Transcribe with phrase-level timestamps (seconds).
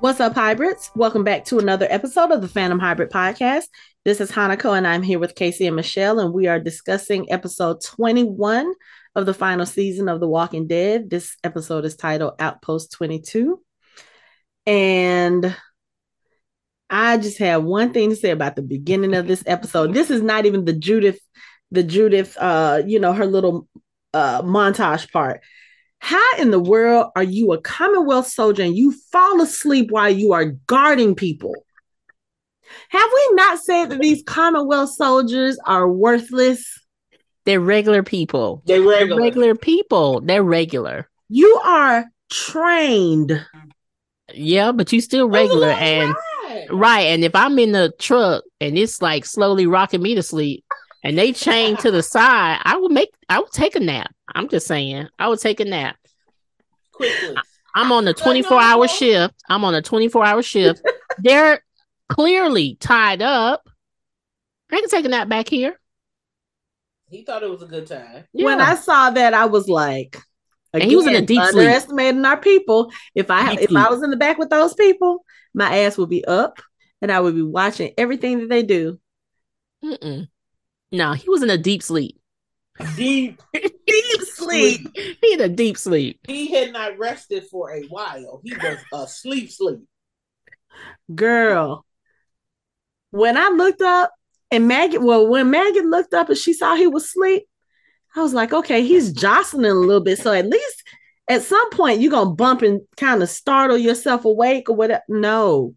[0.00, 0.92] What's up, hybrids?
[0.94, 3.64] Welcome back to another episode of the Phantom Hybrid Podcast.
[4.04, 7.82] This is Hanako, and I'm here with Casey and Michelle, and we are discussing episode
[7.82, 8.72] 21
[9.16, 11.10] of the final season of The Walking Dead.
[11.10, 13.60] This episode is titled Outpost 22.
[14.66, 15.56] And
[16.88, 19.94] I just have one thing to say about the beginning of this episode.
[19.94, 21.18] This is not even the Judith,
[21.72, 23.66] the Judith, uh, you know, her little
[24.14, 25.40] uh montage part.
[26.00, 30.32] How in the world are you a Commonwealth soldier and you fall asleep while you
[30.32, 31.54] are guarding people?
[32.90, 36.80] Have we not said that these Commonwealth soldiers are worthless?
[37.44, 38.62] They're regular people.
[38.66, 39.22] They They're regular.
[39.22, 40.20] regular people.
[40.20, 41.08] They're regular.
[41.28, 43.44] You are trained.
[44.34, 46.14] Yeah, but you still oh, regular and
[46.70, 47.06] right.
[47.06, 50.64] And if I'm in the truck and it's like slowly rocking me to sleep
[51.04, 54.12] and they chain to the side, I would make I would take a nap.
[54.34, 55.08] I'm just saying.
[55.18, 55.96] I would take a nap.
[56.92, 57.36] quickly.
[57.74, 59.34] I'm on a 24 hour shift.
[59.48, 60.82] I'm on a 24 hour shift.
[61.18, 61.62] They're
[62.08, 63.68] clearly tied up.
[64.72, 65.78] I can take a nap back here.
[67.10, 68.24] He thought it was a good time.
[68.32, 70.18] When I saw that, I was like,
[70.74, 71.54] And he was in a again, deep sleep.
[71.68, 72.90] underestimating our people.
[73.14, 76.10] If I Deep if I was in the back with those people, my ass would
[76.10, 76.60] be up
[77.00, 78.98] and I would be watching everything that they do.
[79.84, 80.28] Mm-mm.
[80.90, 82.18] No, he was in a deep sleep.
[82.96, 83.40] Deep.
[83.52, 84.86] Deep sleep.
[84.94, 86.20] He in a deep sleep.
[86.26, 88.42] He had not rested for a while.
[88.44, 89.80] He was asleep, sleep.
[91.14, 91.86] Girl.
[93.10, 94.12] When I looked up
[94.50, 97.44] and Maggie, well, when Maggie looked up and she saw he was asleep,
[98.14, 100.18] I was like, okay, he's jostling a little bit.
[100.18, 100.82] So at least
[101.28, 105.02] at some point you're gonna bump and kind of startle yourself awake or whatever.
[105.08, 105.74] No.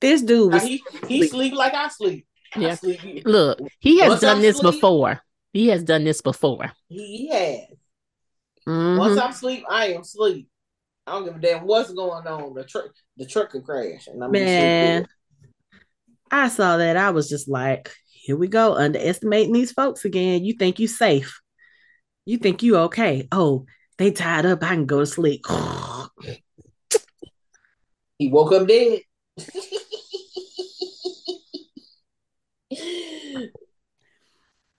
[0.00, 2.26] This dude Now, was he he sleep like I sleep.
[2.56, 2.74] Yeah.
[2.74, 3.22] sleep.
[3.24, 5.20] Look, he has Once done I'm this asleep- before.
[5.52, 6.72] He has done this before.
[6.88, 7.60] He, has.
[8.66, 8.98] Mhm.
[8.98, 10.48] Once I'm asleep, I am asleep.
[11.06, 12.54] I don't give a damn what's going on.
[12.54, 12.86] The truck,
[13.16, 15.06] the truck could crash, and I'm Man.
[16.30, 16.96] I saw that.
[16.96, 20.44] I was just like, here we go, underestimating these folks again.
[20.44, 21.40] You think you safe.
[22.24, 23.26] You think you okay.
[23.32, 23.66] Oh,
[23.98, 24.62] they tied up.
[24.62, 25.44] I can go to sleep.
[28.18, 29.00] He woke up dead.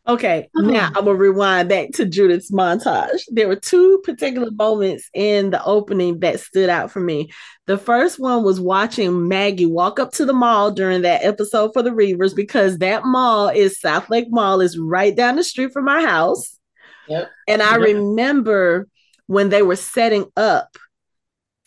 [0.06, 3.22] Okay, now I'm gonna rewind back to Judith's montage.
[3.30, 7.32] There were two particular moments in the opening that stood out for me.
[7.68, 11.82] The first one was watching Maggie walk up to the mall during that episode for
[11.82, 15.86] the Reapers because that mall is South Lake Mall is right down the street from
[15.86, 16.60] my house.
[17.08, 17.32] Yep.
[17.48, 17.82] And I Yep.
[17.96, 18.90] remember
[19.28, 20.76] when they were setting up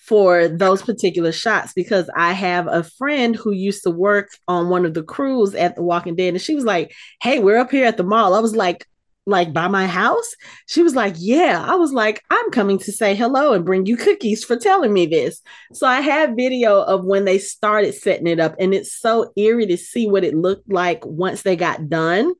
[0.07, 4.87] for those particular shots because I have a friend who used to work on one
[4.87, 7.87] of the crews at The Walking Dead, and she was like, "Hey, we're up here
[7.87, 8.87] at the mall." I was like,
[9.27, 10.35] "Like by my house?"
[10.67, 13.97] She was like, "Yeah." I was like, "I'm coming to say hello and bring you
[13.97, 18.39] cookies for telling me this." So I have video of when they started setting it
[18.41, 22.33] up, and it's so eerie to see what it looked like once they got done.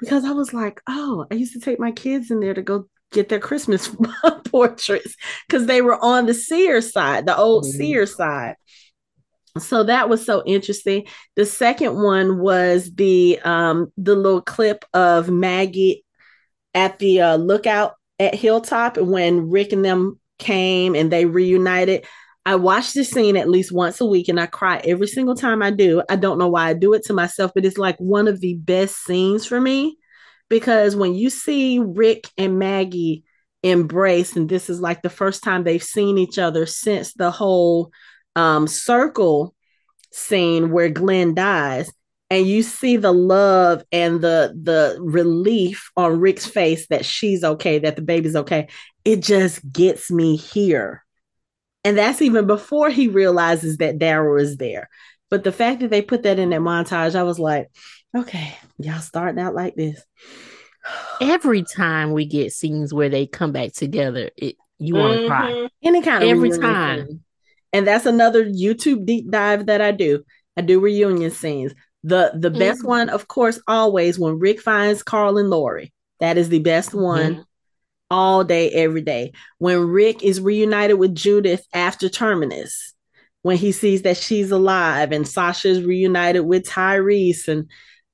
[0.00, 2.88] Because I was like, "Oh, I used to take my kids in there to go."
[3.12, 3.94] Get their Christmas
[4.46, 7.72] portraits because they were on the Sears side, the old Mhm.
[7.76, 8.56] Sears side.
[9.58, 11.06] So that was so interesting.
[11.34, 16.04] The second one was the um the little clip of Maggie
[16.74, 22.04] at the uh, lookout at Hilltop when Rick and them came and they reunited.
[22.46, 25.62] I watch this scene at least once a week and I cry every single time
[25.62, 26.02] I do.
[26.08, 28.54] I don't know why I do it to myself, but it's like one of the
[28.54, 29.98] best scenes for me
[30.48, 33.24] because when you see Rick and Maggie
[33.62, 37.90] embrace, and this is like the first time they've seen each other since the whole
[38.36, 39.54] um, circle
[40.12, 41.90] scene where Glenn dies,
[42.30, 47.78] and you see the love and the the relief on Rick's face that she's okay,
[47.78, 48.68] that the baby's okay.
[49.04, 51.04] It just gets me here.
[51.84, 54.90] And that's even before he realizes that Daryl is there.
[55.30, 57.68] But the fact that they put that in that montage, I was like,
[58.16, 60.02] okay, y'all starting out like this.
[61.20, 65.50] Every time we get scenes where they come back together, it you want to cry.
[65.52, 65.68] Mhm.
[65.82, 67.06] Any kind of Every reunion time.
[67.06, 67.24] scene.
[67.72, 70.22] And that's another YouTube deep dive that I do.
[70.56, 71.74] I do reunion scenes.
[72.04, 72.86] The the best Mhm.
[72.88, 75.92] one, of course, always when Rick finds Carl and Lori.
[76.20, 77.44] That is the best one Mhm.
[78.10, 79.32] all day, every day.
[79.58, 82.94] When Rick is reunited with Judith after Terminus,
[83.42, 87.66] when he sees that she's alive, and Sasha is reunited with Tyrese, and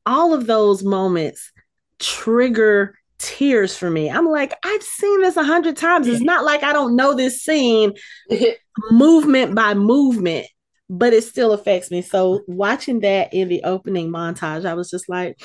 [0.07, 1.53] all of those moments
[1.99, 4.11] trigger tears for me.
[4.11, 6.07] I'm like, I've seen this a hundred times.
[6.07, 7.93] It's not like I don't know this scene
[8.91, 10.47] movement by movement,
[10.91, 12.03] but it still affects me.
[12.03, 15.41] So watching that in the opening montage, I was just like,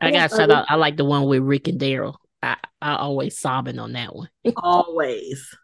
[0.00, 0.66] I got shout out.
[0.68, 2.16] I like the one with Rick and Daryl.
[2.42, 4.28] I I always sobbing on that one.
[4.56, 5.54] always.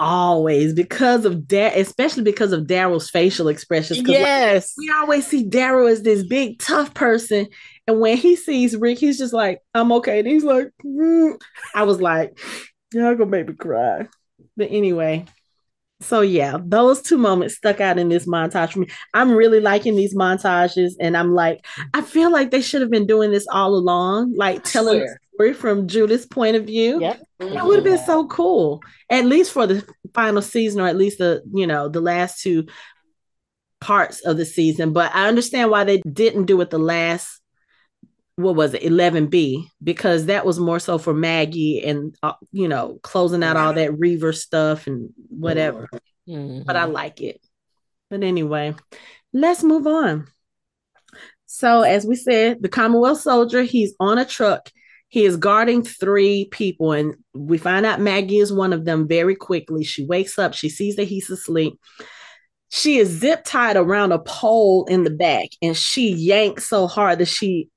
[0.00, 4.00] Always because of that, especially because of Daryl's facial expressions.
[4.06, 7.46] Yes, like, we always see Daryl as this big tough person,
[7.86, 11.40] and when he sees Rick, he's just like, "I'm okay." And he's like, mm.
[11.74, 12.38] "I was like,
[12.92, 14.06] y'all gonna make me cry."
[14.56, 15.26] But anyway,
[16.00, 18.88] so yeah, those two moments stuck out in this montage for me.
[19.14, 23.06] I'm really liking these montages, and I'm like, I feel like they should have been
[23.06, 27.00] doing this all along, like telling story from Judith's point of view.
[27.00, 27.22] Yep.
[27.38, 28.82] That would have been so cool.
[29.10, 32.66] At least for the final season, or at least the you know the last two
[33.80, 34.92] parts of the season.
[34.92, 37.40] But I understand why they didn't do it the last
[38.36, 42.98] what was it 11b because that was more so for maggie and uh, you know
[43.02, 45.88] closing out all that reaper stuff and whatever
[46.28, 46.62] mm-hmm.
[46.66, 47.40] but i like it
[48.10, 48.74] but anyway
[49.32, 50.26] let's move on
[51.46, 54.70] so as we said the commonwealth soldier he's on a truck
[55.16, 59.34] he is guarding three people and we find out maggie is one of them very
[59.34, 61.78] quickly she wakes up she sees that he's asleep
[62.68, 67.18] she is zip tied around a pole in the back and she yanks so hard
[67.18, 67.70] that she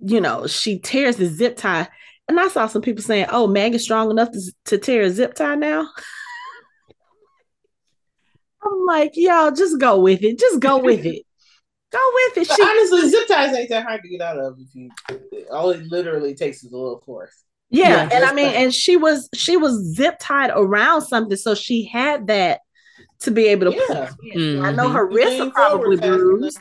[0.00, 1.88] you know, she tears the zip tie.
[2.28, 5.34] And I saw some people saying, oh, Maggie's strong enough to, to tear a zip
[5.34, 5.88] tie now.
[8.62, 10.38] I'm like, y'all, just go with it.
[10.38, 11.22] Just go with it.
[11.90, 12.54] Go with it.
[12.54, 14.90] She- honestly, zip ties ain't that hard to get out of if you
[15.50, 17.44] all it literally takes is a little force.
[17.70, 21.54] Yeah, yeah and I mean, and she was she was zip tied around something, so
[21.54, 22.60] she had that
[23.20, 23.78] to be able to.
[23.78, 24.10] Yeah.
[24.34, 24.64] Mm-hmm.
[24.64, 26.60] I know her wrists are probably bruised.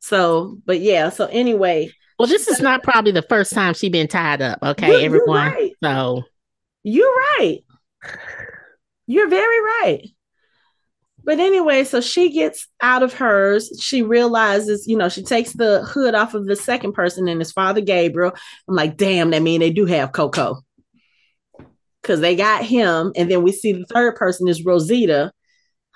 [0.00, 1.08] So, but yeah.
[1.08, 4.58] So anyway, well, this is not probably the first time she's been tied up.
[4.62, 5.44] Okay, you're, everyone.
[5.44, 5.72] You're right.
[5.82, 6.22] So
[6.82, 7.58] you're right.
[9.06, 10.02] You're very right.
[11.24, 13.70] But anyway, so she gets out of hers.
[13.80, 17.52] She realizes, you know, she takes the hood off of the second person and his
[17.52, 18.32] father Gabriel.
[18.68, 20.62] I'm like, damn, that mean they do have Coco.
[22.02, 23.12] Cause they got him.
[23.16, 25.32] And then we see the third person is Rosita.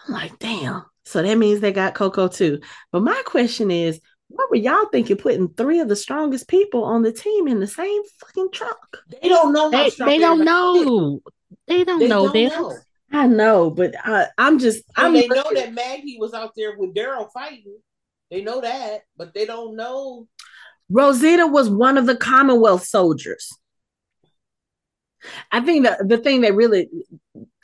[0.06, 0.84] I'm like, damn.
[1.04, 2.60] So that means they got Coco too.
[2.92, 7.02] But my question is, what were y'all thinking putting three of the strongest people on
[7.02, 8.98] the team in the same fucking truck?
[9.22, 9.70] They don't know.
[9.70, 11.20] They, they don't know.
[11.66, 12.32] They don't they know.
[12.32, 12.78] Don't know.
[13.12, 14.84] I know, but I, am just.
[14.96, 17.78] I'm they know that Maggie was out there with Daryl fighting.
[18.30, 20.28] They know that, but they don't know.
[20.90, 23.50] Rosita was one of the Commonwealth soldiers.
[25.50, 26.88] I think the the thing they really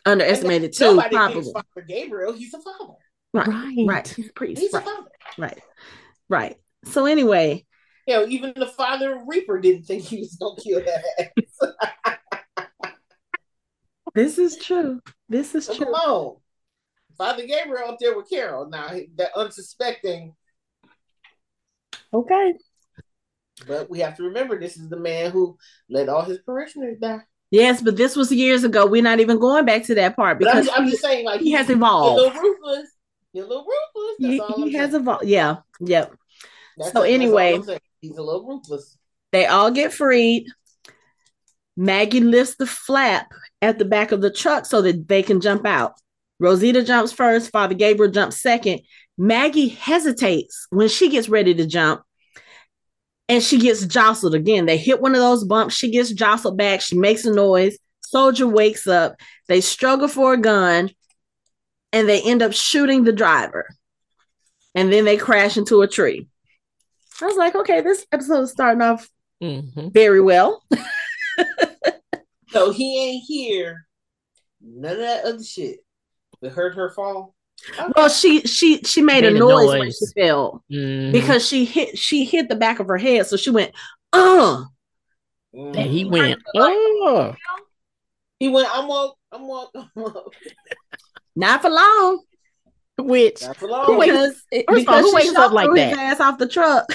[0.04, 1.00] underestimated too.
[1.10, 2.32] Probably Father Gabriel.
[2.32, 2.94] He's a father.
[3.32, 3.48] Right.
[3.48, 3.86] Right.
[3.86, 4.08] Right.
[4.08, 4.60] He's a priest.
[4.60, 4.82] He's right.
[4.82, 5.10] a father.
[5.38, 5.60] Right.
[6.28, 6.56] Right.
[6.84, 7.66] So anyway.
[8.06, 12.18] You know, even the father of Reaper didn't think he was gonna kill that
[14.14, 15.00] this is true.
[15.28, 15.86] This is so true.
[15.86, 16.36] Come on.
[17.16, 18.68] Father Gabriel up there with Carol.
[18.68, 20.34] Now that unsuspecting.
[22.12, 22.54] Okay.
[23.66, 25.56] But we have to remember this is the man who
[25.88, 27.20] let all his parishioners die.
[27.50, 28.84] Yes, but this was years ago.
[28.86, 31.46] We're not even going back to that part because I'm, I'm, just saying, like he,
[31.46, 32.18] he has evolved.
[32.18, 32.90] A little ruthless.
[33.32, 34.38] You're a little ruthless.
[34.40, 35.24] That's he, he has evolved.
[35.24, 35.58] Yeah.
[35.80, 36.14] Yep.
[36.92, 37.60] So anyway,
[38.00, 38.98] he's a little ruthless.
[39.30, 40.46] They all get freed.
[41.76, 45.66] Maggie lifts the flap at the back of the truck so that they can jump
[45.66, 45.94] out.
[46.38, 47.50] Rosita jumps first.
[47.50, 48.80] Father Gabriel jumps second.
[49.16, 52.02] Maggie hesitates when she gets ready to jump
[53.28, 54.66] and she gets jostled again.
[54.66, 55.74] They hit one of those bumps.
[55.74, 56.80] She gets jostled back.
[56.80, 57.78] She makes a noise.
[58.00, 59.16] Soldier wakes up.
[59.48, 60.90] They struggle for a gun
[61.92, 63.68] and they end up shooting the driver.
[64.74, 66.28] And then they crash into a tree.
[67.22, 69.08] I was like, okay, this episode is starting off
[69.42, 69.88] mm-hmm.
[69.90, 70.62] very well.
[72.50, 73.86] so he ain't here.
[74.60, 75.78] None of that other shit
[76.40, 77.34] that hurt her fall.
[77.78, 77.92] Okay.
[77.96, 81.12] Well, she she she made, made a, noise a, noise when she fell mm-hmm.
[81.12, 83.72] because she hit she hit the back of her head, so she went,
[84.12, 84.64] uh.
[85.52, 87.34] And he went, oh.
[88.40, 90.34] He went, I'm woke, I'm woke, I'm woke.
[91.36, 92.24] Not for long.
[92.96, 95.90] Which who wakes, because all, who wakes up like that?
[95.90, 96.86] His ass off the truck.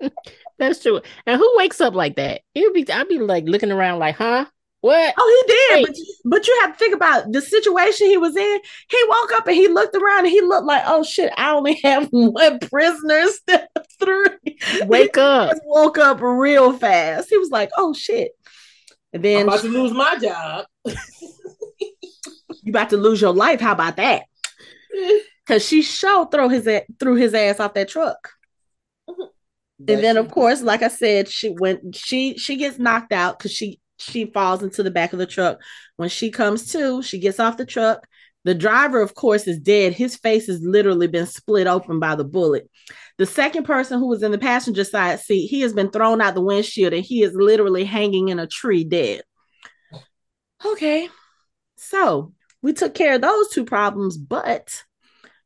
[0.58, 1.00] That's true.
[1.26, 2.42] And who wakes up like that?
[2.54, 2.90] It would be.
[2.90, 4.46] I'd be like looking around, like, huh?
[4.86, 5.14] What?
[5.18, 5.86] Oh, he did.
[5.86, 8.60] But, but you have to think about the situation he was in.
[8.88, 11.80] He woke up and he looked around and he looked like, oh shit, I only
[11.82, 13.26] have one prisoner.
[13.26, 14.58] Step three.
[14.84, 15.56] Wake up.
[15.64, 17.30] woke up real fast.
[17.30, 18.32] He was like, oh shit.
[19.12, 20.66] And then I'm about to lose my job.
[22.62, 23.60] you about to lose your life.
[23.60, 24.24] How about that?
[25.46, 26.68] Cause she showed throw his
[27.00, 28.35] threw his ass off that truck.
[29.78, 33.52] And then of course, like I said, she went she she gets knocked out because
[33.52, 35.60] she she falls into the back of the truck.
[35.96, 38.06] When she comes to, she gets off the truck.
[38.44, 39.92] The driver, of course, is dead.
[39.92, 42.70] His face has literally been split open by the bullet.
[43.18, 46.34] The second person who was in the passenger side seat, he has been thrown out
[46.34, 49.22] the windshield and he is literally hanging in a tree dead.
[50.64, 51.08] Okay.
[51.76, 54.82] So we took care of those two problems, but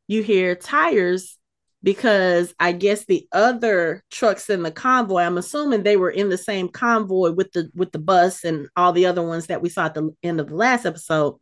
[0.07, 1.37] you hear tires
[1.83, 6.37] because I guess the other trucks in the convoy, I'm assuming they were in the
[6.37, 9.85] same convoy with the with the bus and all the other ones that we saw
[9.85, 11.37] at the end of the last episode.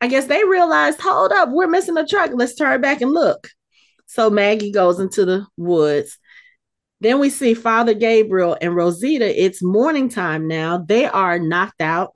[0.00, 2.32] I guess they realized, hold up, we're missing a truck.
[2.34, 3.48] Let's turn back and look.
[4.06, 6.18] So Maggie goes into the woods.
[7.00, 9.42] Then we see Father Gabriel and Rosita.
[9.42, 10.78] It's morning time now.
[10.78, 12.12] They are knocked out.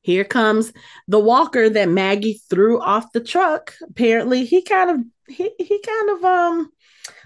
[0.00, 0.72] Here comes
[1.08, 3.74] the walker that Maggie threw off the truck.
[3.88, 6.70] Apparently, he kind of he he kind of um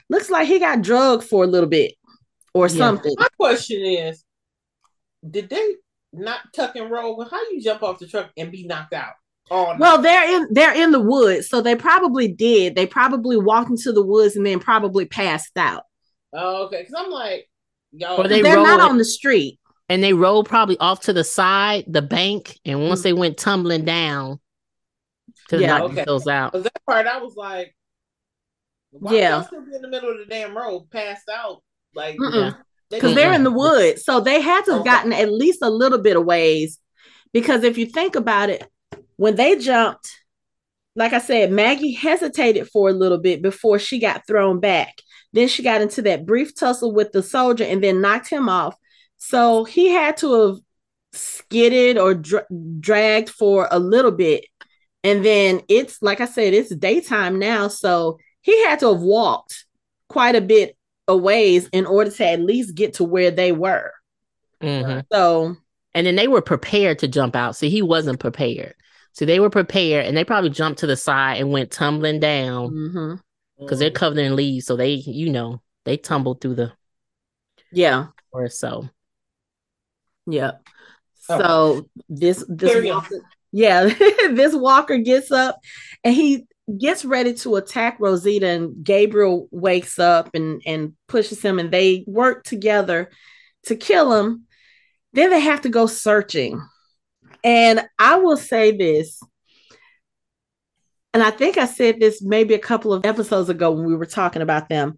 [0.08, 1.94] looks like he got drugged for a little bit
[2.54, 2.76] or yeah.
[2.76, 3.14] something.
[3.18, 4.24] My question is,
[5.28, 5.74] did they
[6.12, 7.22] not tuck and roll?
[7.24, 9.12] How you jump off the truck and be knocked out?
[9.50, 9.78] Oh, no.
[9.78, 12.74] Well, they're in they're in the woods, so they probably did.
[12.74, 15.84] They probably walked into the woods and then probably passed out.
[16.32, 16.82] Oh, okay.
[16.82, 17.48] Because I'm like,
[17.92, 21.84] y'all, they they're not on the street, and they rolled probably off to the side,
[21.88, 23.04] the bank, and once mm-hmm.
[23.04, 24.38] they went tumbling down,
[25.48, 25.94] to yeah, knock okay.
[25.94, 26.52] themselves out.
[26.52, 27.74] That part, I was like,
[29.10, 31.62] yeah, still be in the middle of the damn road, passed out,
[31.94, 32.16] like.
[32.90, 35.68] Because they, are in the woods, so they had to have gotten at least a
[35.68, 36.78] little bit of ways.
[37.34, 38.66] Because if you think about it,
[39.16, 40.08] when they jumped,
[40.96, 45.02] like I said, Maggie hesitated for a little bit before she got thrown back.
[45.32, 48.74] Then she got into that brief tussle with the soldier and then knocked him off.
[49.18, 50.56] So he had to have
[51.12, 52.46] skidded or dra-
[52.80, 54.46] dragged for a little bit.
[55.04, 57.68] And then it's like I said, it's daytime now.
[57.68, 59.66] So he had to have walked
[60.08, 60.74] quite a bit
[61.06, 63.92] a ways in order to at least get to where they were.
[64.62, 65.00] Mm-hmm.
[65.12, 65.54] So,
[65.92, 67.56] and then they were prepared to jump out.
[67.56, 68.74] So he wasn't prepared.
[69.12, 73.20] So they were prepared and they probably jumped to the side and went tumbling down
[73.58, 73.78] because mm-hmm.
[73.78, 74.64] they're covered in leaves.
[74.64, 76.72] So they, you know, they tumbled through the
[77.70, 78.88] yeah or so.
[80.26, 80.52] Yeah.
[81.28, 81.38] Oh.
[81.38, 83.20] So this this walker,
[83.52, 83.84] yeah,
[84.30, 85.58] this walker gets up
[86.02, 86.46] and he
[86.76, 92.04] gets ready to attack Rosita and Gabriel wakes up and and pushes him and they
[92.06, 93.10] work together
[93.64, 94.46] to kill him.
[95.12, 96.60] Then they have to go searching
[97.44, 99.22] and I will say this,
[101.14, 104.06] and I think I said this maybe a couple of episodes ago when we were
[104.06, 104.96] talking about them.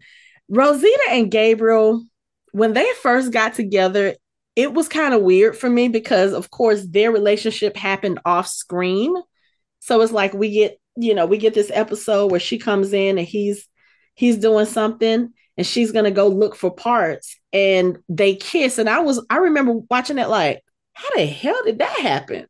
[0.49, 2.05] Rosita and Gabriel,
[2.53, 4.17] when they first got together,
[4.57, 9.15] it was kind of weird for me because, of course, their relationship happened off screen.
[9.79, 13.19] So it's like we get, you know, we get this episode where she comes in
[13.19, 13.67] and he's
[14.15, 18.79] he's doing something and she's gonna go look for parts and they kiss.
[18.79, 20.63] And I was I remember watching it like,
[20.95, 22.47] how the hell did that happen?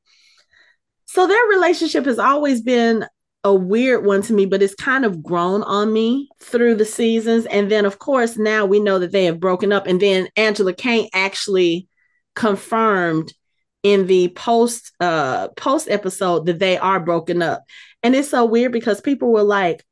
[1.07, 3.07] So their relationship has always been
[3.43, 7.47] a weird one to me, but it's kind of grown on me through the seasons.
[7.47, 9.87] And then, of course, now we know that they have broken up.
[9.87, 11.89] And then Angela Kang actually
[12.35, 13.33] confirmed
[13.83, 17.63] in the post uh post episode that they are broken up.
[18.03, 19.85] And it's so weird because people were like,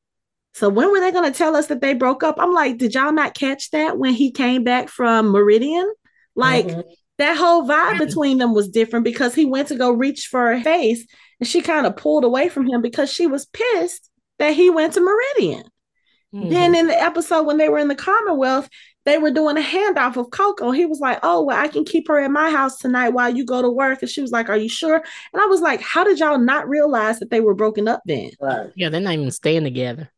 [0.54, 2.36] so when were they going to tell us that they broke up?
[2.38, 5.92] I'm like, did y'all not catch that when he came back from Meridian?
[6.34, 6.80] Like, mm-hmm
[7.18, 10.62] that whole vibe between them was different because he went to go reach for her
[10.62, 11.04] face
[11.40, 14.94] and she kind of pulled away from him because she was pissed that he went
[14.94, 15.64] to Meridian.
[16.32, 16.48] Mm-hmm.
[16.48, 18.68] Then in the episode when they were in the Commonwealth,
[19.08, 20.70] they were doing a handoff of Coco.
[20.70, 23.44] He was like, Oh, well, I can keep her at my house tonight while you
[23.44, 24.02] go to work.
[24.02, 24.96] And she was like, Are you sure?
[25.32, 28.30] And I was like, How did y'all not realize that they were broken up then?
[28.40, 28.70] Right.
[28.76, 30.10] Yeah, they're not even staying together.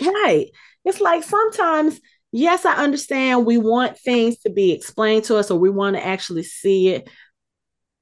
[0.00, 0.50] Right.
[0.84, 2.00] It's like sometimes
[2.32, 6.04] yes, I understand we want things to be explained to us or we want to
[6.04, 7.08] actually see it,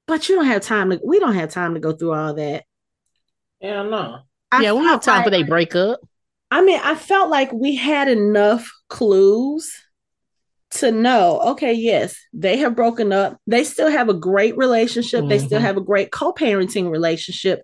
[0.07, 2.65] but you don't have time to, we don't have time to go through all that.
[3.59, 4.19] Yeah, no.
[4.51, 5.99] I yeah, we don't have time like, for they break up.
[6.51, 9.71] I mean, I felt like we had enough clues
[10.71, 13.39] to know, okay, yes, they have broken up.
[13.47, 15.21] They still have a great relationship.
[15.21, 15.29] Mm-hmm.
[15.29, 15.65] They still mm-hmm.
[15.65, 17.63] have a great co-parenting relationship.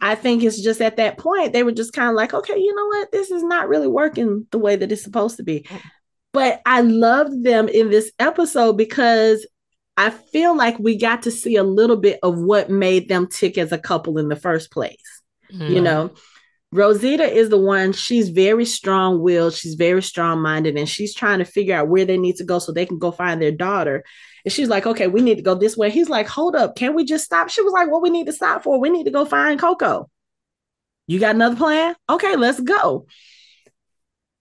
[0.00, 2.74] I think it's just at that point they were just kind of like, okay, you
[2.74, 3.12] know what?
[3.12, 5.60] This is not really working the way that it's supposed to be.
[5.62, 5.80] Mm.
[6.32, 9.46] But I loved them in this episode because
[9.96, 13.56] I feel like we got to see a little bit of what made them tick
[13.56, 15.22] as a couple in the first place.
[15.50, 15.72] Mm-hmm.
[15.72, 16.10] You know,
[16.72, 21.38] Rosita is the one, she's very strong willed, she's very strong minded, and she's trying
[21.38, 24.04] to figure out where they need to go so they can go find their daughter.
[24.44, 25.90] And she's like, okay, we need to go this way.
[25.90, 27.48] He's like, hold up, can we just stop?
[27.48, 28.80] She was like, what we need to stop for?
[28.80, 30.10] We need to go find Coco.
[31.06, 31.94] You got another plan?
[32.10, 33.06] Okay, let's go.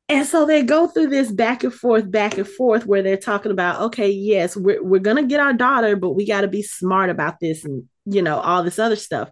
[0.08, 3.52] And so they go through this back and forth, back and forth, where they're talking
[3.52, 6.62] about, okay, yes, we're, we're going to get our daughter, but we got to be
[6.62, 9.30] smart about this and, you know, all this other stuff.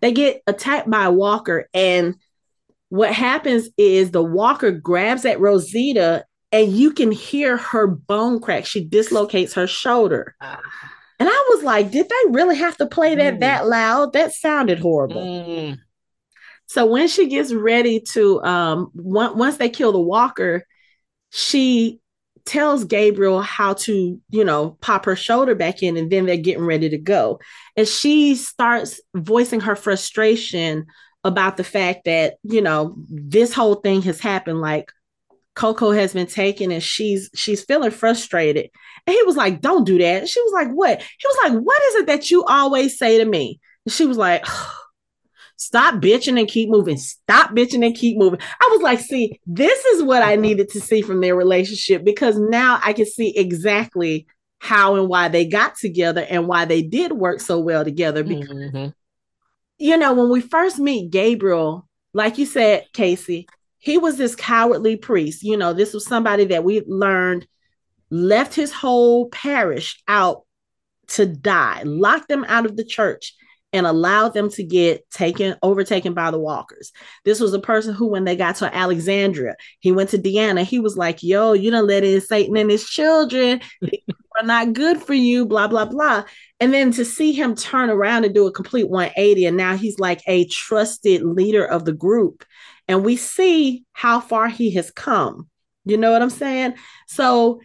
[0.00, 1.68] They get attacked by a walker.
[1.72, 2.16] And
[2.88, 8.66] what happens is the walker grabs at Rosita and you can hear her bone crack.
[8.66, 10.36] She dislocates her shoulder.
[11.18, 13.40] And I was like, did they really have to play that mm.
[13.40, 14.12] that loud?
[14.12, 15.22] That sounded horrible.
[15.22, 15.78] Mm.
[16.66, 20.64] So when she gets ready to um once they kill the walker,
[21.30, 22.00] she
[22.44, 26.64] tells Gabriel how to, you know, pop her shoulder back in and then they're getting
[26.64, 27.40] ready to go.
[27.76, 30.86] And she starts voicing her frustration
[31.26, 34.90] about the fact that, you know, this whole thing has happened like
[35.54, 38.70] Coco has been taken and she's she's feeling frustrated.
[39.06, 41.82] And he was like, "Don't do that." She was like, "What?" He was like, "What
[41.84, 44.44] is it that you always say to me?" And she was like,
[45.58, 46.98] Stop bitching and keep moving.
[46.98, 48.40] Stop bitching and keep moving.
[48.60, 52.38] I was like, see, this is what I needed to see from their relationship because
[52.38, 54.26] now I can see exactly
[54.58, 58.22] how and why they got together and why they did work so well together.
[58.22, 58.88] Because, mm-hmm.
[59.78, 63.46] You know, when we first meet Gabriel, like you said, Casey,
[63.78, 65.42] he was this cowardly priest.
[65.42, 67.46] You know, this was somebody that we learned
[68.10, 70.42] left his whole parish out
[71.08, 73.34] to die, locked them out of the church
[73.72, 76.92] and allowed them to get taken overtaken by the walkers.
[77.24, 80.64] This was a person who, when they got to Alexandria, he went to Deanna.
[80.64, 83.60] He was like, "Yo, you don't let in Satan and his children.
[84.38, 86.24] are not good for you." Blah blah blah.
[86.60, 89.98] And then to see him turn around and do a complete 180, and now he's
[89.98, 92.44] like a trusted leader of the group,
[92.88, 95.48] and we see how far he has come.
[95.84, 96.74] You know what I'm saying?
[97.06, 97.60] So,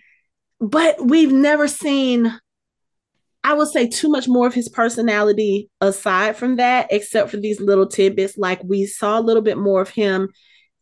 [0.60, 2.40] but we've never seen
[3.44, 7.60] I would say too much more of his personality aside from that, except for these
[7.60, 8.38] little tidbits.
[8.38, 10.30] Like we saw a little bit more of him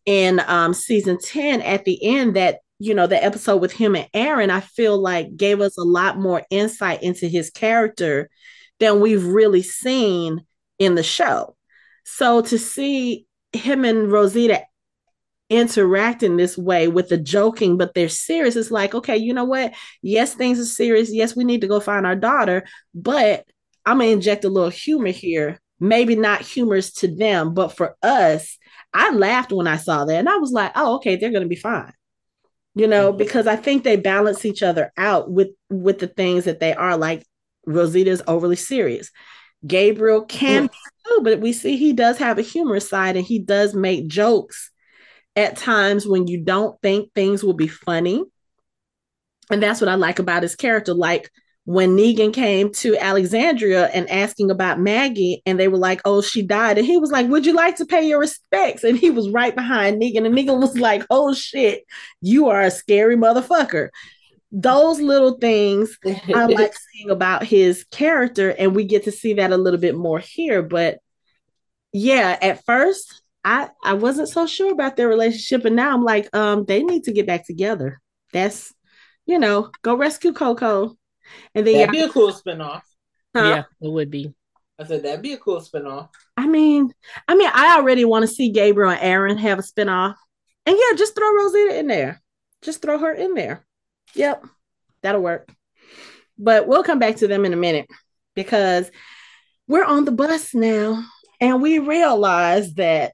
[0.06, 4.08] in um, season 10 at the end, that, you know, the episode with him and
[4.14, 8.30] Aaron, I feel like gave us a lot more insight into his character
[8.80, 10.46] than we've really seen
[10.80, 11.56] in the show.
[12.06, 14.64] So to see him and Rosita
[15.50, 18.56] interact in this way with the joking, but they're serious.
[18.56, 19.74] It's like, okay, you know what?
[20.02, 21.12] Yes, things are serious.
[21.12, 23.46] Yes, we need to go find our daughter, but
[23.86, 25.60] I'm gonna inject a little humor here.
[25.80, 28.58] Maybe not humorous to them, but for us,
[28.94, 31.56] I laughed when I saw that, and I was like, oh, okay, they're gonna be
[31.56, 31.94] fine.
[32.76, 33.18] You know, mm-hmm.
[33.18, 36.98] because I think they balance each other out with with the things that they are.
[36.98, 37.26] Like
[37.66, 39.12] Rosita is overly serious.
[39.66, 40.78] Gabriel can be
[41.08, 44.72] too, but we see he does have a humorous side, and he does make jokes
[45.36, 48.24] at times when you don't think things will be funny.
[49.52, 50.94] And that's what I like about his character.
[50.94, 51.32] Like
[51.70, 56.42] when Negan came to Alexandria and asking about Maggie, and they were like, Oh, she
[56.42, 56.80] died.
[56.80, 58.84] And he was like, Would you like to pay your respects?
[58.84, 60.26] And he was right behind Negan.
[60.26, 61.86] And Negan was like, Oh shit,
[62.22, 63.90] you are a scary motherfucker.
[64.52, 69.52] Those little things I like seeing about his character, and we get to see that
[69.52, 70.64] a little bit more here.
[70.64, 70.98] But
[71.94, 76.36] yeah, at first I I wasn't so sure about their relationship, and now I'm like,
[76.36, 78.02] um, they need to get back together.
[78.34, 78.74] That's
[79.28, 80.98] you know, go rescue Coco,
[81.56, 82.82] and then that'd be a cool spinoff.
[83.36, 83.44] Huh?
[83.44, 84.34] Yeah, it would be.
[84.80, 86.10] I said that'd be a cool spinoff.
[86.38, 86.92] I mean,
[87.28, 90.16] I mean, I already want to see Gabriel and Aaron have a spinoff,
[90.66, 92.22] and yeah, just throw Rosita in there.
[92.62, 93.66] Just throw her in there.
[94.16, 94.46] Yep,
[95.02, 95.50] that'll work.
[96.38, 97.88] But we'll come back to them in a minute
[98.36, 98.90] because
[99.68, 101.04] we're on the bus now.
[101.42, 103.14] And we realized that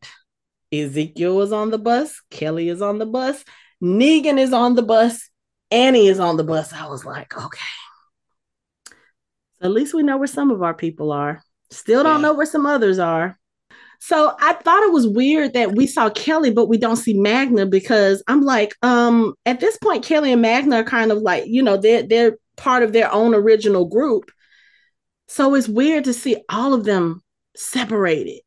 [0.71, 3.43] Ezekiel is on the bus, Kelly is on the bus,
[3.83, 5.29] Negan is on the bus,
[5.69, 6.73] Annie is on the bus.
[6.73, 7.59] I was like, okay.
[9.59, 11.41] So at least we know where some of our people are.
[11.71, 12.27] Still don't yeah.
[12.27, 13.37] know where some others are.
[13.99, 17.65] So I thought it was weird that we saw Kelly, but we don't see Magna
[17.65, 21.63] because I'm like, um, at this point, Kelly and Magna are kind of like, you
[21.63, 24.29] know, they're they're part of their own original group.
[25.27, 27.23] So it's weird to see all of them
[27.55, 28.41] separated.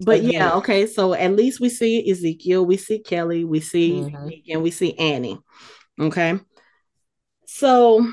[0.00, 0.86] But yeah, okay.
[0.86, 4.28] So at least we see Ezekiel, we see Kelly, we see mm-hmm.
[4.52, 5.38] and we see Annie.
[5.98, 6.38] Okay.
[7.46, 8.06] So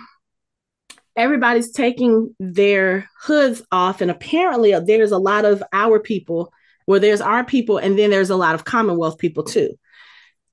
[1.15, 6.51] everybody's taking their hoods off, and apparently uh, there's a lot of our people
[6.85, 9.77] where there's our people, and then there's a lot of Commonwealth people too.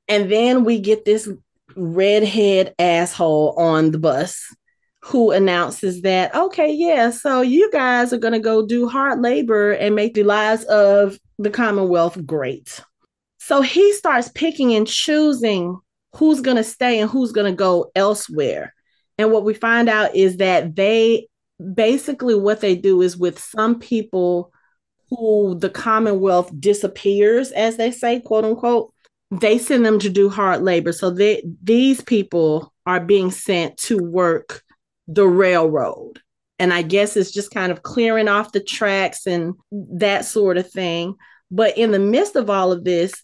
[0.09, 1.29] And then we get this
[1.75, 4.55] redhead asshole on the bus
[5.03, 9.73] who announces that, okay, yeah, so you guys are going to go do hard labor
[9.73, 12.81] and make the lives of the Commonwealth great.
[13.39, 15.79] So he starts picking and choosing
[16.15, 18.75] who's going to stay and who's going to go elsewhere.
[19.19, 21.29] And what we find out is that they
[21.75, 24.53] basically what they do is with some people
[25.11, 28.93] who the Commonwealth disappears, as they say, quote unquote,
[29.31, 30.93] they send them to do hard labor.
[30.93, 34.63] So they, these people are being sent to work
[35.09, 36.21] the railroad.
[36.59, 40.71] And I guess it's just kind of clearing off the tracks and that sort of
[40.71, 41.15] thing.
[41.51, 43.23] But in the midst of all of this,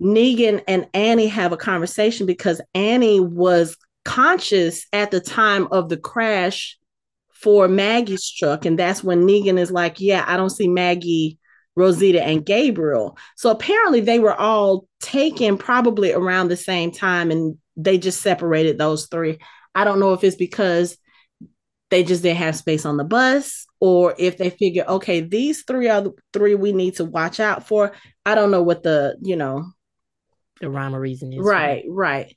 [0.00, 3.76] Negan and Annie have a conversation because Annie was
[4.08, 6.78] conscious at the time of the crash
[7.30, 8.64] for Maggie's truck.
[8.64, 11.38] And that's when Negan is like, Yeah, I don't see Maggie,
[11.76, 13.18] Rosita, and Gabriel.
[13.36, 18.78] So apparently they were all taken probably around the same time and they just separated
[18.78, 19.38] those three.
[19.74, 20.96] I don't know if it's because
[21.90, 25.88] they just didn't have space on the bus or if they figure okay these three
[25.88, 27.92] are the three we need to watch out for
[28.26, 29.64] i don't know what the you know
[30.60, 32.34] the rhyme or reason is right right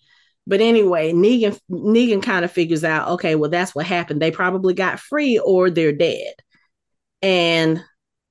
[0.47, 4.73] but anyway negan negan kind of figures out okay well that's what happened they probably
[4.73, 6.33] got free or they're dead
[7.21, 7.83] and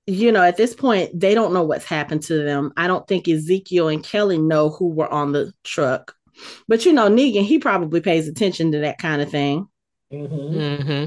[0.06, 3.28] you know at this point they don't know what's happened to them i don't think
[3.28, 6.14] ezekiel and kelly know who were on the truck
[6.68, 9.66] but you know negan he probably pays attention to that kind of thing
[10.12, 10.58] Mm-hmm.
[10.58, 11.04] Mm-hmm.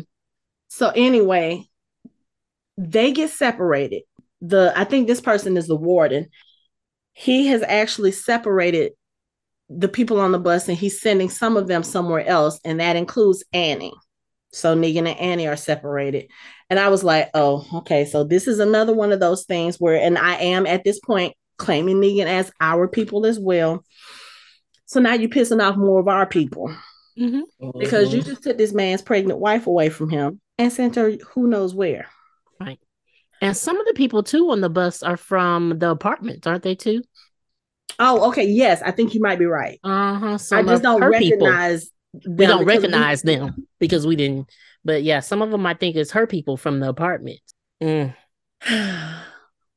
[0.69, 1.67] so anyway
[2.77, 4.03] they get separated.
[4.41, 6.27] The I think this person is the warden.
[7.13, 8.93] He has actually separated
[9.69, 12.95] the people on the bus and he's sending some of them somewhere else, and that
[12.95, 13.93] includes Annie.
[14.51, 16.29] So Negan and Annie are separated.
[16.69, 18.05] And I was like, oh, okay.
[18.05, 21.33] So this is another one of those things where, and I am at this point
[21.57, 23.83] claiming Negan as our people as well.
[24.85, 26.75] So now you're pissing off more of our people
[27.17, 27.79] Mm-hmm.
[27.79, 28.17] because Mm-hmm.
[28.17, 31.73] you just took this man's pregnant wife away from him and sent her who knows
[31.75, 32.07] where.
[32.59, 32.79] Right.
[33.39, 36.73] And some of the people too on the bus are from the apartments, aren't they
[36.73, 37.03] too?
[37.99, 38.45] Oh, okay.
[38.45, 39.79] Yes, I think you might be right.
[39.83, 40.37] Uh huh.
[40.37, 41.47] So I just don't her people.
[41.47, 41.89] recognize.
[42.13, 44.49] We don't because recognize them because we didn't.
[44.85, 47.53] But yeah, some of them I think is her people from the apartments.
[47.81, 48.15] Mm.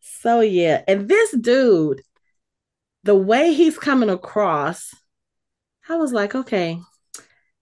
[0.01, 2.03] so yeah, and this dude,
[3.05, 4.95] the way he's coming across,
[5.89, 6.79] I was like, okay,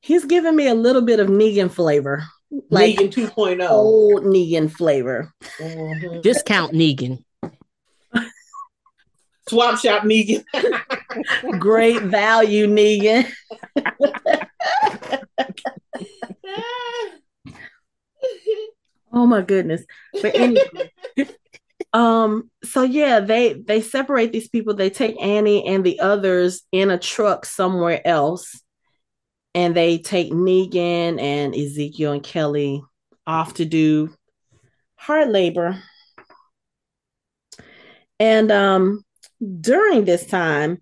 [0.00, 2.24] he's giving me a little bit of Negan flavor,
[2.70, 3.68] like Negan 2.0.
[3.70, 5.32] old Negan flavor.
[5.60, 6.22] Mhm.
[6.22, 7.23] Discount Negan.
[9.48, 10.44] Swap shop Negan.
[11.58, 13.30] Great value, Negan.
[19.14, 19.84] Oh my goodness.
[20.20, 20.92] But anyway,
[21.92, 24.74] um, so yeah, they they separate these people.
[24.74, 28.60] They take Annie and the others in a truck somewhere else,
[29.54, 32.82] and they take Negan and Ezekiel and Kelly
[33.24, 34.12] off to do
[34.96, 35.80] hard labor.
[38.18, 39.04] And um
[39.60, 40.78] during this time,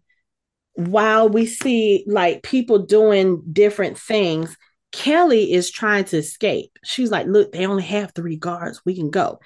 [0.75, 4.57] while we see like people doing different things,
[4.93, 6.79] Kelly is trying to escape.
[6.85, 8.81] She's like, Look, they only have three guards.
[8.85, 9.41] We can go.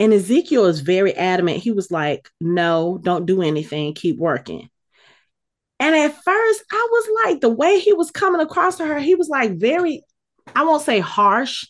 [0.00, 1.58] And Ezekiel is very adamant.
[1.58, 3.94] He was like, No, don't do anything.
[3.94, 4.68] Keep working.
[5.80, 9.16] And at first, I was like, the way he was coming across to her, he
[9.16, 10.02] was like very,
[10.54, 11.66] I won't say harsh,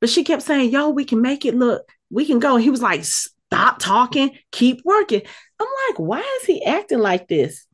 [0.00, 2.54] but she kept saying, Yo, we can make it look, we can go.
[2.54, 3.04] And he was like,
[3.50, 5.22] Stop talking, keep working.
[5.60, 7.66] I'm like, Why is he acting like this?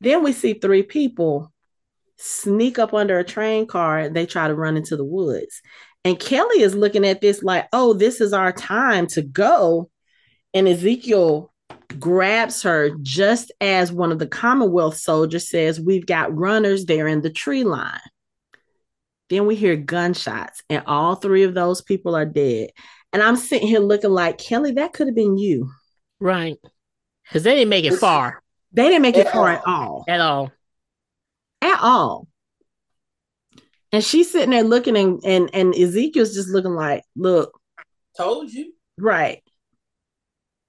[0.00, 1.52] Then we see three people
[2.16, 5.62] sneak up under a train car and they try to run into the woods.
[6.04, 9.90] And Kelly is looking at this like, oh, this is our time to go.
[10.54, 11.52] And Ezekiel
[11.98, 17.20] grabs her just as one of the Commonwealth soldiers says, We've got runners there in
[17.20, 18.00] the tree line.
[19.28, 22.70] Then we hear gunshots, and all three of those people are dead.
[23.12, 25.70] And I'm sitting here looking like, Kelly, that could have been you.
[26.20, 26.56] Right.
[27.24, 28.42] Because they didn't make it far
[28.72, 29.56] They didn't make it far all.
[29.56, 30.04] at all.
[30.08, 30.52] at all.
[31.62, 32.28] at all.
[33.92, 37.58] And she's sitting there looking, and and, and Ezekiel's just looking like, look,
[38.16, 38.72] Told you.
[38.98, 39.42] right.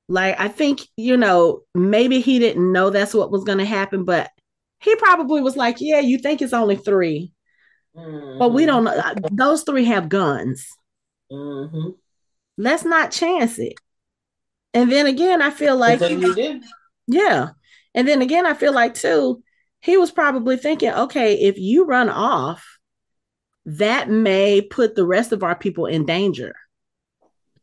[0.10, 4.04] Like I think you know maybe he didn't know that's what was going to happen,
[4.06, 4.30] but
[4.80, 7.32] he probably was like, yeah, you think it's only three,
[7.94, 9.00] but we don't know.
[9.32, 10.68] Those three have guns.
[11.32, 11.92] Mm-hmm.
[12.62, 13.74] Let's not chance it.
[14.74, 16.64] And then again, I feel like then you did.
[17.08, 17.50] Yeah.
[17.96, 19.44] And then again, I feel like too,
[19.82, 22.78] he was probably thinking, okay, if you run off,
[23.66, 26.54] that may put the rest of our people in danger.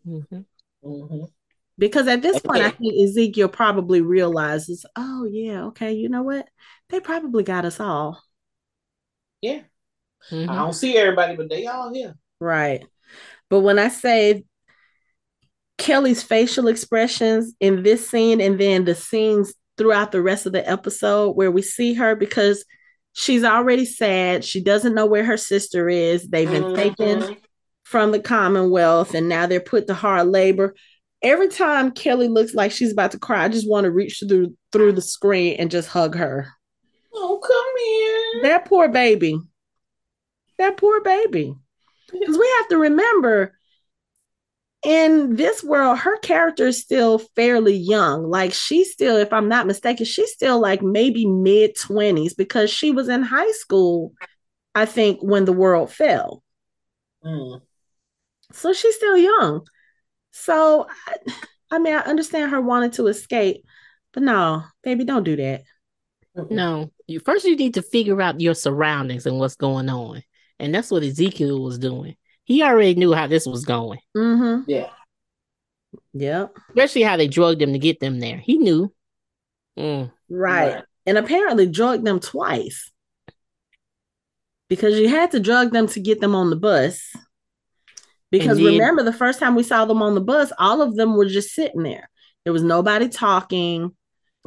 [0.04, 0.44] Mhm.
[0.84, 1.24] Mm-hmm.
[1.78, 6.48] Because at this point, I think Ezekiel probably realizes, oh, yeah, okay, you know what?
[6.88, 8.20] They probably got us all.
[9.40, 9.60] Yeah.
[10.32, 10.48] Mhm.
[10.48, 12.16] I don't see everybody, but they all here.
[12.40, 12.84] Right.
[13.48, 14.44] But when I say
[15.78, 20.68] Kelly's facial expressions in this scene and then the scenes throughout the rest of the
[20.68, 22.64] episode where we see her because
[23.12, 24.44] she's already sad.
[24.44, 26.28] She doesn't know where her sister is.
[26.28, 27.36] They've been taken Mhm.
[27.84, 30.74] from the Commonwealth and now they're put to hard labor.
[31.22, 34.56] Every time Kelly looks like she's about to cry, I just want to reach through
[34.72, 36.48] through the screen and just hug her.
[37.14, 38.42] Oh, come here.
[38.50, 39.40] That poor baby.
[40.58, 41.54] That poor baby.
[42.12, 43.57] Because we have to remember
[44.82, 48.28] in this world, her character is still fairly young.
[48.28, 52.90] Like she's still, if I'm not mistaken, she's still like maybe mid 20s because she
[52.90, 54.12] was in high school,
[54.74, 56.42] I think, when the world fell.
[57.24, 57.60] Mm.
[58.52, 59.66] So she's still young.
[60.30, 61.32] So I,
[61.72, 63.64] I mean, I understand her wanting to escape,
[64.12, 65.62] but no, baby, don't do that.
[66.50, 70.22] No, you first you need to figure out your surroundings and what's going on,
[70.60, 72.14] and that's what Ezekiel was doing.
[72.48, 73.98] He already knew how this was going.
[74.16, 74.70] Mm-hmm.
[74.70, 74.88] Yeah.
[76.14, 76.56] Yep.
[76.70, 78.38] Especially how they drugged them to get them there.
[78.38, 78.90] He knew.
[79.78, 80.10] Mm.
[80.30, 80.74] Right.
[80.76, 80.84] right.
[81.04, 82.90] And apparently drugged them twice.
[84.70, 87.14] Because you had to drug them to get them on the bus.
[88.30, 91.28] Because remember, the first time we saw them on the bus, all of them were
[91.28, 92.08] just sitting there.
[92.44, 93.94] There was nobody talking.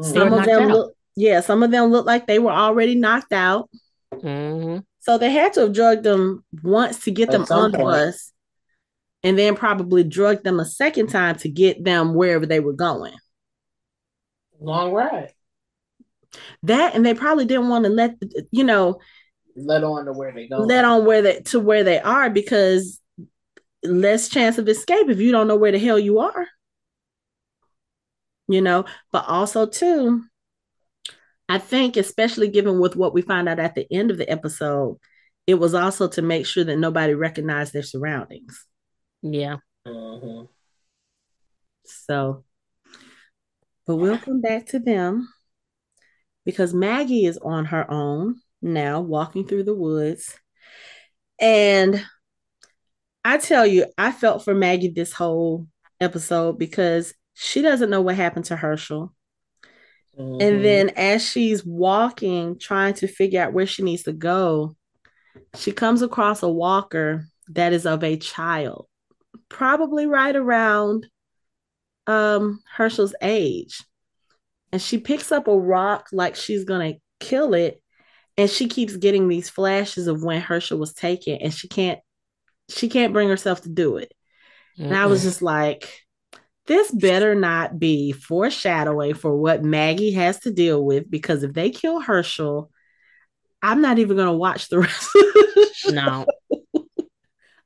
[0.01, 3.69] Some of them look, yeah, some of them looked like they were already knocked out.
[4.11, 4.79] Mm-hmm.
[5.01, 8.31] So they had to have drugged them once to get At them on the bus,
[9.23, 13.15] and then probably drugged them a second time to get them wherever they were going.
[14.59, 15.33] Long ride.
[16.63, 18.15] That and they probably didn't want to let
[18.51, 18.99] you know
[19.55, 20.59] let on to where they go.
[20.59, 23.01] Let on where they to where they are because
[23.83, 26.47] less chance of escape if you don't know where the hell you are.
[28.47, 30.23] You know, but also too,
[31.51, 34.97] I think, especially given with what we find out at the end of the episode,
[35.45, 38.65] it was also to make sure that nobody recognized their surroundings.
[39.21, 39.57] Yeah.
[39.85, 40.45] Mm-hmm.
[41.83, 42.45] So,
[43.85, 45.27] but we'll come back to them
[46.45, 50.33] because Maggie is on her own now, walking through the woods.
[51.37, 52.01] And
[53.25, 55.67] I tell you, I felt for Maggie this whole
[55.99, 59.13] episode because she doesn't know what happened to Hershel.
[60.21, 60.41] Mm-hmm.
[60.41, 64.75] And then as she's walking, trying to figure out where she needs to go,
[65.55, 68.87] she comes across a walker that is of a child,
[69.49, 71.07] probably right around
[72.07, 73.83] um Hershel's age.
[74.71, 77.81] And she picks up a rock like she's gonna kill it.
[78.37, 81.99] And she keeps getting these flashes of when Hershel was taken, and she can't
[82.69, 84.13] she can't bring herself to do it.
[84.79, 84.85] Mm-mm.
[84.85, 86.00] And I was just like,
[86.71, 91.69] this better not be foreshadowing for what Maggie has to deal with because if they
[91.69, 92.71] kill Hershel,
[93.61, 95.91] I'm not even going to watch the rest of the show.
[95.91, 96.25] No.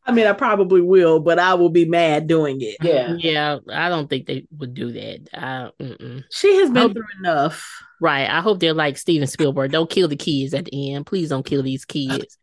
[0.07, 2.77] I mean, I probably will, but I will be mad doing it.
[2.81, 3.15] Yeah.
[3.19, 3.59] Yeah.
[3.71, 5.29] I don't think they would do that.
[5.31, 5.69] Uh,
[6.31, 7.63] she has been hope, through enough.
[8.01, 8.27] Right.
[8.27, 9.71] I hope they're like Steven Spielberg.
[9.71, 11.05] Don't kill the kids at the end.
[11.05, 12.39] Please don't kill these kids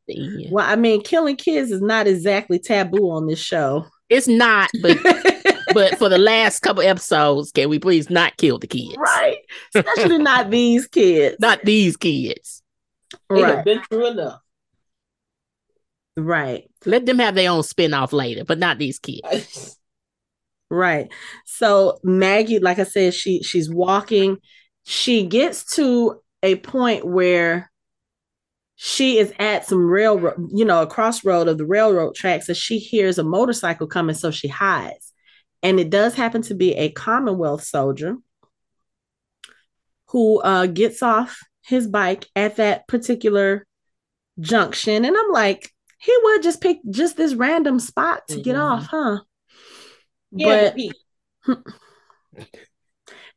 [0.51, 3.87] Well, I mean, killing kids is not exactly taboo on this show.
[4.09, 4.99] It's not, but
[5.75, 8.97] but for the last couple episodes, can we please not kill the kids?
[8.97, 9.39] Right.
[9.75, 11.37] Especially not these kids.
[11.41, 12.63] Not these kids.
[13.29, 13.57] They right.
[13.57, 14.41] have been through enough.
[16.17, 16.71] Right.
[16.85, 19.79] Let them have their own spin-off later, but not these kids.
[20.71, 21.11] right.
[21.47, 24.39] So Maggie, like I said, she she's walking.
[24.85, 27.71] She gets to a point where
[28.77, 32.79] she is at some railroad, you know, a crossroad of the railroad tracks, and she
[32.79, 35.12] hears a motorcycle coming, so she hides.
[35.63, 38.17] And it does happen to be a Commonwealth soldier
[40.09, 43.67] who uh, gets off his bike at that particular
[44.41, 45.05] junction.
[45.05, 48.43] And I'm like, he would just pick just this random spot to mm-hmm.
[48.43, 49.21] get off, huh?
[50.33, 50.73] Yeah,
[51.47, 51.59] but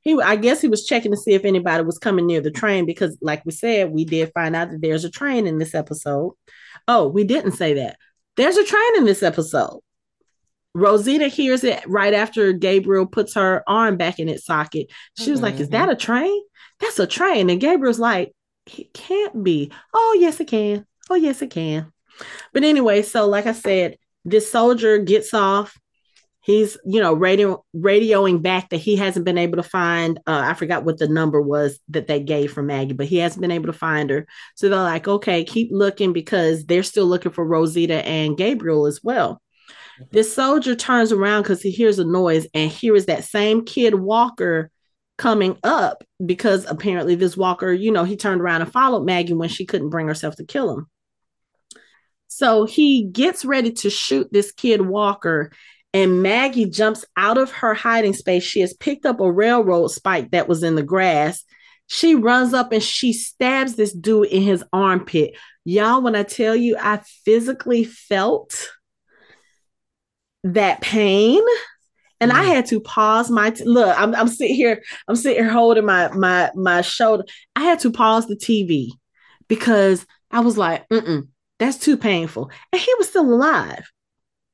[0.02, 2.86] he, I guess he was checking to see if anybody was coming near the train
[2.86, 6.34] because, like we said, we did find out that there's a train in this episode.
[6.88, 7.98] Oh, we didn't say that.
[8.36, 9.80] There's a train in this episode.
[10.76, 14.92] Rosita hears it right after Gabriel puts her arm back in its socket.
[15.18, 15.32] She mm-hmm.
[15.32, 15.92] was like, Is that mm-hmm.
[15.92, 16.42] a train?
[16.82, 17.50] That's a train.
[17.50, 18.34] And Gabriel's like,
[18.78, 19.72] It can't be.
[19.94, 20.86] Oh, yes, it can.
[21.10, 21.94] Oh, yes, it can.
[22.54, 25.78] But anyway, so like I said, this soldier gets off.
[26.42, 30.20] He's, you know, radio radioing back that he hasn't been able to find.
[30.28, 33.42] Uh, I forgot what the number was that they gave for Maggie, but he hasn't
[33.42, 34.28] been able to find her.
[34.56, 39.00] So they're like, okay, keep looking because they're still looking for Rosita and Gabriel as
[39.02, 39.42] well.
[40.12, 44.72] This soldier turns around because he hears a noise and hears that same kid Walker
[45.18, 49.50] coming up because apparently this Walker, you know, he turned around and followed Maggie when
[49.50, 50.88] she couldn't bring herself to kill him.
[52.28, 55.52] So he gets ready to shoot this kid Walker,
[55.94, 58.44] and Maggie jumps out of her hiding space.
[58.44, 61.46] She has picked up a railroad spike that was in the grass.
[61.88, 65.38] She runs up and she stabs this dude in his armpit.
[65.64, 68.70] Y'all, when I tell you, I physically felt
[70.46, 71.42] that pain
[72.22, 72.36] and mm.
[72.36, 74.00] I had to pause my t- look.
[74.00, 74.82] I'm, I'm sitting here.
[75.08, 77.26] I'm sitting here holding my my my shoulder.
[77.56, 78.90] I had to pause the TV
[79.48, 81.28] because I was like, Mm-mm,
[81.60, 83.92] "That's too painful." And he was still alive.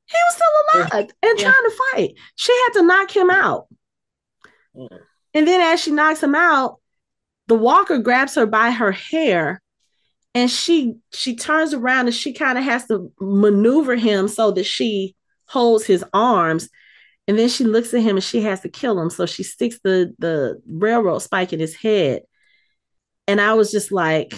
[0.07, 1.29] He was still alive yeah.
[1.29, 1.51] and yeah.
[1.51, 2.13] trying to fight.
[2.35, 3.67] She had to knock him out.
[4.75, 4.99] Mm.
[5.33, 6.79] And then as she knocks him out,
[7.47, 9.61] the walker grabs her by her hair
[10.33, 14.65] and she she turns around and she kind of has to maneuver him so that
[14.65, 15.15] she
[15.51, 16.69] holds his arms.
[17.27, 19.09] And then she looks at him and she has to kill him.
[19.09, 22.23] So she sticks the the railroad spike in his head.
[23.27, 24.33] And I was just like,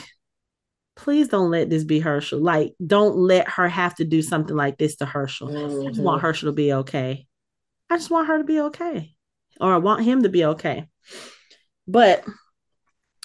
[0.95, 2.41] please don't let this be Hershel.
[2.41, 5.49] Like, don't let her have to do something like this to Hershel.
[5.49, 5.87] Mm-hmm.
[5.87, 6.27] I just want mm-hmm.
[6.27, 7.25] Hershel to be okay.
[7.89, 9.15] I just want her to be okay.
[9.61, 10.87] Or I want him to be okay.
[11.87, 12.23] But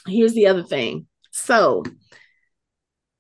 [0.06, 1.06] here's the other thing.
[1.32, 1.84] So,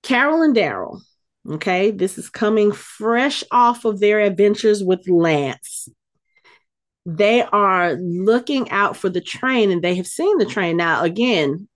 [0.02, 1.00] Carol and Daryl,
[1.48, 5.88] okay, this is coming fresh off of their adventures with Lance.
[7.06, 10.76] They are looking out for the train and they have seen the train.
[10.76, 11.68] Now, again,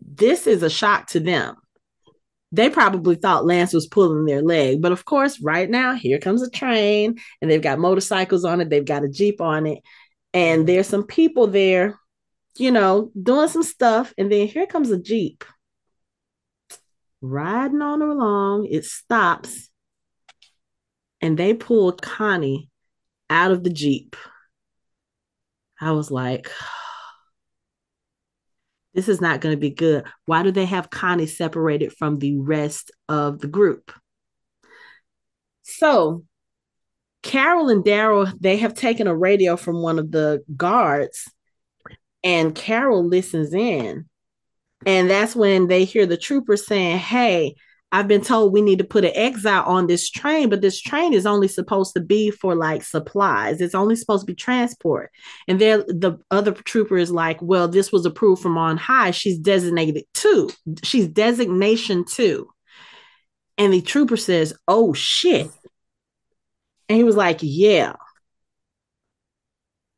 [0.00, 1.56] this is a shock to them.
[2.52, 4.82] They probably thought Lance was pulling their leg.
[4.82, 8.70] But of course, right now, here comes a train and they've got motorcycles on it,
[8.70, 9.78] they've got a Jeep on it,
[10.32, 11.98] and there's some people there
[12.58, 14.12] you know, doing some stuff.
[14.18, 15.44] And then here comes a Jeep
[17.20, 18.66] riding on along.
[18.70, 19.70] It stops
[21.20, 22.70] and they pulled Connie
[23.30, 24.16] out of the Jeep.
[25.80, 26.50] I was like,
[28.94, 30.04] this is not going to be good.
[30.24, 33.92] Why do they have Connie separated from the rest of the group?
[35.62, 36.24] So,
[37.22, 41.28] Carol and Daryl, they have taken a radio from one of the guards
[42.22, 44.08] and Carol listens in.
[44.84, 47.54] And that's when they hear the trooper saying, Hey,
[47.92, 51.12] I've been told we need to put an exile on this train, but this train
[51.12, 53.60] is only supposed to be for like supplies.
[53.60, 55.10] It's only supposed to be transport.
[55.46, 59.12] And there the other trooper is like, Well, this was approved from on high.
[59.12, 60.50] She's designated two.
[60.82, 62.50] She's designation two.
[63.56, 65.48] And the trooper says, Oh shit.
[66.88, 67.94] And he was like, Yeah.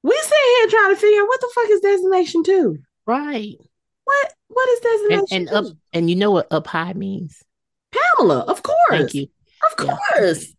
[0.03, 2.79] We sit here trying to figure out what the fuck is designation two.
[3.07, 3.57] Right.
[4.09, 7.43] What what is designation and, and up and you know what up high means?
[7.93, 8.77] Pamela, of course.
[8.89, 9.27] Thank you.
[9.71, 10.47] Of course.
[10.47, 10.55] Yeah.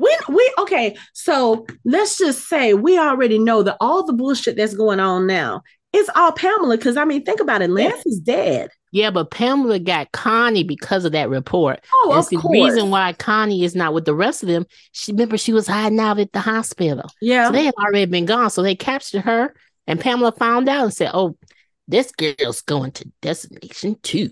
[0.00, 4.74] We we okay, so let's just say we already know that all the bullshit that's
[4.74, 7.70] going on now it's all Pamela because I mean, think about it.
[7.70, 8.12] Lance yeah.
[8.12, 8.70] is dead.
[8.92, 11.80] Yeah, but Pamela got Connie because of that report.
[11.92, 12.54] Oh, That's the course.
[12.54, 14.66] reason why Connie is not with the rest of them.
[14.92, 17.10] She remember she was hiding out at the hospital.
[17.20, 18.50] Yeah, so they had already been gone.
[18.50, 19.54] So they captured her,
[19.86, 21.36] and Pamela found out and said, "Oh,
[21.88, 24.30] this girl's going to destination two.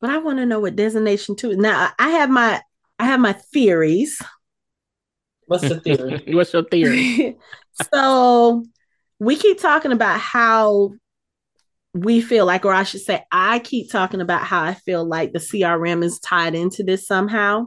[0.00, 1.56] But I want to know what destination two is.
[1.56, 2.60] Now I have my
[2.98, 4.20] I have my theories.
[5.46, 6.22] What's the theory?
[6.34, 7.38] What's your theory?
[7.92, 8.64] so
[9.18, 10.92] we keep talking about how
[11.94, 15.32] we feel like, or I should say, I keep talking about how I feel like
[15.32, 17.66] the CRM is tied into this somehow.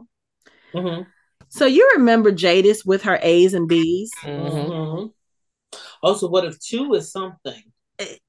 [0.74, 1.04] Mm-hmm.
[1.48, 4.10] So you remember Jadis with her A's and B's?
[4.22, 5.06] Mm-hmm.
[6.02, 7.62] Also, what if two is something?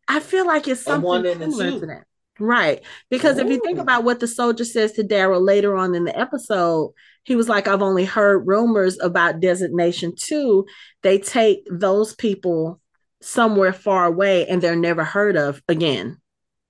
[0.10, 1.80] I feel like it's something one and two.
[1.82, 2.06] that.
[2.40, 2.82] Right.
[3.10, 3.42] Because Ooh.
[3.42, 6.94] if you think about what the soldier says to Daryl later on in the episode,
[7.24, 10.66] he was like, I've only heard rumors about designation two.
[11.04, 12.82] They take those people
[13.22, 16.18] somewhere far away and they're never heard of again.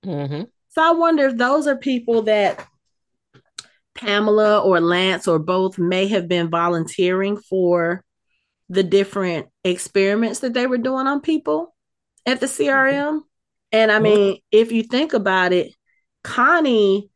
[0.04, 0.42] Mm-hmm.
[0.68, 2.66] So I wonder if those are people that
[3.94, 8.04] Pamela or Lance or both may have been volunteering for
[8.68, 11.74] the different experiments that they were doing on people
[12.26, 13.22] at the CRM.
[13.72, 15.72] And I mean, if you think about it,
[16.24, 17.10] Connie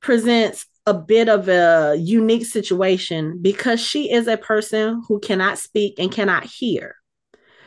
[0.00, 5.94] presents a bit of a unique situation because she is a person who cannot speak
[5.98, 6.96] and cannot hear.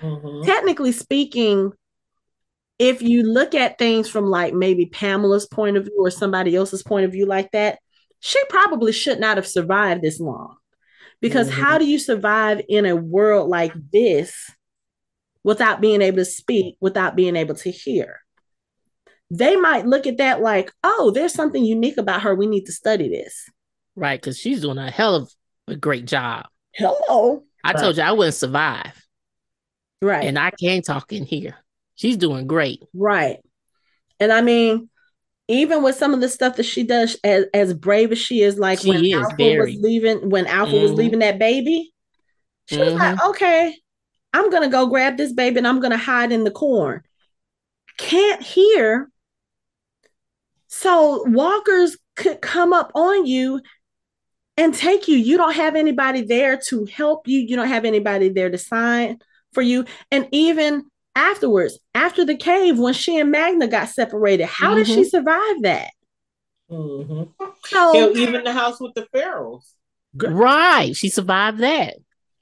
[0.02, 0.46] Mm-hmm.
[0.46, 1.72] Technically speaking,
[2.78, 6.84] if you look at things from like maybe Pamela's point of view or somebody else's
[6.84, 7.80] point of view like that,
[8.20, 10.58] she probably should not have survived this long.
[11.22, 11.62] Because mm-hmm.
[11.62, 14.52] how do you survive in a world like this
[15.46, 18.20] without being able to speak, without being able to hear?
[19.30, 22.34] They might look at that like, oh, there's something unique about her.
[22.34, 23.48] We need to study this.
[23.96, 24.20] Right.
[24.20, 25.32] Because she's doing a hell of
[25.68, 26.48] a great job.
[26.74, 27.44] Hello.
[27.64, 27.80] I right.
[27.80, 28.94] told you I wouldn't survive.
[30.02, 30.26] Right.
[30.26, 31.56] And I can talk in here.
[31.96, 32.82] She's doing great.
[32.94, 33.38] Right.
[34.20, 34.90] And I mean,
[35.48, 38.58] even with some of the stuff that she does, as, as brave as she is,
[38.58, 39.74] like she when is Alpha very.
[39.74, 40.82] was leaving, when Alpha mm-hmm.
[40.82, 41.94] was leaving that baby,
[42.68, 42.86] she mm-hmm.
[42.86, 43.30] was like, mm-hmm.
[43.30, 43.76] okay,
[44.36, 47.02] I'm gonna go grab this baby and I'm gonna hide in the corn.
[47.98, 49.10] Can't hear.
[50.68, 53.62] So walkers could come up on you
[54.58, 55.16] and take you.
[55.16, 57.40] You don't have anybody there to help you.
[57.40, 59.20] You don't have anybody there to sign
[59.54, 59.86] for you.
[60.12, 60.84] And even
[61.16, 64.80] afterwards, after the cave, when she and Magna got separated, how mm-hmm.
[64.80, 65.04] did she mm-hmm.
[65.04, 65.92] survive that?
[66.70, 67.46] Mm-hmm.
[67.68, 69.64] So even the house with the ferals.
[70.14, 70.94] Right.
[70.94, 71.96] She survived that.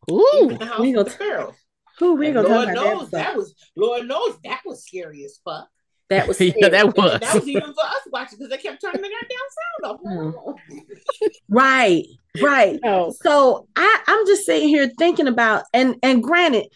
[0.09, 0.39] Ooh.
[0.41, 1.53] Even the house with the ferals.
[1.99, 5.67] Who we gonna Lord knows that, that, was Lord knows that was scary as fuck.
[6.09, 7.19] That was yeah, that was.
[7.19, 10.71] that was even for us watching because they kept turning the goddamn sound off.
[10.71, 11.39] Mm.
[11.49, 12.05] right.
[12.41, 12.79] Right.
[12.83, 13.13] No.
[13.21, 16.67] So I, I'm just sitting here thinking about and and granted,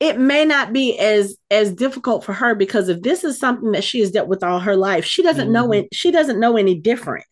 [0.00, 3.84] it may not be as as difficult for her because if this is something that
[3.84, 5.52] she has dealt with all her life, she doesn't mm-hmm.
[5.52, 7.24] know it, she doesn't know any different.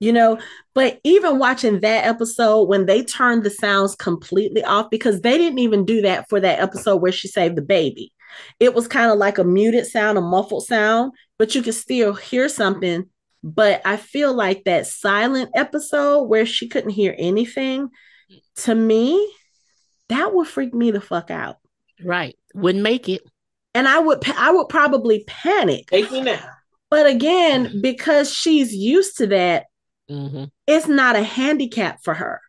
[0.00, 0.38] You know,
[0.74, 5.58] but even watching that episode when they turned the sounds completely off because they didn't
[5.58, 8.12] even do that for that episode where she saved the baby.
[8.60, 12.14] It was kind of like a muted sound, a muffled sound, but you could still
[12.14, 13.06] hear something
[13.42, 17.90] but I feel like that silent episode where she couldn't hear anything,
[18.56, 19.32] to me,
[20.08, 21.56] that would freak me the fuck out.
[22.02, 22.36] Right.
[22.54, 23.22] Wouldn't make it.
[23.74, 25.88] And I would I would probably panic.
[25.88, 26.42] Take me now.
[26.90, 29.66] But again, because she's used to that,
[30.10, 30.44] mm-hmm.
[30.66, 32.40] it's not a handicap for her.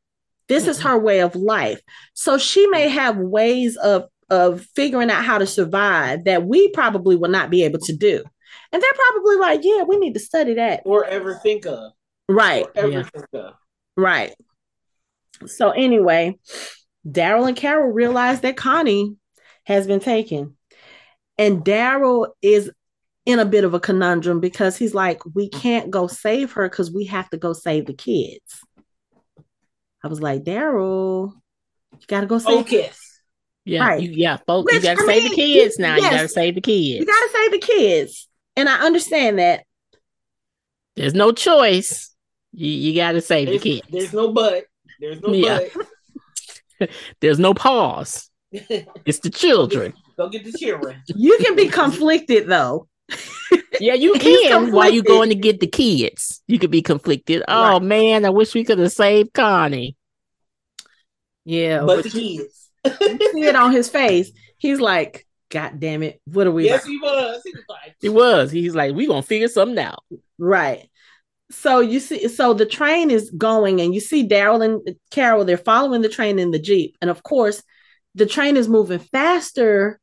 [0.48, 0.72] This mm-hmm.
[0.72, 1.82] is her way of life.
[2.14, 7.16] So she may have ways of of figuring out how to survive that we probably
[7.16, 8.24] will not be able to do.
[8.72, 10.82] And they're probably like, yeah, we need to study that.
[10.86, 11.92] Or ever think of.
[12.28, 12.66] Right.
[12.66, 13.04] Or ever yeah.
[13.04, 13.54] think of.
[13.98, 14.36] Right.
[15.48, 16.38] So anyway,
[17.08, 19.16] Daryl and Carol realize that Connie
[19.66, 20.56] has been taken.
[21.38, 22.70] And Daryl is
[23.26, 25.60] in a bit of a conundrum because he's like, we mm-hmm.
[25.60, 28.62] can't go save her because we have to go save the kids.
[30.04, 31.34] I was like, Daryl,
[31.94, 33.00] you gotta go save kids.
[33.66, 34.02] Yeah, right.
[34.02, 35.96] you, yeah, folks, Which, you gotta I save mean, the kids now.
[35.96, 37.00] Yes, you gotta save the kids.
[37.00, 38.30] You gotta save the kids.
[38.56, 39.64] And I understand that.
[40.96, 42.14] There's no choice.
[42.52, 43.88] You, you got to save there's, the kids.
[43.90, 44.66] There's no but.
[45.00, 45.60] There's no yeah.
[45.74, 46.90] but.
[47.22, 48.30] there's no pause.
[48.52, 49.94] it's the children.
[50.18, 51.02] Go get the children.
[51.08, 52.89] You can be conflicted though.
[53.80, 56.42] Yeah, you can while you going to get the kids.
[56.48, 57.44] You could be conflicted.
[57.48, 57.82] Oh right.
[57.82, 59.96] man, I wish we could have saved Connie.
[61.46, 62.70] Yeah, but, but the kids.
[62.86, 64.32] see it on his face.
[64.58, 66.22] He's like, God damn it.
[66.26, 66.66] What are we?
[66.66, 67.42] Yes, he was.
[67.44, 68.52] He was like, he was.
[68.52, 70.04] He's like, we gonna figure something out.
[70.38, 70.90] Right.
[71.52, 75.58] So you see, so the train is going, and you see Daryl and Carol, they're
[75.58, 76.96] following the train in the Jeep.
[77.02, 77.64] And of course,
[78.14, 79.99] the train is moving faster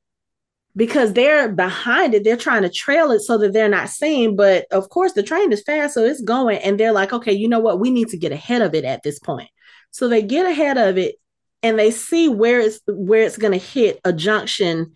[0.77, 2.23] because they're behind it.
[2.23, 4.37] They're trying to trail it so that they're not seen.
[4.37, 6.59] But of course, the train is fast, so it's going.
[6.59, 7.81] And they're like, okay, you know what?
[7.81, 9.49] We need to get ahead of it at this point.
[9.91, 11.17] So they get ahead of it
[11.63, 14.93] and they see where it's where it's gonna hit a junction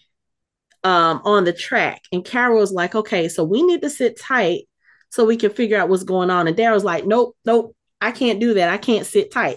[0.85, 2.03] um, on the track.
[2.12, 4.64] And Carol's like, okay, so we need to sit tight
[5.09, 6.47] so we can figure out what's going on.
[6.47, 8.68] And Daryl's like, nope, nope, I can't do that.
[8.68, 9.57] I can't sit tight.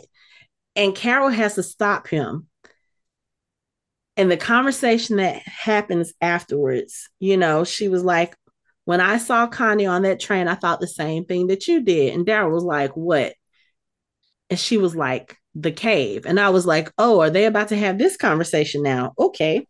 [0.76, 2.48] And Carol has to stop him.
[4.16, 8.36] And the conversation that happens afterwards, you know, she was like,
[8.86, 12.14] when I saw Connie on that train, I thought the same thing that you did.
[12.14, 13.34] And Daryl was like, what?
[14.50, 16.26] And she was like, the cave.
[16.26, 19.14] And I was like, oh, are they about to have this conversation now?
[19.18, 19.68] Okay.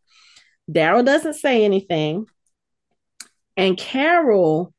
[0.69, 2.25] Daryl doesn't say anything.
[3.55, 4.72] And Carol,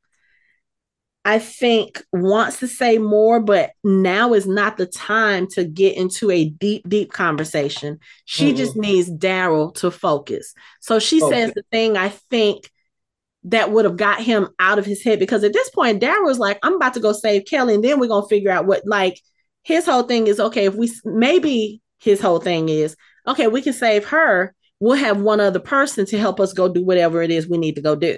[1.25, 6.29] I think, wants to say more, but now is not the time to get into
[6.29, 7.99] a deep, deep conversation.
[8.25, 8.57] She mm-hmm.
[8.57, 10.53] just needs Daryl to focus.
[10.81, 11.33] So she okay.
[11.33, 12.69] says the thing I think
[13.45, 16.39] that would have got him out of his head because at this point, Daryl was
[16.39, 19.19] like, I'm about to go save Kelly, and then we're gonna figure out what like
[19.63, 22.95] his whole thing is okay, if we maybe his whole thing is
[23.27, 26.83] okay, we can save her we'll have one other person to help us go do
[26.83, 28.17] whatever it is we need to go do.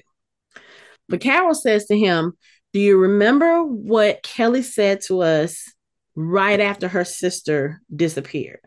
[1.10, 2.34] But Carol says to him,
[2.74, 5.72] Do you remember what Kelly said to us
[6.16, 8.60] right after her sister disappeared?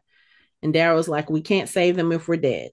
[0.63, 2.71] And Daryl was like, We can't save them if we're dead.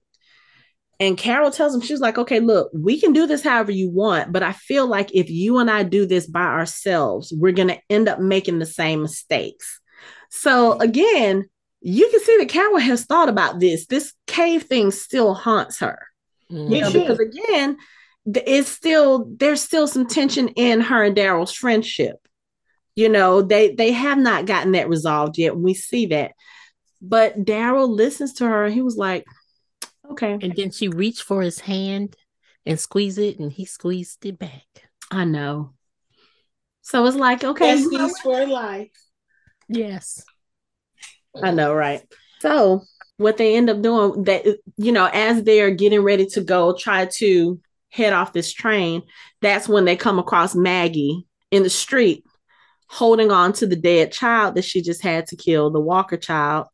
[1.00, 4.32] And Carol tells him, She's like, Okay, look, we can do this however you want,
[4.32, 7.80] but I feel like if you and I do this by ourselves, we're going to
[7.88, 9.80] end up making the same mistakes.
[10.30, 11.48] So again,
[11.80, 13.86] you can see that Carol has thought about this.
[13.86, 16.06] This cave thing still haunts her.
[16.50, 16.72] Mm-hmm.
[16.72, 17.76] You know, because again,
[18.34, 22.16] it's still there's still some tension in her and Daryl's friendship.
[22.94, 25.56] You know, they they have not gotten that resolved yet.
[25.56, 26.32] We see that.
[27.00, 29.24] But Daryl listens to her and he was like,
[30.10, 30.36] okay.
[30.40, 32.16] And then she reached for his hand
[32.66, 34.66] and squeezed it and he squeezed it back.
[35.10, 35.74] I know.
[36.82, 37.76] So it's like, okay.
[37.76, 38.90] Besties for life.
[39.68, 40.24] Yes.
[41.40, 42.02] I know, right?
[42.40, 42.82] So
[43.18, 47.04] what they end up doing that you know as they're getting ready to go try
[47.04, 47.60] to
[47.90, 49.02] head off this train
[49.40, 52.24] that's when they come across maggie in the street
[52.88, 56.66] holding on to the dead child that she just had to kill the walker child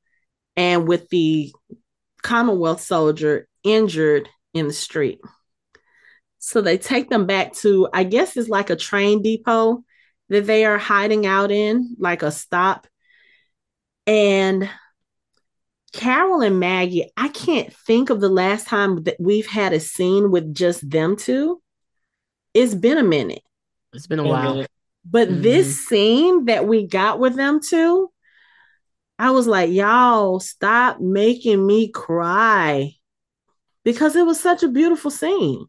[0.57, 1.53] and with the
[2.23, 5.21] commonwealth soldier injured in the street.
[6.39, 9.83] So they take them back to i guess it's like a train depot
[10.29, 12.87] that they are hiding out in like a stop.
[14.07, 14.69] And
[15.95, 20.33] Carol and Maggie, I can't think of the last time that we've had a scene
[20.33, 21.63] with just them two.
[22.53, 23.43] It's been a minute.
[23.93, 24.67] It's been a while.
[25.05, 25.43] But mm-hmm.
[25.43, 28.11] this scene that we got with them two,
[29.21, 32.95] I was like, y'all, stop making me cry
[33.85, 35.67] because it was such a beautiful scene.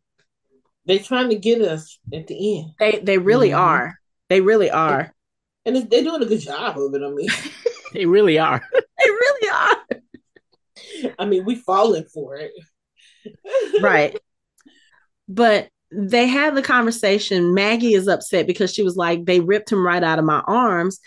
[0.86, 2.72] They're trying to get us at the end.
[2.80, 3.60] They they really mm-hmm.
[3.60, 4.00] are.
[4.30, 5.14] They really are.
[5.66, 7.04] And they're doing a good job of it.
[7.04, 7.30] I mean,
[7.94, 8.64] they really are.
[8.74, 9.95] they really are.
[11.20, 12.52] I mean, we falling for it.
[13.82, 14.18] right.
[15.28, 17.54] But they had the conversation.
[17.54, 21.00] Maggie is upset because she was like, they ripped him right out of my arms.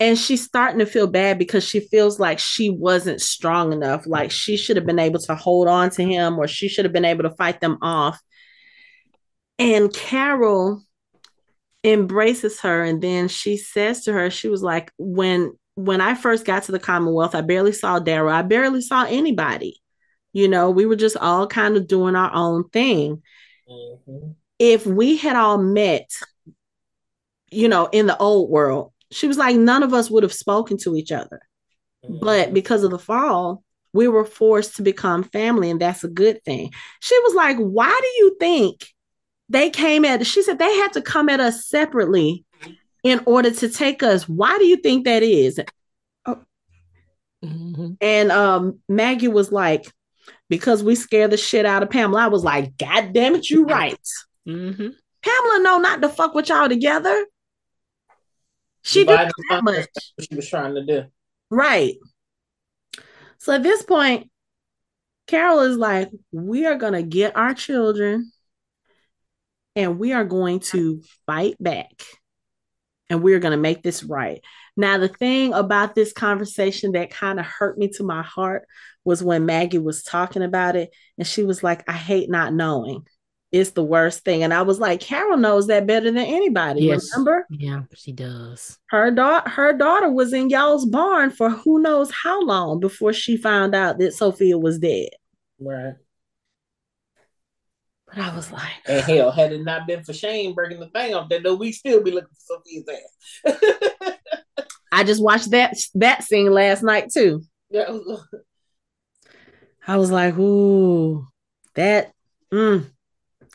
[0.00, 4.04] And she's starting to feel bad because she feels like she wasn't strong enough.
[4.06, 6.92] Like she should have been able to hold on to him or she should have
[6.92, 8.20] been able to fight them off.
[9.58, 10.82] And Carol
[11.84, 16.44] embraces her and then she says to her, she was like, when when I first
[16.44, 18.32] got to the Commonwealth, I barely saw Daryl.
[18.32, 19.80] I barely saw anybody.
[20.32, 23.22] You know, we were just all kind of doing our own thing.
[23.68, 24.32] Mm-hmm.
[24.58, 26.10] If we had all met,
[27.50, 30.78] you know, in the old world, she was like, none of us would have spoken
[30.78, 31.40] to each other.
[32.04, 32.24] Mm-hmm.
[32.24, 33.62] But because of the fall,
[33.92, 36.72] we were forced to become family, and that's a good thing.
[37.00, 38.86] She was like, Why do you think
[39.48, 42.44] they came at she said they had to come at us separately
[43.02, 44.28] in order to take us?
[44.28, 45.60] Why do you think that is?
[46.24, 46.42] Oh.
[47.44, 47.92] Mm-hmm.
[48.00, 49.90] And um, Maggie was like,
[50.48, 52.22] because we scare the shit out of Pamela.
[52.22, 53.98] I was like, God damn it, you right.
[54.46, 54.88] Mm-hmm.
[55.22, 57.26] Pamela know not to fuck with y'all together.
[58.82, 59.86] She did that much.
[60.20, 61.04] She was trying to do.
[61.50, 61.94] Right.
[63.38, 64.30] So at this point,
[65.26, 68.32] Carol is like, we are gonna get our children
[69.74, 72.02] and we are going to fight back
[73.12, 74.42] and we're going to make this right.
[74.74, 78.66] Now, the thing about this conversation that kind of hurt me to my heart
[79.04, 83.06] was when Maggie was talking about it and she was like, I hate not knowing.
[83.50, 84.42] It's the worst thing.
[84.42, 86.84] And I was like, Carol knows that better than anybody.
[86.84, 87.10] Yes.
[87.12, 87.46] Remember?
[87.50, 88.78] Yeah, she does.
[88.86, 93.36] Her daughter, her daughter was in y'all's barn for who knows how long before she
[93.36, 95.10] found out that Sophia was dead.
[95.60, 95.96] Right.
[98.14, 101.14] But I was like, and hell, had it not been for Shane breaking the thing
[101.14, 102.84] off, then we still be looking for Sophia's
[103.46, 104.16] ass.
[104.92, 107.42] I just watched that that scene last night too.
[107.70, 107.96] Yeah.
[109.86, 111.26] I was like, ooh,
[111.74, 112.12] that
[112.52, 112.84] mm,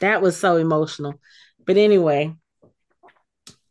[0.01, 1.21] that was so emotional.
[1.65, 2.33] But anyway,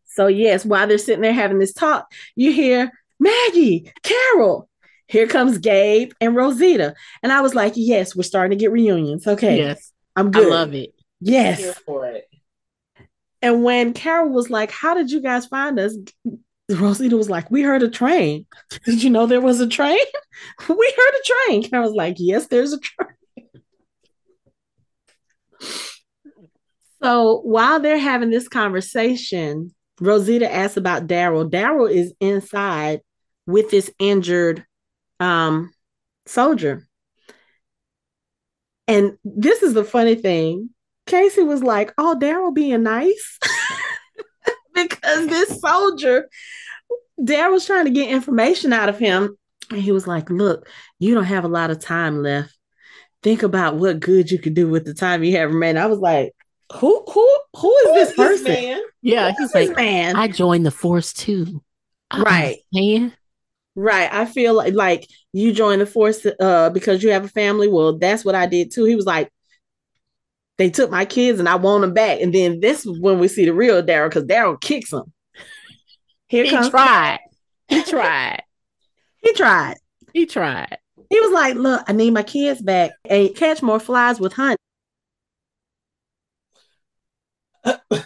[0.05, 4.69] so yes, while they're sitting there having this talk, you hear Maggie, Carol.
[5.09, 6.95] Here comes Gabe and Rosita.
[7.23, 9.27] And I was like, yes, we're starting to get reunions.
[9.27, 9.59] Okay.
[9.59, 9.93] Yes.
[10.17, 10.47] I'm good.
[10.47, 10.95] I love it.
[11.21, 11.79] Yes.
[11.81, 12.27] for it.
[13.43, 15.97] And when Carol was like, How did you guys find us?
[16.71, 18.47] Rosita was like, We heard a train.
[18.85, 20.05] Did you know there was a train?
[20.69, 21.63] we heard a train.
[21.69, 23.09] Carol was like, Yes, there's a train.
[27.03, 31.49] so while they're having this conversation, Rosita asks about Daryl.
[31.49, 33.01] Daryl is inside
[33.47, 34.65] with this injured
[35.21, 35.73] um,
[36.27, 36.86] soldier.
[38.89, 40.71] And this is the funny thing.
[41.07, 43.39] Casey was like, Oh, Daryl being nice.
[44.75, 46.29] because this soldier,
[47.21, 49.37] Daryl was trying to get information out of him.
[49.71, 50.69] And he was like, Look,
[50.99, 52.57] you don't have a lot of time left.
[53.23, 55.83] Think about what good you could do with the time you have remaining.
[55.83, 56.33] I was like,
[56.73, 58.45] who who who is who this is person?
[58.45, 58.83] This man?
[59.03, 60.17] Yeah, who he's like, man.
[60.17, 61.63] I joined the force too.
[62.17, 62.59] right.
[62.73, 63.13] Man.
[63.77, 64.13] Right.
[64.13, 67.69] I feel like like you joined the force uh because you have a family.
[67.69, 68.85] Well, that's what I did too.
[68.85, 69.31] He was like,
[70.57, 72.23] they took my kids and I want them back.
[72.23, 75.13] And then this is when we see the real Daryl because Daryl kicks him.
[76.29, 77.19] Here he comes tried.
[77.69, 78.43] He tried.
[79.23, 79.77] he tried.
[80.15, 80.79] He tried.
[81.11, 84.57] He was like, "Look, I need my kids back and catch more flies with honey."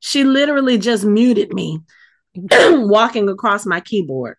[0.00, 1.80] she literally just muted me
[2.60, 4.36] walking across my keyboard.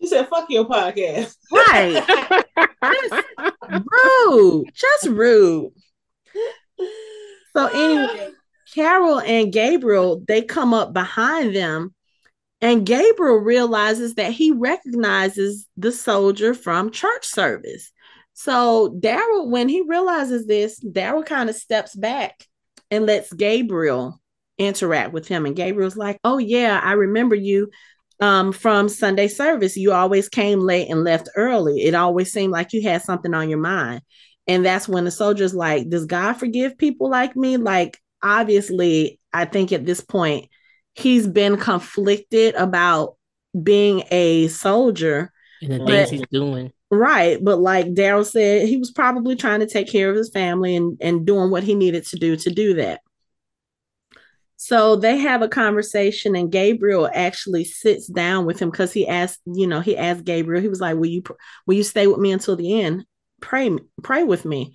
[0.00, 1.34] She said, fuck your podcast.
[1.52, 2.04] Right.
[3.70, 4.66] rude.
[4.72, 5.72] Just rude.
[7.56, 7.70] So ah.
[7.72, 8.30] anyway,
[8.74, 11.94] Carol and Gabriel, they come up behind them,
[12.60, 17.92] and Gabriel realizes that he recognizes the soldier from church service.
[18.34, 22.44] So Daryl, when he realizes this, Daryl kind of steps back
[22.90, 24.20] and lets Gabriel
[24.58, 25.46] interact with him.
[25.46, 27.70] And Gabriel's like, Oh, yeah, I remember you
[28.20, 29.76] um, from Sunday service.
[29.76, 31.82] You always came late and left early.
[31.82, 34.02] It always seemed like you had something on your mind.
[34.46, 37.56] And that's when the soldier's like, Does God forgive people like me?
[37.56, 40.48] Like, obviously, I think at this point,
[40.94, 43.16] he's been conflicted about
[43.62, 45.32] being a soldier
[45.62, 46.72] and the things he's doing.
[46.90, 47.42] Right.
[47.42, 50.96] But like Daryl said, he was probably trying to take care of his family and,
[51.00, 53.00] and doing what he needed to do to do that.
[54.60, 59.38] So they have a conversation, and Gabriel actually sits down with him because he asked,
[59.46, 61.22] you know, he asked Gabriel, he was like, "Will you,
[61.64, 63.06] will you stay with me until the end?
[63.40, 63.70] Pray,
[64.02, 64.74] pray with me."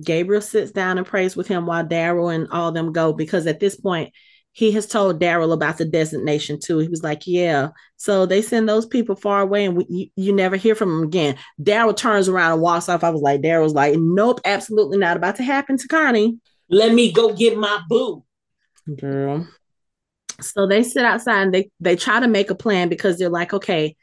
[0.00, 3.58] Gabriel sits down and prays with him while Daryl and all them go because at
[3.58, 4.12] this point
[4.52, 6.78] he has told Daryl about the designation two.
[6.78, 10.32] He was like, "Yeah." So they send those people far away, and we, you, you
[10.32, 11.36] never hear from them again.
[11.60, 13.02] Daryl turns around and walks off.
[13.02, 16.38] I was like, Daryl's like, "Nope, absolutely not about to happen to Connie."
[16.70, 18.22] Let me go get my boo
[18.96, 19.46] girl.
[20.40, 23.52] So they sit outside and they they try to make a plan because they're like,
[23.52, 23.96] okay,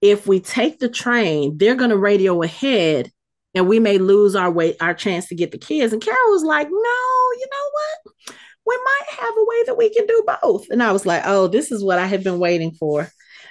[0.00, 3.10] if we take the train, they're gonna radio ahead
[3.54, 5.92] and we may lose our way our chance to get the kids.
[5.92, 8.36] And Carol was like, no, you know what?
[8.66, 10.66] We might have a way that we can do both.
[10.70, 13.08] And I was like, oh, this is what I have been waiting for.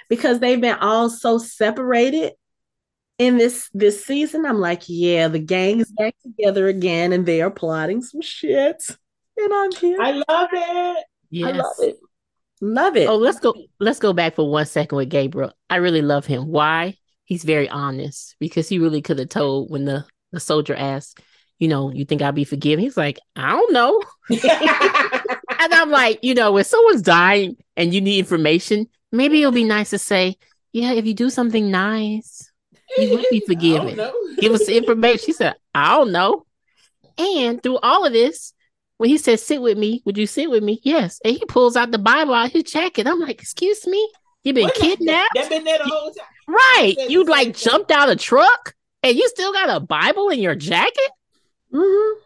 [0.08, 2.32] Because they've been all so separated
[3.18, 4.46] in this this season.
[4.46, 8.82] I'm like, yeah, the gang is back together again and they are plotting some shit
[9.38, 10.00] and I'm here.
[10.00, 11.04] I love it.
[11.30, 11.48] Yes.
[11.48, 11.96] I love it.
[12.60, 13.08] Love it.
[13.08, 13.54] Oh, let's go.
[13.78, 15.52] Let's go back for one second with Gabriel.
[15.70, 16.48] I really love him.
[16.48, 16.96] Why?
[17.24, 21.20] He's very honest because he really could have told when the the soldier asked,
[21.58, 22.82] you know, you think I'll be forgiven?
[22.82, 24.02] He's like, I don't know.
[24.30, 29.64] and I'm like, you know, when someone's dying and you need information, maybe it'll be
[29.64, 30.36] nice to say,
[30.72, 32.50] yeah, if you do something nice,
[32.96, 33.96] you will be forgiven.
[34.38, 35.26] Give us the information.
[35.26, 36.44] She said, I don't know.
[37.16, 38.52] And through all of this,
[38.98, 40.80] when he said, sit with me, would you sit with me?
[40.82, 41.20] Yes.
[41.24, 43.06] And he pulls out the Bible out of his jacket.
[43.06, 44.10] I'm like, excuse me?
[44.44, 45.30] You been kidnapped?
[45.34, 46.26] That been there the whole time.
[46.48, 46.96] Right.
[47.08, 50.54] You like jumped out of a truck and you still got a Bible in your
[50.54, 51.10] jacket?
[51.72, 52.20] Mm-hmm.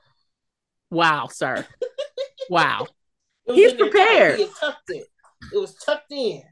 [0.91, 1.67] Wow, sir.
[2.49, 2.87] wow.
[3.47, 4.41] He's prepared.
[4.41, 4.51] It,
[4.89, 5.07] it.
[5.53, 6.43] it was tucked in.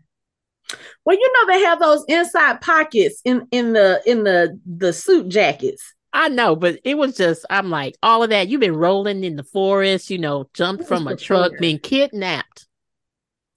[1.04, 5.28] Well, you know they have those inside pockets in in the in the the suit
[5.28, 5.94] jackets.
[6.12, 8.48] I know, but it was just, I'm like, all of that.
[8.48, 12.66] You've been rolling in the forest, you know, jumped from a truck, been kidnapped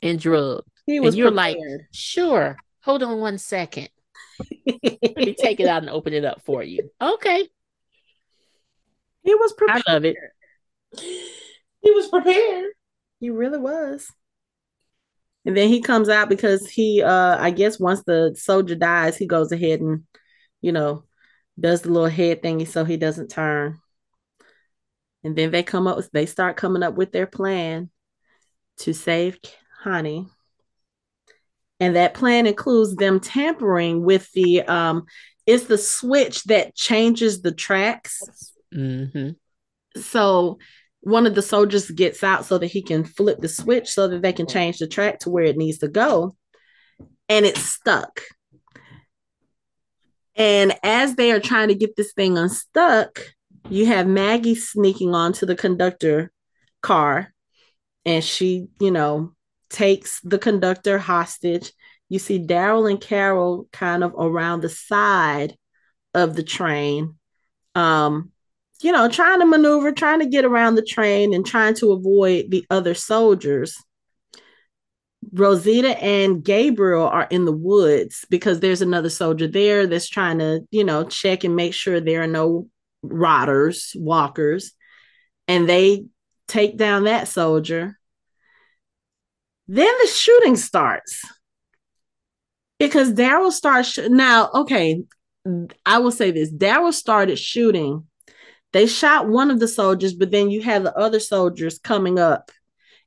[0.01, 0.67] and drugged.
[0.85, 1.57] He was and you're prepared.
[1.57, 3.89] like, sure, hold on one second.
[4.65, 6.89] Let me take it out and open it up for you.
[7.01, 7.47] Okay.
[9.23, 9.83] He was prepared.
[9.87, 10.17] I love it.
[10.95, 12.71] He was prepared.
[13.19, 14.11] He really was.
[15.45, 19.25] And then he comes out because he uh I guess once the soldier dies, he
[19.25, 20.03] goes ahead and,
[20.61, 21.03] you know,
[21.59, 23.79] does the little head thingy so he doesn't turn.
[25.23, 27.89] And then they come up, they start coming up with their plan
[28.79, 29.39] to save
[29.79, 30.27] Honey.
[31.79, 35.03] And that plan includes them tampering with the um
[35.45, 38.21] it's the switch that changes the tracks.
[38.73, 39.31] Mm-hmm.
[39.99, 40.59] So
[41.01, 44.21] one of the soldiers gets out so that he can flip the switch so that
[44.21, 46.35] they can change the track to where it needs to go.
[47.27, 48.21] And it's stuck.
[50.35, 53.33] And as they are trying to get this thing unstuck,
[53.69, 56.31] you have Maggie sneaking onto the conductor
[56.81, 57.33] car
[58.05, 59.33] and she, you know,
[59.69, 61.71] takes the conductor hostage.
[62.09, 65.55] You see Daryl and Carol kind of around the side
[66.13, 67.15] of the train.
[67.75, 68.31] Um,
[68.81, 72.51] you know, trying to maneuver, trying to get around the train and trying to avoid
[72.51, 73.75] the other soldiers.
[75.33, 80.61] Rosita and Gabriel are in the woods because there's another soldier there that's trying to,
[80.69, 82.69] you know, check and make sure there are no
[83.01, 84.73] rotters, walkers.
[85.47, 86.05] And they
[86.47, 87.97] take down that soldier.
[89.67, 91.23] Then the shooting starts
[92.77, 93.89] because Daryl starts.
[93.89, 95.03] Sh- now, okay,
[95.85, 98.05] I will say this Daryl started shooting.
[98.71, 102.51] They shot one of the soldiers, but then you have the other soldiers coming up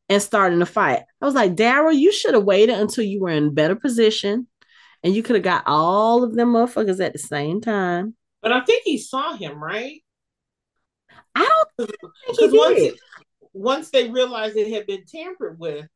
[0.08, 1.02] and starting a fight.
[1.20, 4.46] I was like, Daryl, you should have waited until you were in better position
[5.02, 8.14] and you could have got all of them motherfuckers at the same time.
[8.42, 10.00] But I think he saw him, right?
[11.34, 11.44] I
[11.78, 11.90] don't
[12.28, 12.94] because once, it,
[13.52, 15.86] once they realized it had been tampered with,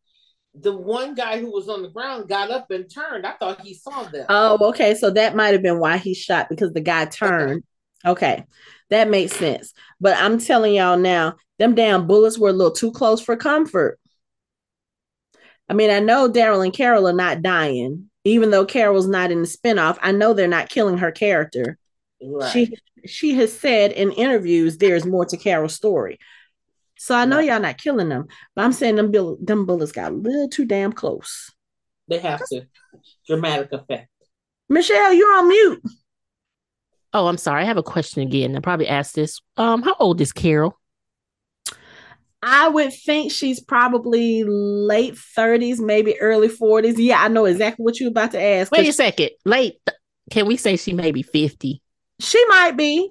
[0.54, 3.24] the one guy who was on the ground got up and turned.
[3.24, 4.26] I thought he saw them.
[4.28, 4.94] Oh, okay.
[4.94, 7.62] So that might have been why he shot because the guy turned.
[8.04, 8.34] Okay.
[8.34, 8.44] okay.
[8.90, 9.72] That makes sense.
[10.00, 13.99] But I'm telling y'all now, them damn bullets were a little too close for comfort.
[15.70, 19.42] I mean, I know Daryl and Carol are not dying, even though Carol's not in
[19.42, 19.98] the spinoff.
[20.02, 21.78] I know they're not killing her character.
[22.20, 22.52] Right.
[22.52, 26.18] She she has said in interviews there's more to Carol's story.
[26.98, 27.46] So I know right.
[27.46, 30.64] y'all not killing them, but I'm saying them bill, them bullets got a little too
[30.64, 31.52] damn close.
[32.08, 32.66] They have to
[33.28, 34.08] dramatic effect.
[34.68, 35.82] Michelle, you're on mute.
[37.14, 37.62] Oh, I'm sorry.
[37.62, 38.56] I have a question again.
[38.56, 39.40] I probably asked this.
[39.56, 40.79] Um, how old is Carol?
[42.42, 46.94] I would think she's probably late 30s, maybe early 40s.
[46.96, 48.72] Yeah, I know exactly what you're about to ask.
[48.72, 49.30] Wait a second.
[49.44, 49.78] Late.
[50.30, 51.82] Can we say she may be 50?
[52.20, 53.10] She might be.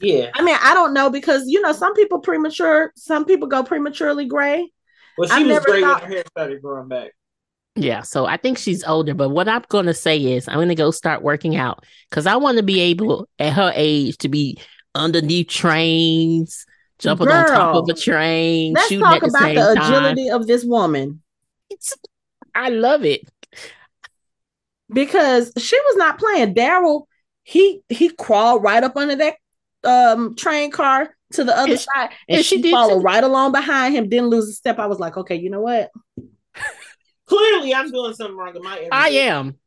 [0.00, 0.30] Yeah.
[0.34, 4.26] I mean, I don't know because, you know, some people premature, some people go prematurely
[4.26, 4.70] gray.
[5.18, 6.02] Well, she I was great thought...
[6.02, 7.12] when her hair started growing back.
[7.74, 10.68] Yeah, so I think she's older, but what I'm going to say is I'm going
[10.68, 14.28] to go start working out because I want to be able at her age to
[14.28, 14.58] be
[14.94, 16.66] underneath trains,
[17.02, 18.74] jumping Girl, on top of a train.
[18.74, 21.22] Let's talk about the, the agility of this woman.
[21.68, 21.94] It's,
[22.54, 23.22] I love it
[24.92, 26.54] because she was not playing.
[26.54, 27.06] Daryl,
[27.42, 29.36] he he crawled right up under that
[29.84, 33.04] um train car to the other and side, and, and she, she followed too.
[33.04, 34.08] right along behind him.
[34.08, 34.78] Didn't lose a step.
[34.78, 35.90] I was like, okay, you know what?
[37.26, 38.88] Clearly, I'm doing something wrong in my.
[38.92, 39.58] I am,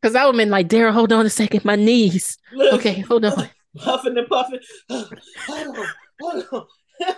[0.00, 2.38] because I would have been like, Daryl, hold on a second, my knees.
[2.52, 3.50] Look, okay, hold on.
[3.76, 4.60] Puffing and puffing.
[6.20, 7.14] hold on, hold on.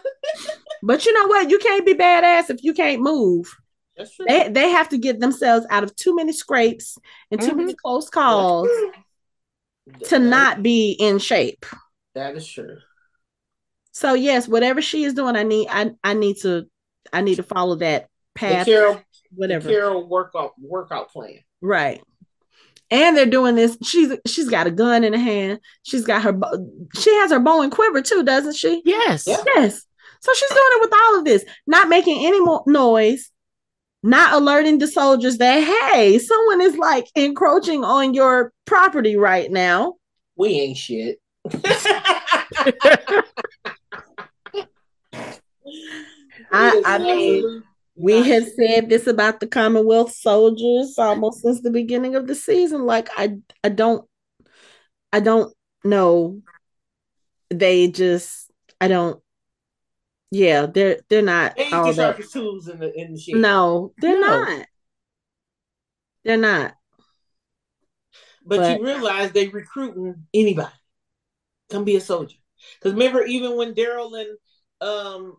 [0.83, 1.51] but you know what?
[1.51, 3.55] You can't be badass if you can't move.
[4.27, 6.99] They they have to get themselves out of too many scrapes
[7.31, 7.57] and too mm-hmm.
[7.59, 8.69] many close calls
[10.05, 11.67] to not be in shape.
[12.15, 12.79] That is true.
[13.93, 16.67] So yes, whatever she is doing, I need I I need to
[17.13, 18.67] I need to follow that path.
[18.67, 19.67] The Carol, whatever.
[19.67, 21.41] The Carol workout workout plan.
[21.61, 22.03] Right.
[22.91, 23.77] And they're doing this.
[23.83, 25.61] She's she's got a gun in her hand.
[25.83, 26.39] She's got her.
[26.99, 28.83] She has her bow and quiver too, doesn't she?
[28.85, 29.27] Yes.
[29.27, 29.85] Yes.
[30.21, 33.31] So she's doing it with all of this, not making any more noise,
[34.03, 35.63] not alerting the soldiers that
[35.93, 39.95] hey, someone is like encroaching on your property right now.
[40.37, 41.21] We ain't shit.
[46.51, 47.63] I, I mean,
[47.99, 52.87] we have said this about the Commonwealth soldiers almost since the beginning of the season.
[52.87, 54.09] Like, I, I don't,
[55.13, 55.53] I don't
[55.85, 56.41] know.
[57.51, 59.21] They just, I don't.
[60.31, 61.57] Yeah, they're they're not.
[61.57, 62.31] They all that.
[62.31, 64.45] tools in the in the No, they're no.
[64.45, 64.67] not.
[66.25, 66.75] They're not.
[68.45, 70.73] But, but you realize they recruiting anybody.
[71.71, 72.37] Come be a soldier.
[72.75, 74.39] Because remember, even when Daryl and
[74.81, 75.37] um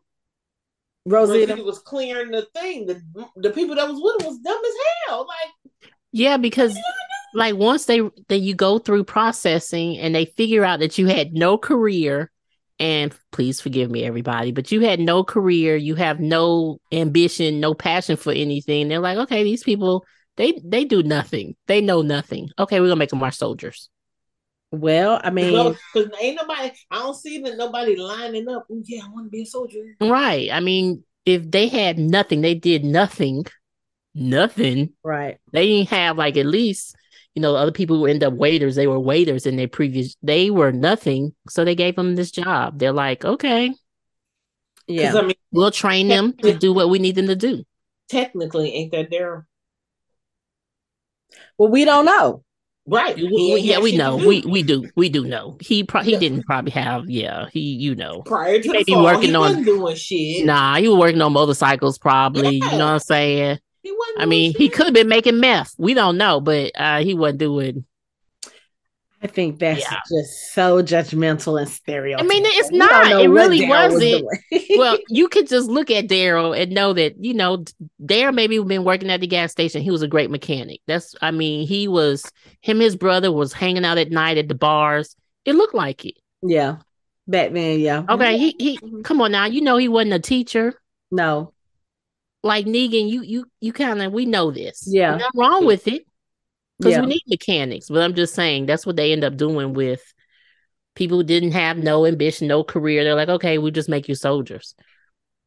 [1.06, 1.54] Rosita.
[1.54, 3.02] Rosita was clearing the thing, the
[3.38, 4.74] the people that was with him was dumb as
[5.08, 5.28] hell.
[5.28, 6.78] Like Yeah, because
[7.34, 11.34] like once they that you go through processing and they figure out that you had
[11.34, 12.32] no career
[12.80, 17.74] and please forgive me everybody but you had no career you have no ambition no
[17.74, 20.06] passion for anything they're like okay these people
[20.38, 23.90] they they do nothing they know nothing okay we're gonna make them our soldiers
[24.72, 26.72] well, I mean, because ain't nobody.
[26.92, 28.68] I don't see that nobody lining up.
[28.72, 29.80] Oh, yeah, I want to be a soldier.
[30.00, 30.50] Right.
[30.52, 33.46] I mean, if they had nothing, they did nothing,
[34.14, 34.94] nothing.
[35.04, 35.40] Right.
[35.54, 36.96] They didn't have like at least
[37.34, 38.76] you know other people who end up waiters.
[38.76, 40.16] They were waiters in their previous.
[40.22, 42.78] They were nothing, so they gave them this job.
[42.78, 43.74] They're like, okay,
[44.90, 47.64] yeah, I mean, we'll train them to do what we need them to do.
[48.10, 49.48] Technically, ain't that their?
[51.58, 52.44] Well, we don't know.
[52.90, 53.16] Right.
[53.16, 54.18] We, yeah, we know.
[54.18, 54.90] We we do.
[54.96, 55.58] We do know.
[55.62, 57.10] He pro- he didn't probably have.
[57.10, 58.22] Yeah, he you know.
[58.24, 60.46] Prior to maybe fall, working on doing shit.
[60.46, 61.98] Nah, he was working on motorcycles.
[61.98, 62.58] Probably.
[62.58, 62.72] Yeah.
[62.72, 63.60] You know what I'm saying?
[63.84, 64.22] He wasn't.
[64.22, 64.62] I mean, shit.
[64.62, 65.76] he could have been making meth.
[65.78, 67.86] We don't know, but uh, he wasn't doing
[69.22, 69.98] I think that's yeah.
[70.10, 72.22] just so judgmental and stereotypical.
[72.22, 73.22] I mean, it's not.
[73.22, 74.26] It really wasn't.
[74.78, 77.66] well, you could just look at Daryl and know that you know
[78.02, 79.82] Daryl maybe been working at the gas station.
[79.82, 80.80] He was a great mechanic.
[80.88, 81.16] That's.
[81.22, 82.32] I mean, he was.
[82.62, 85.18] Him, his brother was hanging out at night at the bars.
[85.44, 86.16] It looked like it.
[86.42, 86.78] Yeah,
[87.28, 87.82] Batman.
[87.82, 88.06] Yeah.
[88.08, 88.38] Okay.
[88.38, 88.78] He he.
[88.78, 89.02] Mm-hmm.
[89.02, 89.46] Come on now.
[89.46, 90.80] You know he wasn't a teacher.
[91.12, 91.54] No.
[92.42, 94.86] Like Negan, you you you kind of we know this.
[94.88, 95.18] Yeah.
[95.18, 96.06] Nothing wrong with it
[96.80, 97.02] because yeah.
[97.02, 97.90] we need mechanics.
[97.90, 100.02] But I'm just saying that's what they end up doing with
[100.96, 103.04] people who didn't have no ambition, no career.
[103.04, 104.76] They're like, okay, we just make you soldiers,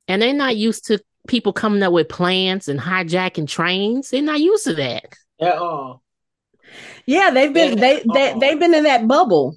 [0.09, 4.11] and they're not used to people coming up with plans and hijacking trains.
[4.11, 5.05] They're not used to that
[5.41, 6.03] at all.
[7.07, 9.57] Yeah, they've been they they they've been in that bubble.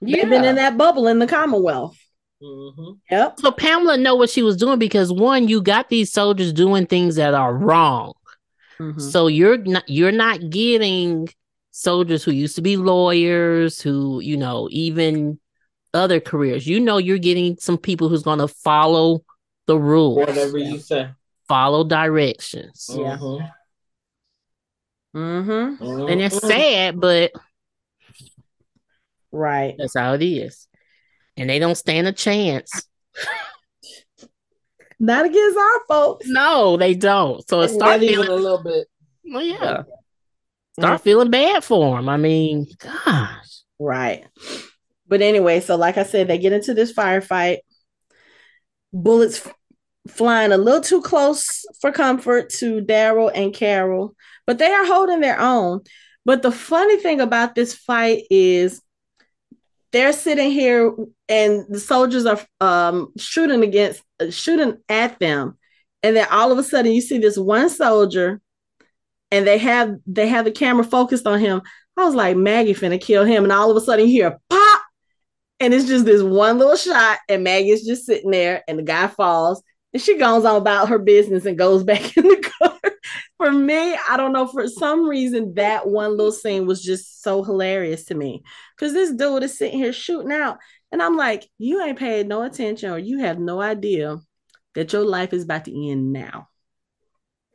[0.00, 0.16] Yeah.
[0.16, 1.96] They've been in that bubble in the Commonwealth.
[2.42, 2.92] Mm-hmm.
[3.10, 3.40] Yep.
[3.40, 7.16] So Pamela know what she was doing because one, you got these soldiers doing things
[7.16, 8.14] that are wrong.
[8.80, 8.98] Mm-hmm.
[8.98, 11.28] So you're not you're not getting
[11.70, 15.38] soldiers who used to be lawyers, who, you know, even
[15.92, 16.66] other careers.
[16.66, 19.22] You know you're getting some people who's gonna follow
[19.66, 20.16] the rules.
[20.16, 21.10] Whatever you say.
[21.46, 22.88] Follow directions.
[22.92, 23.18] Yeah.
[25.14, 25.84] Mm-hmm.
[25.84, 26.08] mm-hmm.
[26.08, 27.32] And it's sad, but
[29.30, 29.74] right.
[29.76, 30.68] That's how it is.
[31.36, 32.86] And they don't stand a chance.
[35.00, 36.26] Not against our folks.
[36.28, 37.46] No, they don't.
[37.48, 38.86] So it start feeling a little bit.
[39.24, 39.82] Well, yeah.
[40.78, 41.02] Start mm-hmm.
[41.02, 42.08] feeling bad for them.
[42.08, 43.62] I mean, gosh.
[43.78, 44.26] Right.
[45.08, 47.58] But anyway, so like I said, they get into this firefight.
[48.92, 49.54] Bullets f-
[50.08, 54.14] flying a little too close for comfort to Daryl and Carol,
[54.46, 55.80] but they are holding their own.
[56.26, 58.82] But the funny thing about this fight is
[59.92, 60.94] they're sitting here
[61.28, 65.58] and the soldiers are um, shooting against shooting at them
[66.02, 68.40] And then all of a sudden you see this one soldier
[69.30, 71.62] and they have they have the camera focused on him.
[71.96, 73.44] I was like, Maggie finna kill him.
[73.44, 74.82] And all of a sudden you hear pop.
[75.60, 79.08] And it's just this one little shot, and Maggie's just sitting there, and the guy
[79.08, 79.62] falls,
[79.92, 82.79] and she goes on about her business and goes back in the car.
[83.40, 87.42] For me, I don't know, for some reason, that one little scene was just so
[87.42, 88.42] hilarious to me.
[88.76, 90.58] Because this dude is sitting here shooting out,
[90.92, 94.18] and I'm like, you ain't paid no attention, or you have no idea
[94.74, 96.48] that your life is about to end now.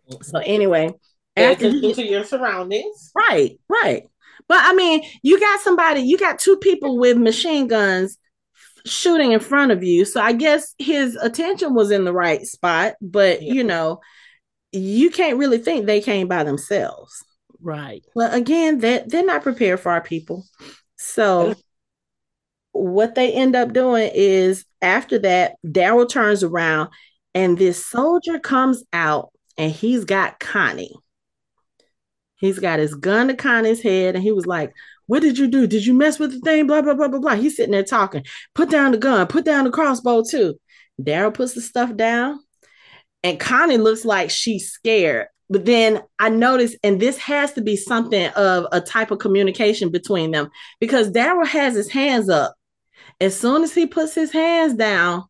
[0.09, 0.23] Mm-hmm.
[0.23, 0.91] So anyway,
[1.37, 3.11] after you, to your surroundings.
[3.15, 4.07] Right, right.
[4.47, 8.17] But I mean, you got somebody, you got two people with machine guns
[8.87, 10.03] shooting in front of you.
[10.03, 13.53] So I guess his attention was in the right spot, but yeah.
[13.53, 14.01] you know,
[14.75, 17.23] you can't really think they came by themselves.
[17.61, 18.03] Right.
[18.15, 20.45] Well, again, that they're, they're not prepared for our people.
[20.97, 21.55] So
[22.71, 26.89] what they end up doing is after that, Daryl turns around
[27.33, 30.93] and this soldier comes out and he's got Connie.
[32.35, 34.73] He's got his gun to Connie's head and he was like,
[35.07, 35.67] What did you do?
[35.67, 36.67] Did you mess with the thing?
[36.67, 37.35] Blah, blah, blah, blah, blah.
[37.35, 38.25] He's sitting there talking.
[38.53, 40.59] Put down the gun, put down the crossbow too.
[41.01, 42.39] Daryl puts the stuff down
[43.25, 45.27] and Connie looks like she's scared.
[45.49, 49.91] But then I noticed, and this has to be something of a type of communication
[49.91, 50.49] between them
[50.79, 52.55] because Daryl has his hands up
[53.19, 55.23] as soon as he puts his hands down,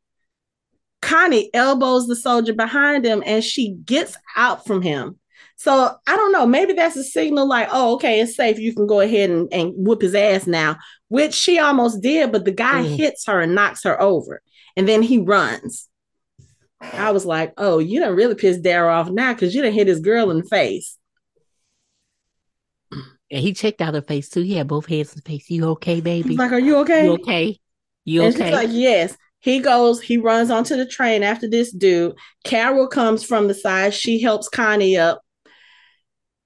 [1.01, 5.19] Connie elbows the soldier behind him and she gets out from him.
[5.57, 6.45] So I don't know.
[6.45, 8.59] Maybe that's a signal like, oh, okay, it's safe.
[8.59, 10.77] You can go ahead and, and whoop his ass now,
[11.07, 12.95] which she almost did, but the guy mm.
[12.95, 14.41] hits her and knocks her over.
[14.75, 15.87] And then he runs.
[16.81, 19.87] I was like, oh, you don't really piss Daryl off now because you didn't hit
[19.87, 20.97] his girl in the face.
[22.91, 24.41] And he checked out her face too.
[24.41, 25.49] He had both hands in the face.
[25.49, 26.29] You okay, baby?
[26.29, 27.05] He's like, are you okay?
[27.05, 27.59] You okay?
[28.03, 28.45] You and okay?
[28.45, 29.17] She's like, yes.
[29.39, 32.15] He goes, he runs onto the train after this dude.
[32.43, 33.93] Carol comes from the side.
[33.93, 35.21] She helps Connie up.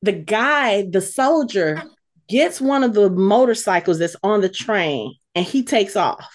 [0.01, 1.83] The guy, the soldier,
[2.29, 6.27] gets one of the motorcycles that's on the train and he takes off.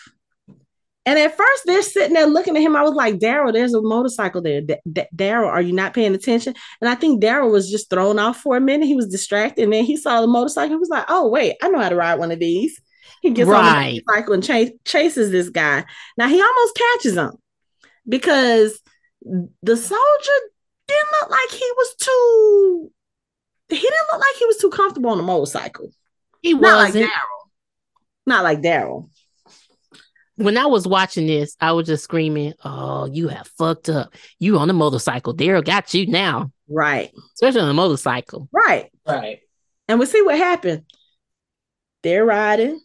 [1.06, 2.74] And at first, they're sitting there looking at him.
[2.76, 4.62] I was like, Daryl, there's a motorcycle there.
[4.62, 6.54] D- D- Daryl, are you not paying attention?
[6.80, 8.86] And I think Daryl was just thrown off for a minute.
[8.86, 9.64] He was distracted.
[9.64, 10.70] And then he saw the motorcycle.
[10.70, 12.80] He was like, oh, wait, I know how to ride one of these.
[13.20, 13.58] He gets right.
[13.60, 15.84] on the motorcycle and ch- chases this guy.
[16.16, 17.32] Now he almost catches him
[18.08, 18.80] because
[19.62, 20.38] the soldier
[20.86, 22.92] didn't look like he was too.
[23.68, 25.90] He didn't look like he was too comfortable on the motorcycle.
[26.42, 27.04] He Not wasn't.
[27.04, 27.50] like Daryl.
[28.26, 29.10] Not like Daryl.
[30.36, 34.14] When I was watching this, I was just screaming, "Oh, you have fucked up!
[34.38, 35.34] You on the motorcycle?
[35.34, 37.12] Daryl got you now." Right.
[37.34, 38.48] Especially on the motorcycle.
[38.52, 38.90] Right.
[39.06, 39.40] Right.
[39.88, 40.84] And we see what happened.
[42.02, 42.80] They're riding.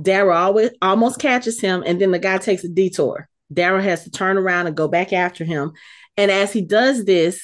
[0.00, 3.28] Daryl always almost catches him, and then the guy takes a detour.
[3.52, 5.72] Daryl has to turn around and go back after him.
[6.16, 7.42] And as he does this,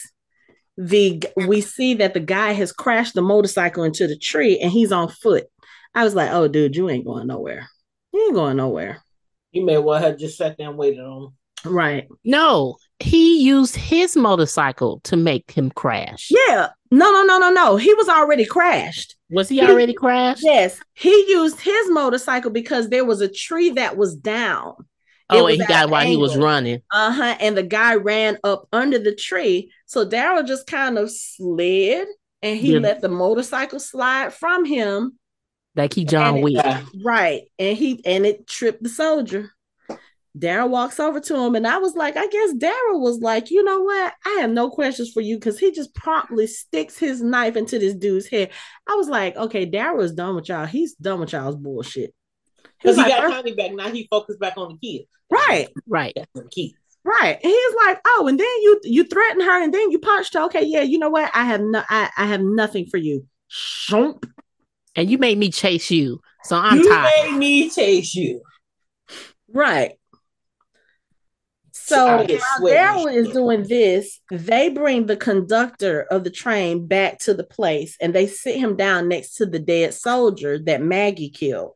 [0.77, 4.93] the we see that the guy has crashed the motorcycle into the tree and he's
[4.93, 5.47] on foot.
[5.95, 7.69] I was like, "Oh, dude, you ain't going nowhere.
[8.13, 9.03] You ain't going nowhere."
[9.53, 11.23] You may well have just sat there and waited on.
[11.23, 11.33] him.
[11.65, 12.09] Right.
[12.25, 16.29] No, he used his motorcycle to make him crash.
[16.31, 16.69] Yeah.
[16.91, 17.77] No, no, no, no, no.
[17.77, 19.17] He was already crashed.
[19.31, 20.43] Was he already crashed?
[20.43, 20.81] Yes.
[20.95, 24.75] He used his motorcycle because there was a tree that was down.
[25.31, 26.81] Oh, and he got while he was running.
[26.93, 27.37] Uh huh.
[27.41, 29.71] And the guy ran up under the tree.
[29.85, 32.09] So Daryl just kind of slid
[32.41, 32.79] and he yeah.
[32.79, 35.18] let the motorcycle slide from him.
[35.79, 36.65] Like he John Wick.
[37.03, 37.43] Right.
[37.59, 39.53] And he and it tripped the soldier.
[40.37, 43.65] Daryl walks over to him, and I was like, I guess Daryl was like, you
[43.65, 44.13] know what?
[44.25, 47.95] I have no questions for you because he just promptly sticks his knife into this
[47.95, 48.51] dude's head.
[48.87, 50.67] I was like, okay, Daryl is done with y'all.
[50.67, 52.15] He's done with y'all's bullshit.
[52.81, 53.73] Because he, he like, got Connie back.
[53.73, 55.09] Now he focused back on the kids.
[55.31, 55.69] Right.
[55.89, 56.17] Right.
[56.35, 56.75] The kids.
[57.05, 57.39] Right.
[57.43, 60.43] And he's like, oh, and then you you threatened her and then you punched her.
[60.45, 61.31] Okay, yeah, you know what?
[61.35, 63.27] I have no I, I have nothing for you.
[63.51, 64.29] Shomp.
[64.99, 66.21] And you made me chase you.
[66.43, 67.11] So I'm you tired.
[67.27, 68.43] You made me chase you.
[69.49, 69.93] Right.
[71.73, 77.33] So while Daryl is doing this, they bring the conductor of the train back to
[77.33, 81.75] the place and they sit him down next to the dead soldier that Maggie killed.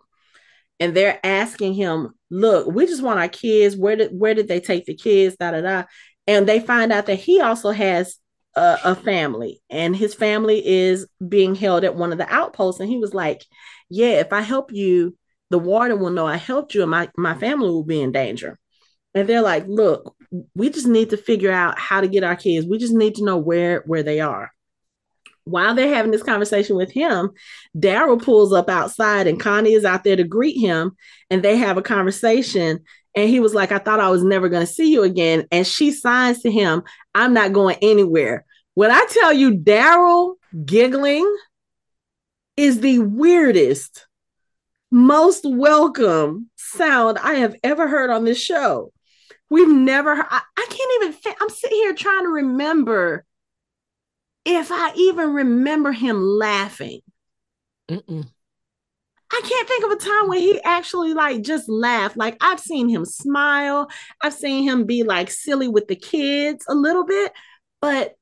[0.80, 3.76] And they're asking him, look, we just want our kids.
[3.76, 5.36] Where did where did they take the kids?
[5.36, 5.84] Da da da.
[6.26, 8.18] And they find out that he also has
[8.54, 12.80] a, a family, and his family is being held at one of the outposts.
[12.80, 13.44] And he was like,
[13.88, 15.16] Yeah, if I help you,
[15.50, 18.58] the warden will know I helped you, and my, my family will be in danger.
[19.14, 20.16] And they're like look
[20.54, 22.66] we just need to figure out how to get our kids.
[22.66, 24.50] We just need to know where where they are.
[25.44, 27.30] While they're having this conversation with him
[27.76, 30.96] daryl pulls up outside and connie is out there to greet him
[31.30, 32.80] and they have a conversation
[33.14, 35.46] And he was like, I thought I was never going to see you again.
[35.50, 36.82] And she signs to him,
[37.14, 38.44] I'm not going anywhere.
[38.74, 41.30] When I tell you Daryl giggling
[42.56, 44.06] is the weirdest,
[44.90, 48.92] most welcome sound I have ever heard on this show.
[49.50, 53.26] We've never, I, I can't even, I'm sitting here trying to remember
[54.44, 57.00] if I even remember him laughing.
[57.90, 58.28] Mm-mm.
[59.32, 62.16] I can't think of a time when he actually like just laughed.
[62.16, 63.88] Like I've seen him smile.
[64.20, 67.32] I've seen him be like silly with the kids a little bit,
[67.80, 68.14] but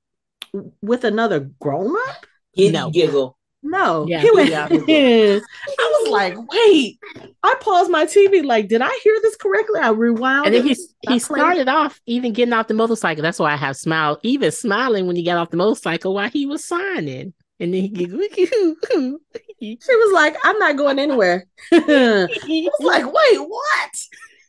[0.82, 2.90] with another grown up, he no.
[2.90, 3.36] giggle.
[3.62, 4.48] No, yeah, he went.
[4.48, 4.68] Yeah.
[4.88, 6.98] I was like, wait.
[7.42, 8.42] I paused my TV.
[8.42, 9.80] Like, did I hear this correctly?
[9.80, 10.46] I rewound.
[10.46, 10.76] And then he
[11.08, 13.22] he started off even getting off the motorcycle.
[13.22, 16.46] That's why I have smiled, even smiling when he got off the motorcycle while he
[16.46, 17.34] was signing.
[17.60, 18.22] And then he giggled.
[18.34, 23.90] she was like, "I'm not going anywhere." I was like, "Wait, what?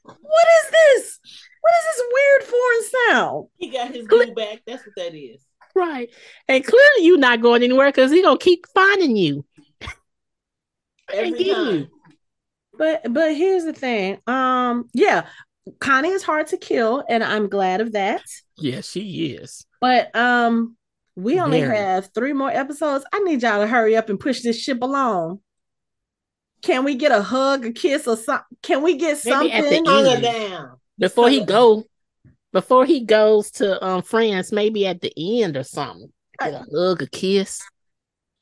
[0.03, 1.19] What is this?
[1.59, 4.61] What is this weird foreign sound?" He got his glue back.
[4.65, 5.41] That's what that is.
[5.75, 6.09] Right.
[6.47, 9.45] And clearly you're not going anywhere because he gonna keep finding you.
[11.13, 11.89] Every time.
[12.77, 14.19] But but here's the thing.
[14.27, 15.27] Um, yeah,
[15.79, 18.23] Connie is hard to kill, and I'm glad of that.
[18.57, 19.65] Yes, she is.
[19.79, 20.77] But um,
[21.15, 21.75] we only Very.
[21.75, 23.05] have three more episodes.
[23.11, 25.39] I need y'all to hurry up and push this ship along.
[26.61, 28.57] Can we get a hug, a kiss, or something?
[28.61, 29.51] Can we get Maybe something?
[29.51, 30.77] At the down.
[30.97, 31.83] Before he go,
[32.53, 36.11] before he goes to um France, maybe at the end or something.
[36.39, 37.61] Get a hug, a kiss.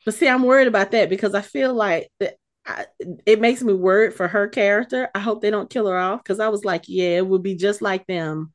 [0.05, 2.85] But see, I'm worried about that because I feel like that I,
[3.25, 5.09] it makes me worried for her character.
[5.15, 7.55] I hope they don't kill her off because I was like, yeah, it would be
[7.55, 8.51] just like them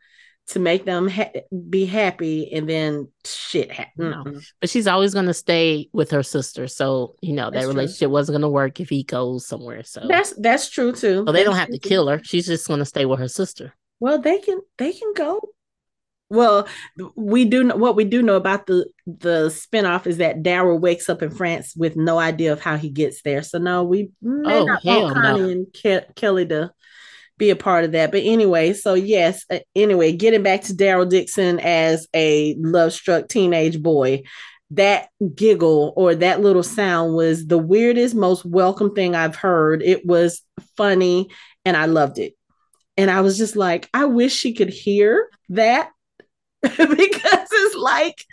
[0.47, 1.33] to make them ha-
[1.71, 4.11] be happy and then shit happen.
[4.11, 4.25] No.
[4.25, 4.39] Mm-hmm.
[4.61, 6.69] But she's always going to stay with her sister.
[6.69, 8.11] So, you know, that's that relationship true.
[8.11, 9.83] wasn't going to work if he goes somewhere.
[9.85, 11.25] So that's, that's true too.
[11.27, 12.21] So they don't have to kill her.
[12.23, 13.75] She's just going to stay with her sister.
[14.01, 15.41] Well, they can they can go.
[16.29, 16.67] Well,
[17.15, 21.09] we do know what we do know about the the spinoff is that Daryl wakes
[21.09, 23.43] up in France with no idea of how he gets there.
[23.43, 25.49] So no, we may oh, not want Connie no.
[25.49, 26.73] and Ke- Kelly to
[27.39, 28.11] be a part of that.
[28.11, 33.29] But anyway, so yes, uh, anyway, getting back to Daryl Dixon as a love struck
[33.29, 34.23] teenage boy,
[34.71, 39.83] that giggle or that little sound was the weirdest, most welcome thing I've heard.
[39.83, 40.43] It was
[40.77, 41.29] funny
[41.65, 42.35] and I loved it.
[42.97, 45.91] And I was just like, I wish she could hear that
[46.63, 48.25] because it's like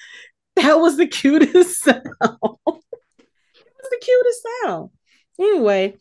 [0.56, 2.02] that was the cutest sound.
[2.04, 4.90] it was the cutest sound.
[5.40, 5.98] Anyway,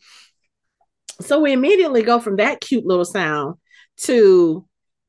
[1.23, 3.55] so we immediately go from that cute little sound
[3.97, 4.65] to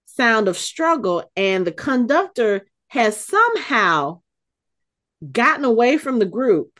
[0.06, 4.20] sound of struggle and the conductor has somehow
[5.30, 6.78] gotten away from the group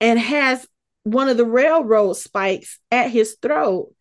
[0.00, 0.66] and has
[1.04, 3.92] one of the railroad spikes at his throat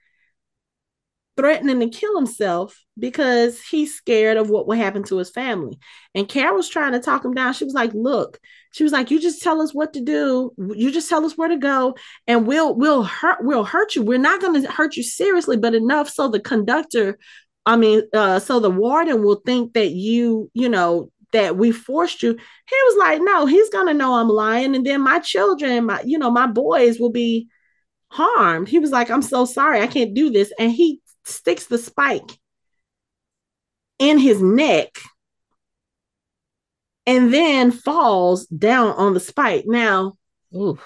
[1.39, 5.79] threatening to kill himself because he's scared of what will happen to his family.
[6.13, 7.53] And Carol's trying to talk him down.
[7.53, 8.39] She was like, "Look,
[8.71, 10.51] she was like, you just tell us what to do.
[10.57, 11.95] You just tell us where to go,
[12.27, 14.03] and we'll we'll hurt we'll hurt you.
[14.03, 17.17] We're not going to hurt you seriously, but enough so the conductor,
[17.65, 22.23] I mean, uh, so the warden will think that you, you know." that we forced
[22.23, 26.01] you he was like no he's gonna know i'm lying and then my children my
[26.03, 27.47] you know my boys will be
[28.07, 31.77] harmed he was like i'm so sorry i can't do this and he sticks the
[31.77, 32.37] spike
[33.99, 34.97] in his neck
[37.05, 39.65] and then falls down on the spike.
[39.65, 40.13] Now,
[40.55, 40.79] Oof.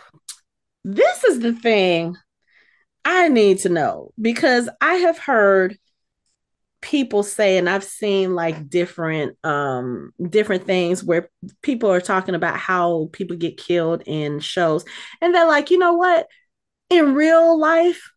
[0.83, 2.15] this is the thing
[3.05, 5.77] I need to know because I have heard
[6.81, 11.29] people say and I've seen like different um different things where
[11.61, 14.83] people are talking about how people get killed in shows
[15.21, 16.27] and they're like, "You know what?
[16.89, 18.12] In real life,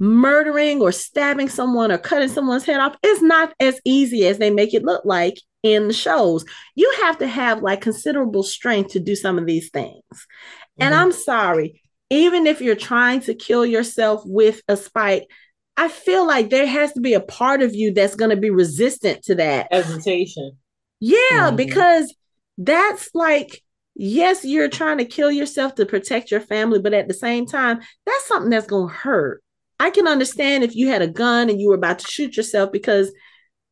[0.00, 4.50] murdering or stabbing someone or cutting someone's head off is not as easy as they
[4.50, 6.44] make it look like in the shows.
[6.74, 10.02] You have to have like considerable strength to do some of these things.
[10.10, 10.82] Mm-hmm.
[10.82, 15.28] And I'm sorry, even if you're trying to kill yourself with a spike,
[15.76, 18.50] I feel like there has to be a part of you that's going to be
[18.50, 20.52] resistant to that hesitation.
[21.00, 21.16] Yeah,
[21.48, 21.56] mm-hmm.
[21.56, 22.14] because
[22.58, 23.62] that's like
[23.94, 27.80] yes, you're trying to kill yourself to protect your family, but at the same time,
[28.04, 29.43] that's something that's going to hurt.
[29.80, 32.72] I can understand if you had a gun and you were about to shoot yourself
[32.72, 33.12] because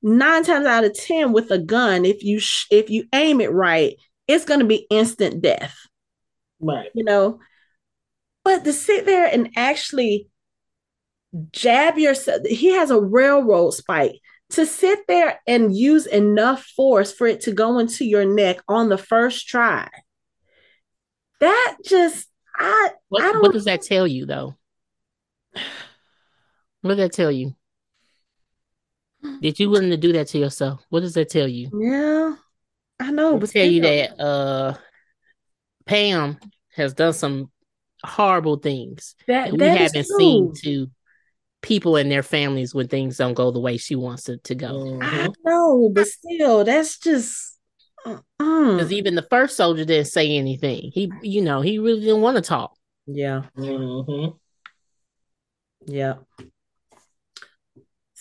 [0.03, 3.53] nine times out of ten with a gun, if you sh- if you aim it
[3.53, 3.97] right,
[4.27, 5.77] it's going to be instant death.
[6.61, 6.91] Right.
[6.95, 7.41] You know,
[8.45, 10.29] but to sit there and actually
[11.53, 14.21] jab yourself, he has a railroad spike.
[14.51, 18.91] To sit there and use enough force for it to go into your neck on
[18.91, 19.89] the first try,
[21.41, 24.55] that just I what, I what does that tell you though?
[26.83, 27.55] What did that tell you?
[29.41, 30.85] Did you willing to do that to yourself?
[30.89, 31.71] What does that tell you?
[31.73, 32.35] Yeah,
[32.99, 34.75] I know, but tell you that uh
[35.87, 36.39] Pam
[36.75, 37.51] has done some
[38.05, 40.89] horrible things that, that we haven't seen to
[41.61, 44.73] people and their families when things don't go the way she wants it to go.
[44.73, 45.03] Mm-hmm.
[45.03, 47.59] I know, but still, that's just
[48.05, 48.89] because uh-uh.
[48.89, 50.91] even the first soldier didn't say anything.
[50.93, 52.77] He, you know, he really didn't want to talk.
[53.07, 53.43] Yeah.
[53.57, 54.37] Mm-hmm.
[55.87, 56.15] Yeah.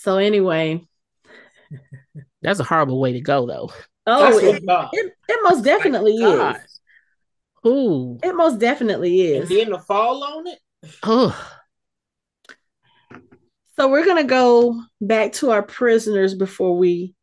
[0.01, 0.83] So anyway,
[2.41, 3.69] that's a horrible way to go, though.
[4.07, 6.79] Oh, it, it, it, most definitely is.
[7.61, 8.17] Who?
[8.23, 9.51] It most definitely is.
[9.51, 10.57] And then the fall on it.
[11.03, 11.39] Oh.
[13.75, 17.13] So we're gonna go back to our prisoners before we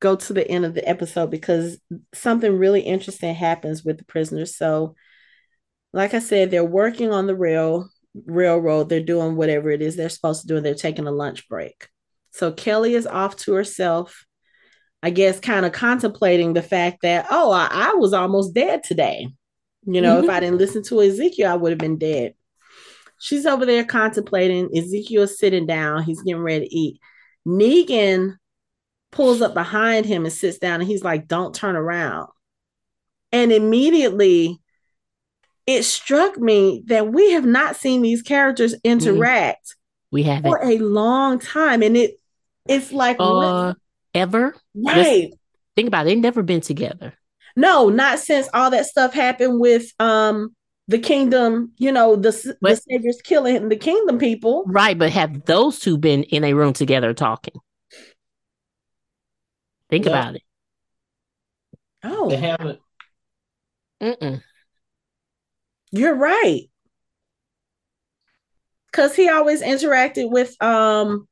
[0.00, 1.78] go to the end of the episode because
[2.12, 4.58] something really interesting happens with the prisoners.
[4.58, 4.94] So,
[5.94, 7.88] like I said, they're working on the rail
[8.26, 8.90] railroad.
[8.90, 11.88] They're doing whatever it is they're supposed to do, and they're taking a lunch break.
[12.32, 14.24] So Kelly is off to herself,
[15.02, 19.28] I guess, kind of contemplating the fact that, oh, I, I was almost dead today.
[19.84, 20.24] You know, mm-hmm.
[20.24, 22.34] if I didn't listen to Ezekiel, I would have been dead.
[23.18, 24.76] She's over there contemplating.
[24.76, 26.02] Ezekiel's sitting down.
[26.02, 27.00] He's getting ready to eat.
[27.46, 28.36] Negan
[29.10, 32.28] pulls up behind him and sits down, and he's like, Don't turn around.
[33.32, 34.60] And immediately
[35.66, 40.16] it struck me that we have not seen these characters interact mm-hmm.
[40.16, 41.82] we haven't for a long time.
[41.82, 42.14] And it
[42.70, 43.74] it's like uh,
[44.14, 44.54] ever.
[44.74, 45.28] Right.
[45.28, 45.38] Just
[45.76, 47.14] think about it, they've never been together.
[47.56, 50.54] No, not since all that stuff happened with um
[50.88, 54.64] the kingdom, you know, the, but, the savior's killing the kingdom people.
[54.66, 57.54] Right, but have those two been in a room together talking?
[59.88, 60.12] Think no.
[60.12, 60.42] about it.
[62.02, 62.80] Oh, they haven't.
[64.00, 64.42] Mm-mm.
[65.92, 66.62] You're right.
[68.92, 71.28] Cause he always interacted with um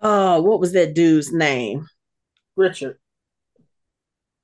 [0.00, 1.86] uh what was that dude's name?
[2.56, 2.98] Richard.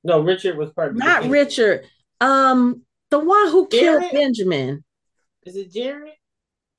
[0.04, 1.84] No, Richard was part of Not Richard.
[2.20, 4.00] Um the one who Jared?
[4.02, 4.84] killed Benjamin.
[5.44, 6.12] Is it Jared?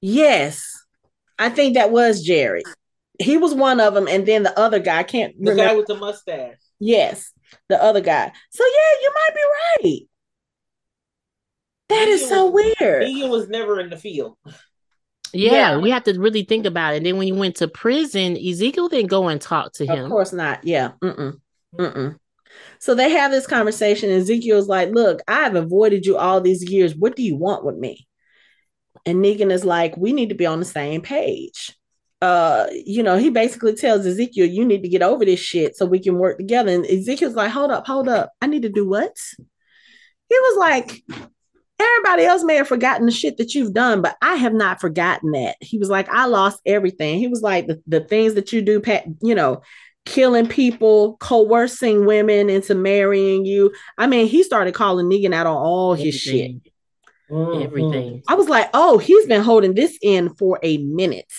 [0.01, 0.71] Yes.
[1.39, 2.65] I think that was Jared.
[3.19, 5.71] He was one of them, and then the other guy I can't the remember.
[5.71, 6.57] guy with the mustache.
[6.79, 7.31] Yes,
[7.67, 8.31] the other guy.
[8.51, 10.07] So yeah, you might be right.
[11.89, 13.03] That is so was, weird.
[13.03, 14.37] Negan was never in the field.
[15.33, 16.97] Yeah, yeah, we have to really think about it.
[16.97, 20.05] And then when he went to prison, Ezekiel didn't go and talk to him.
[20.05, 20.63] Of course not.
[20.63, 20.91] Yeah.
[21.03, 21.39] Mm-mm.
[21.75, 22.17] Mm-mm.
[22.79, 24.09] So they have this conversation.
[24.09, 26.95] Ezekiel's like, Look, I've avoided you all these years.
[26.95, 28.07] What do you want with me?
[29.05, 31.75] And Negan is like, We need to be on the same page.
[32.19, 35.85] Uh, you know, he basically tells Ezekiel, You need to get over this shit so
[35.85, 36.71] we can work together.
[36.71, 38.31] And Ezekiel's like, Hold up, hold up.
[38.41, 39.15] I need to do what?
[39.37, 41.03] He was like,
[41.79, 45.31] Everybody else may have forgotten the shit that you've done, but I have not forgotten
[45.33, 45.57] that.
[45.61, 47.19] He was like, I lost everything.
[47.19, 49.61] He was like, the, the things that you do, Pat, you know,
[50.05, 53.73] killing people, coercing women into marrying you.
[53.97, 56.55] I mean, he started calling Negan out on all his shit.
[57.29, 57.61] Mm-hmm.
[57.61, 58.23] Everything.
[58.27, 61.31] I was like, oh, he's been holding this in for a minute.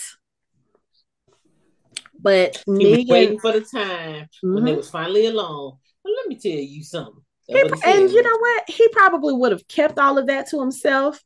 [2.21, 4.53] But he Negan, was waiting for the time mm-hmm.
[4.53, 5.77] when they was finally alone.
[6.03, 7.23] Well, let me tell you something.
[7.49, 8.69] He, and you know what?
[8.69, 11.23] He probably would have kept all of that to himself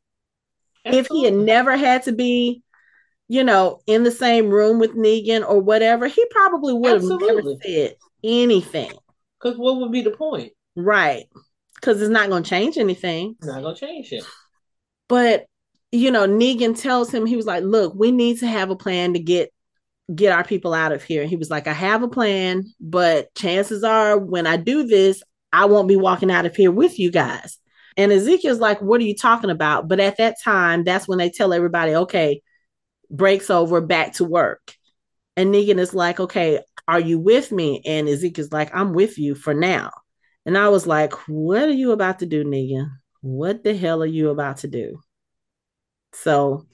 [0.85, 0.99] Absolutely.
[0.99, 2.63] if he had never had to be
[3.27, 7.41] you know, in the same room with Negan or whatever, he probably would have never
[7.63, 8.91] said anything.
[9.39, 10.53] Because what would be the point?
[10.75, 11.25] Right.
[11.75, 13.35] Because it's not going to change anything.
[13.39, 14.23] It's not going to change it.
[15.07, 15.45] But,
[15.91, 19.13] you know, Negan tells him, he was like, look, we need to have a plan
[19.13, 19.51] to get
[20.13, 21.25] get our people out of here.
[21.25, 25.23] He was like, I have a plan, but chances are when I do this,
[25.53, 27.57] I won't be walking out of here with you guys.
[27.95, 29.87] And Ezekiel's like, What are you talking about?
[29.87, 32.41] But at that time, that's when they tell everybody, okay,
[33.09, 34.75] breaks over back to work.
[35.37, 37.81] And Negan is like, okay, are you with me?
[37.85, 39.91] And Ezekiel's like, I'm with you for now.
[40.45, 42.89] And I was like, what are you about to do, Negan?
[43.21, 44.99] What the hell are you about to do?
[46.11, 46.67] So,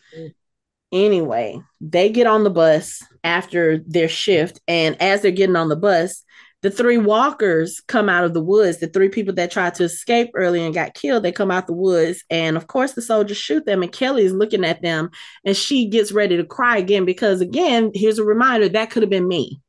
[0.91, 4.59] anyway, they get on the bus after their shift.
[4.67, 6.23] And as they're getting on the bus,
[6.61, 8.79] the three walkers come out of the woods.
[8.79, 11.73] The three people that tried to escape early and got killed, they come out the
[11.73, 12.23] woods.
[12.29, 13.81] And of course, the soldiers shoot them.
[13.81, 15.09] And Kelly is looking at them
[15.45, 19.09] and she gets ready to cry again because, again, here's a reminder that could have
[19.09, 19.61] been me.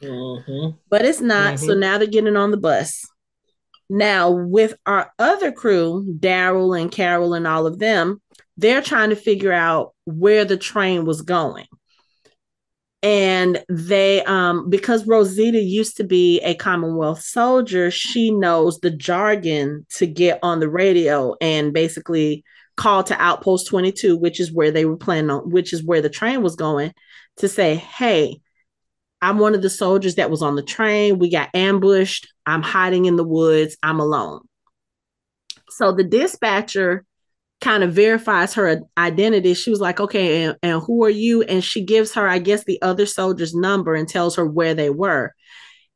[0.00, 0.76] Mm-hmm.
[0.88, 1.54] But it's not.
[1.54, 1.66] Mm-hmm.
[1.66, 3.04] So now they're getting on the bus.
[3.92, 8.22] Now, with our other crew, Daryl and Carol and all of them,
[8.56, 11.66] they're trying to figure out where the train was going
[13.02, 19.86] and they um because rosita used to be a commonwealth soldier she knows the jargon
[19.88, 22.44] to get on the radio and basically
[22.76, 26.10] call to outpost 22 which is where they were planning on which is where the
[26.10, 26.92] train was going
[27.36, 28.38] to say hey
[29.22, 31.18] I'm one of the soldiers that was on the train.
[31.18, 32.32] We got ambushed.
[32.46, 33.76] I'm hiding in the woods.
[33.82, 34.40] I'm alone.
[35.68, 37.04] So the dispatcher
[37.60, 39.54] kind of verifies her identity.
[39.54, 41.42] She was like, okay, and, and who are you?
[41.42, 44.90] And she gives her, I guess, the other soldier's number and tells her where they
[44.90, 45.34] were.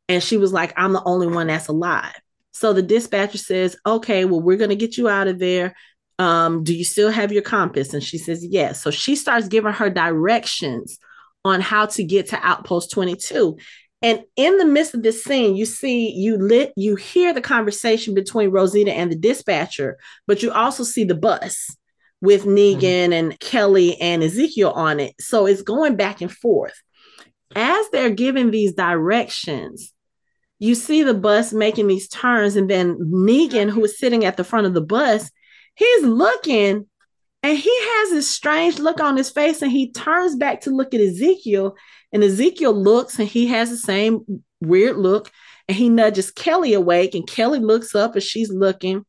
[0.08, 2.14] And she was like, I'm the only one that's alive.
[2.52, 5.74] So the dispatcher says, okay, well, we're going to get you out of there.
[6.18, 7.94] Um, do you still have your compass?
[7.94, 8.82] And she says, yes.
[8.82, 10.98] So she starts giving her directions
[11.44, 13.56] on how to get to outpost 22.
[14.04, 18.12] And in the midst of this scene, you see, you lit, you hear the conversation
[18.12, 21.74] between Rosita and the dispatcher, but you also see the bus
[22.20, 23.12] with Negan mm-hmm.
[23.14, 25.14] and Kelly and Ezekiel on it.
[25.20, 26.74] So it's going back and forth.
[27.56, 29.94] As they're giving these directions,
[30.58, 34.44] you see the bus making these turns, and then Negan, who is sitting at the
[34.44, 35.30] front of the bus,
[35.76, 36.86] he's looking
[37.42, 40.94] and he has this strange look on his face, and he turns back to look
[40.94, 41.76] at Ezekiel,
[42.14, 45.30] and Ezekiel looks and he has the same weird look
[45.68, 49.04] and he nudges Kelly awake and Kelly looks up and she's looking.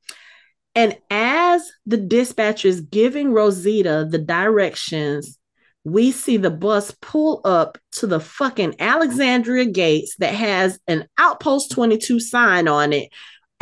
[0.73, 5.37] And as the dispatcher is giving Rosita the directions,
[5.83, 11.71] we see the bus pull up to the fucking Alexandria gates that has an Outpost
[11.71, 13.11] 22 sign on it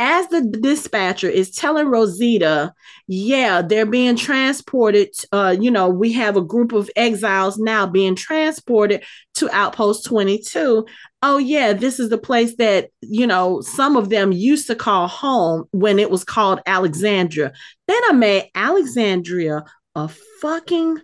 [0.00, 2.74] as the dispatcher is telling Rosita,
[3.06, 5.14] yeah, they're being transported.
[5.30, 9.04] Uh, you know, we have a group of exiles now being transported
[9.34, 10.84] to Outpost 22.
[11.22, 15.06] Oh, yeah, this is the place that, you know, some of them used to call
[15.06, 17.52] home when it was called Alexandria.
[17.86, 19.62] Then I made Alexandria
[19.94, 20.08] a
[20.42, 20.98] fucking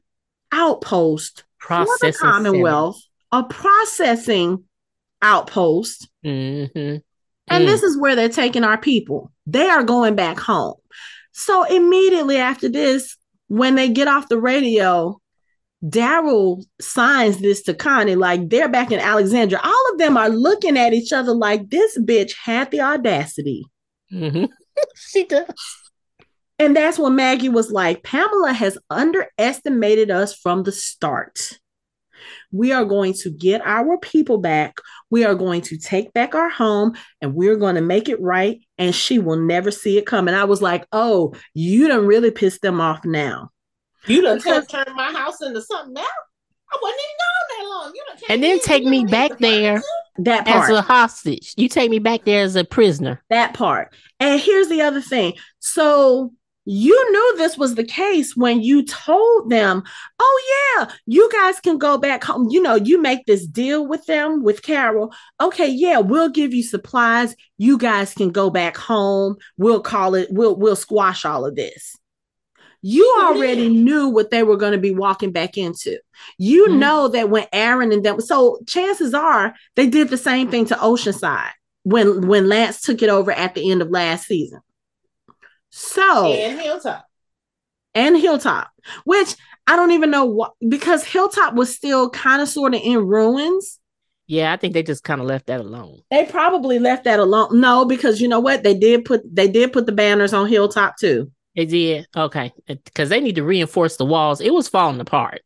[0.51, 2.97] outpost for the Commonwealth,
[3.33, 3.45] center.
[3.45, 4.65] a processing
[5.23, 6.09] outpost.
[6.25, 6.97] Mm-hmm
[7.51, 7.66] and mm.
[7.66, 9.31] this is where they're taking our people.
[9.47, 10.77] They are going back home.
[11.32, 13.16] So immediately after this,
[13.48, 15.20] when they get off the radio,
[15.85, 19.60] Daryl signs this to Connie like they're back in Alexandria.
[19.62, 23.64] All of them are looking at each other like this bitch had the audacity.
[24.12, 24.44] Mm-hmm.
[24.94, 25.47] she does.
[26.59, 31.59] And that's when Maggie was like, Pamela has underestimated us from the start.
[32.52, 34.78] We are going to get our people back.
[35.10, 38.60] We are going to take back our home and we're going to make it right.
[38.78, 40.35] And she will never see it coming.
[40.35, 43.51] I was like, oh, you done really pissed them off now.
[44.06, 46.09] You done because- turned my house into something else.
[46.72, 47.93] I wasn't even gone that long.
[47.94, 49.82] You and then take me back there
[50.18, 50.70] that part.
[50.70, 51.52] as a hostage.
[51.56, 53.22] You take me back there as a prisoner.
[53.28, 53.93] That part.
[54.20, 55.35] And here's the other thing.
[55.59, 56.32] So
[56.66, 59.82] you knew this was the case when you told them,
[60.19, 62.49] oh, yeah, you guys can go back home.
[62.51, 65.12] You know, you make this deal with them, with Carol.
[65.41, 67.35] Okay, yeah, we'll give you supplies.
[67.59, 69.37] You guys can go back home.
[69.57, 71.97] We'll call it, we'll, we'll squash all of this.
[72.82, 75.99] You already knew what they were going to be walking back into.
[76.39, 76.78] You mm-hmm.
[76.78, 80.74] know that when Aaron and them, so chances are they did the same thing to
[80.77, 81.51] Oceanside
[81.82, 84.61] when when Lance took it over at the end of last season.
[85.71, 87.07] So and Hilltop.
[87.95, 88.71] And Hilltop,
[89.05, 89.35] which
[89.67, 93.79] I don't even know what because Hilltop was still kind of sort of in ruins.
[94.27, 96.03] Yeah, I think they just kind of left that alone.
[96.11, 97.61] They probably left that alone.
[97.61, 98.63] No, because you know what?
[98.63, 101.33] They did put they did put the banners on Hilltop too.
[101.57, 102.07] They did.
[102.17, 102.53] Okay.
[102.67, 104.41] Because they need to reinforce the walls.
[104.41, 105.41] It was falling apart.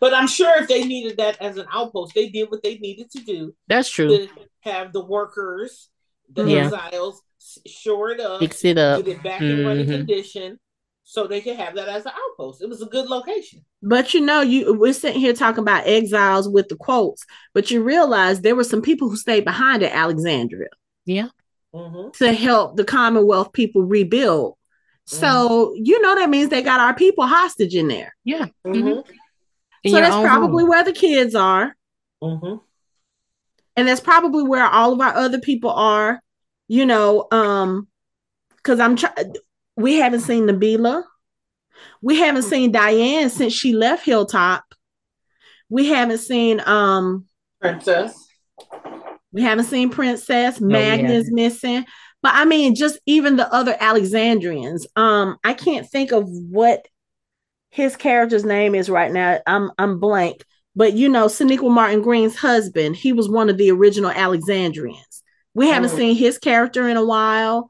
[0.00, 3.10] But I'm sure if they needed that as an outpost, they did what they needed
[3.12, 3.54] to do.
[3.68, 4.28] That's true.
[4.60, 5.88] have the workers,
[6.30, 6.64] the yeah.
[6.64, 7.22] exiles
[7.66, 9.60] shore it up, fix it up, get it back mm-hmm.
[9.60, 9.96] in running mm-hmm.
[9.96, 10.58] condition,
[11.04, 12.62] so they can have that as an outpost.
[12.62, 13.64] It was a good location.
[13.82, 17.24] But you know, you we're sitting here talking about exiles with the quotes,
[17.54, 20.68] but you realize there were some people who stayed behind at Alexandria.
[21.04, 21.28] Yeah.
[21.74, 22.10] Mm-hmm.
[22.24, 24.56] To help the Commonwealth people rebuild.
[25.06, 25.84] So mm-hmm.
[25.84, 28.14] you know that means they got our people hostage in there.
[28.24, 28.46] Yeah.
[28.66, 29.00] Mm-hmm.
[29.88, 30.70] So that's probably room.
[30.70, 31.74] where the kids are.
[32.22, 32.56] Mm-hmm.
[33.76, 36.22] And that's probably where all of our other people are
[36.68, 37.88] you know, um,
[38.56, 39.34] because I'm trying.
[39.76, 41.02] We haven't seen Nabila.
[42.00, 44.64] We haven't seen Diane since she left Hilltop.
[45.68, 47.26] We haven't seen um
[47.60, 48.14] Princess.
[49.32, 50.60] We haven't seen Princess.
[50.60, 51.34] Magna's yeah.
[51.34, 51.84] missing.
[52.22, 54.86] But I mean, just even the other Alexandrians.
[54.94, 56.86] Um, I can't think of what
[57.70, 59.40] his character's name is right now.
[59.46, 60.44] I'm I'm blank.
[60.76, 65.11] But you know, Sonequa Martin Green's husband, he was one of the original Alexandrians.
[65.54, 65.96] We haven't mm.
[65.96, 67.68] seen his character in a while.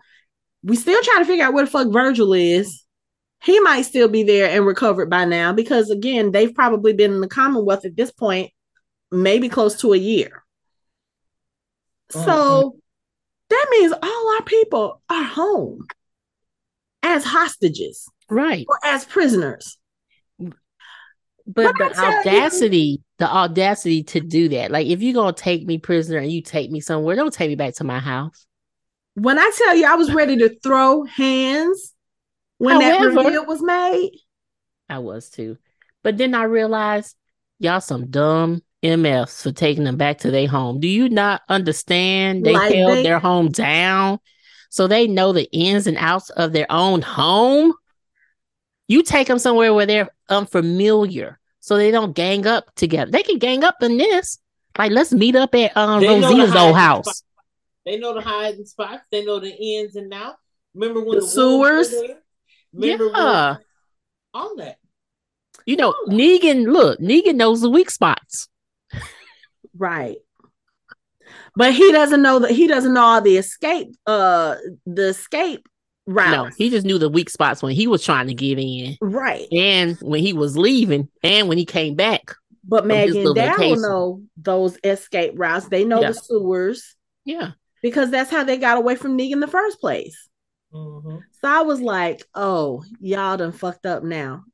[0.62, 2.84] We still trying to figure out where the fuck Virgil is.
[3.42, 7.20] He might still be there and recovered by now because again, they've probably been in
[7.20, 8.52] the Commonwealth at this point,
[9.10, 10.44] maybe close to a year.
[12.12, 12.24] Mm-hmm.
[12.24, 12.76] So
[13.50, 15.86] that means all our people are home
[17.02, 18.08] as hostages.
[18.30, 18.64] Right.
[18.68, 19.76] Or as prisoners.
[21.54, 24.70] But the audacity, the audacity to do that.
[24.70, 27.56] Like if you're gonna take me prisoner and you take me somewhere, don't take me
[27.56, 28.46] back to my house.
[29.14, 31.94] When I tell you I was ready to throw hands
[32.58, 34.12] when However, that reveal was made.
[34.88, 35.58] I was too.
[36.02, 37.16] But then I realized
[37.58, 40.80] y'all some dumb MFs for taking them back to their home.
[40.80, 42.44] Do you not understand?
[42.44, 44.18] They like held they- their home down
[44.70, 47.74] so they know the ins and outs of their own home.
[48.88, 53.10] You take them somewhere where they're unfamiliar so they don't gang up together.
[53.10, 54.38] They can gang up in this.
[54.76, 57.04] Like, let's meet up at um, Rosita's old house.
[57.04, 57.24] Spots.
[57.86, 59.04] They know the hiding spots.
[59.12, 60.38] They know the ins and outs.
[60.74, 61.94] Remember when the, the sewers?
[62.72, 63.50] Remember yeah.
[63.52, 63.58] When,
[64.34, 64.78] all that.
[65.64, 68.48] You know, Negan, look, Negan knows the weak spots.
[69.76, 70.16] Right.
[71.54, 75.68] But he doesn't know that he doesn't know all the escape, uh the escape
[76.06, 76.30] route.
[76.30, 78.96] No, he just knew the weak spots when he was trying to get in.
[79.00, 79.46] Right.
[79.52, 82.34] And when he was leaving and when he came back.
[82.64, 85.68] But Maggie and Daryl know those escape routes.
[85.68, 86.08] They know yeah.
[86.08, 86.94] the sewers.
[87.24, 87.52] Yeah.
[87.82, 90.28] Because that's how they got away from Negan in the first place.
[90.72, 91.16] Mm-hmm.
[91.40, 94.44] So I was like, oh, y'all done fucked up now.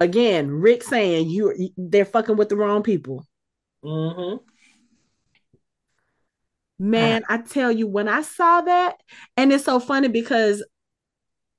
[0.00, 3.26] Again, Rick saying you they're fucking with the wrong people.
[3.84, 4.36] Mm-hmm.
[6.78, 7.38] Man, uh-huh.
[7.38, 8.96] I tell you, when I saw that,
[9.36, 10.64] and it's so funny because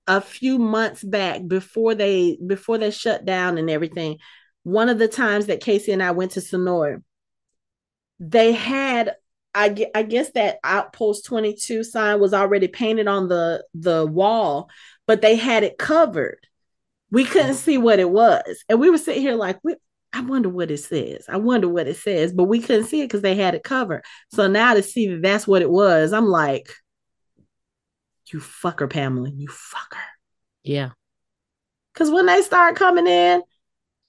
[0.07, 4.17] a few months back, before they before they shut down and everything,
[4.63, 7.03] one of the times that Casey and I went to Senoia,
[8.19, 9.15] they had
[9.53, 14.69] I, I guess that outpost 22 sign was already painted on the the wall
[15.09, 16.45] but they had it covered.
[17.09, 17.55] We couldn't uh-huh.
[17.55, 18.63] see what it was.
[18.69, 19.57] And we were sitting here like
[20.11, 21.25] I wonder what it says.
[21.29, 24.03] I wonder what it says, but we couldn't see it because they had it covered.
[24.31, 26.73] So now to see that that's what it was, I'm like,
[28.31, 30.01] you fucker, Pamela, you fucker.
[30.63, 30.89] Yeah.
[31.93, 33.41] Because when they start coming in,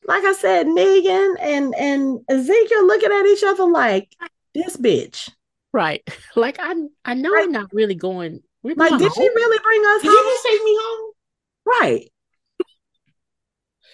[0.05, 4.15] like I said, Negan and and Ezekiel looking at each other like
[4.55, 5.31] this bitch.
[5.73, 6.03] Right.
[6.37, 6.75] Like I
[7.05, 7.47] I know right.
[7.47, 8.41] we're not really going.
[8.63, 9.11] We're like, did home.
[9.13, 10.17] she really bring us did home?
[10.17, 11.13] Did you take me home?
[11.67, 12.13] Right.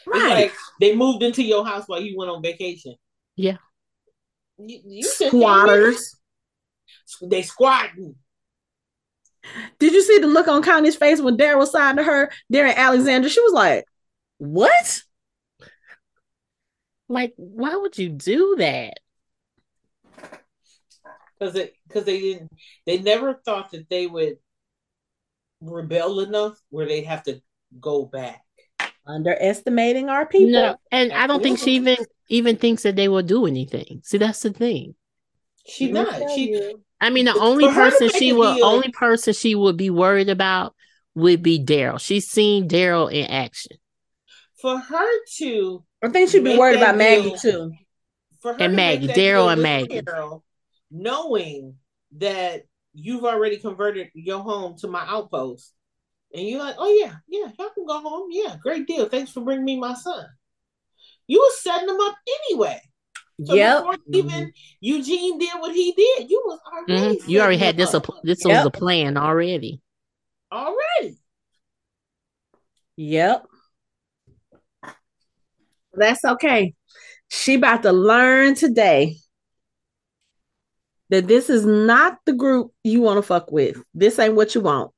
[0.07, 0.29] Right.
[0.29, 2.95] Like they moved into your house while you went on vacation.
[3.35, 3.57] Yeah.
[4.59, 6.17] You, you Squatters.
[7.23, 8.17] They squatting.
[9.79, 12.33] Did you see the look on Connie's face when Daryl was signed to her?
[12.51, 13.85] they're in Alexandria, she was like,
[14.39, 15.03] "What?
[17.09, 18.95] Like, why would you do that?"
[21.39, 22.51] Because it because they didn't
[22.87, 24.39] they never thought that they would
[25.61, 27.41] rebel enough where they'd have to
[27.79, 28.46] go back
[29.07, 30.53] underestimating our people.
[30.53, 31.97] No, and I don't think she even
[32.29, 34.01] even thinks that they will do anything.
[34.05, 34.95] See, that's the thing.
[35.67, 36.31] She not.
[36.31, 36.75] She.
[37.01, 40.75] I mean, the only person she will, only person she would be worried about
[41.15, 42.01] would be Daryl.
[42.01, 43.77] She's seen Daryl in action.
[44.61, 47.73] For her to, I think she'd be worried about Maggie deal, too.
[48.41, 50.43] For her and Maggie, Daryl and Maggie, Daryl,
[50.91, 51.75] knowing
[52.19, 52.63] that
[52.95, 55.73] you've already converted your home to my outpost,
[56.35, 58.29] and you're like, oh yeah, yeah, y'all can go home.
[58.31, 59.09] Yeah, great deal.
[59.09, 60.27] Thanks for bringing me my son.
[61.27, 62.15] You were setting them up
[62.49, 62.81] anyway.
[63.45, 63.79] So yep.
[63.81, 64.49] before even mm-hmm.
[64.81, 67.31] Eugene did what he did, you was already mm-hmm.
[67.31, 67.93] you already had this.
[67.93, 68.59] A, this yep.
[68.59, 69.81] was a plan already.
[70.51, 71.19] Already.
[72.97, 73.47] Yep.
[75.93, 76.75] That's okay.
[77.29, 79.17] She about to learn today
[81.11, 83.83] that this is not the group you want to fuck with.
[83.95, 84.93] This ain't what you want.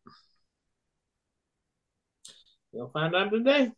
[2.78, 3.72] You'll find out today.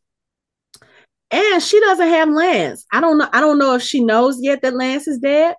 [1.30, 2.84] And she doesn't have Lance.
[2.92, 3.30] I don't know.
[3.32, 5.56] I don't know if she knows yet that Lance is dead.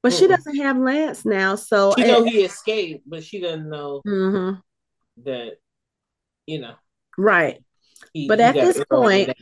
[0.00, 0.18] But mm-hmm.
[0.20, 1.56] she doesn't have Lance now.
[1.56, 4.60] So she know he escaped, but she doesn't know mm-hmm.
[5.24, 5.54] that,
[6.46, 6.74] you know.
[7.16, 7.64] Right.
[8.12, 9.32] He, but he at this point,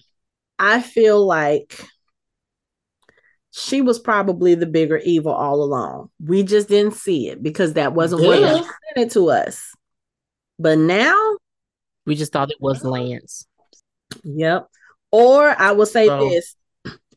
[0.59, 1.79] I feel like
[3.51, 6.09] she was probably the bigger evil all along.
[6.25, 9.75] We just didn't see it because that wasn't what was presented to us.
[10.59, 11.37] But now
[12.07, 13.47] we just thought it was Lance.
[14.25, 14.69] Yep.
[15.11, 16.57] Or I will say so, this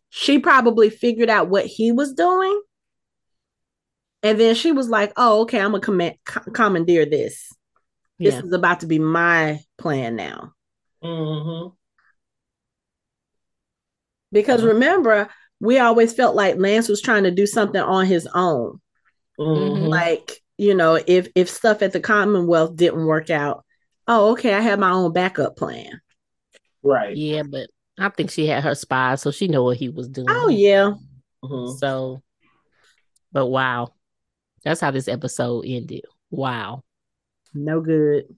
[0.09, 2.61] she probably figured out what he was doing.
[4.21, 7.49] And then she was like, oh, okay, I'm going to com- commandeer this.
[8.17, 8.41] This yeah.
[8.41, 10.53] is about to be my plan now.
[11.01, 11.69] Mm-hmm.
[14.31, 14.73] Because uh-huh.
[14.73, 15.29] remember,
[15.61, 18.81] we always felt like Lance was trying to do something on his own.
[19.39, 19.85] Mm-hmm.
[19.85, 23.63] Like, you know, if if stuff at the Commonwealth didn't work out,
[24.09, 26.01] oh, okay, I have my own backup plan.
[26.83, 27.15] Right.
[27.15, 30.27] Yeah, but I think she had her spies, so she know what he was doing.
[30.29, 30.93] Oh yeah.
[31.43, 31.77] Mm-hmm.
[31.77, 32.21] So,
[33.31, 33.93] but wow,
[34.63, 36.01] that's how this episode ended.
[36.31, 36.83] Wow.
[37.53, 38.35] No good.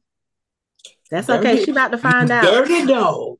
[1.10, 1.65] That's dirty, okay.
[1.65, 2.43] She about to find out.
[2.43, 3.38] Dirty dog.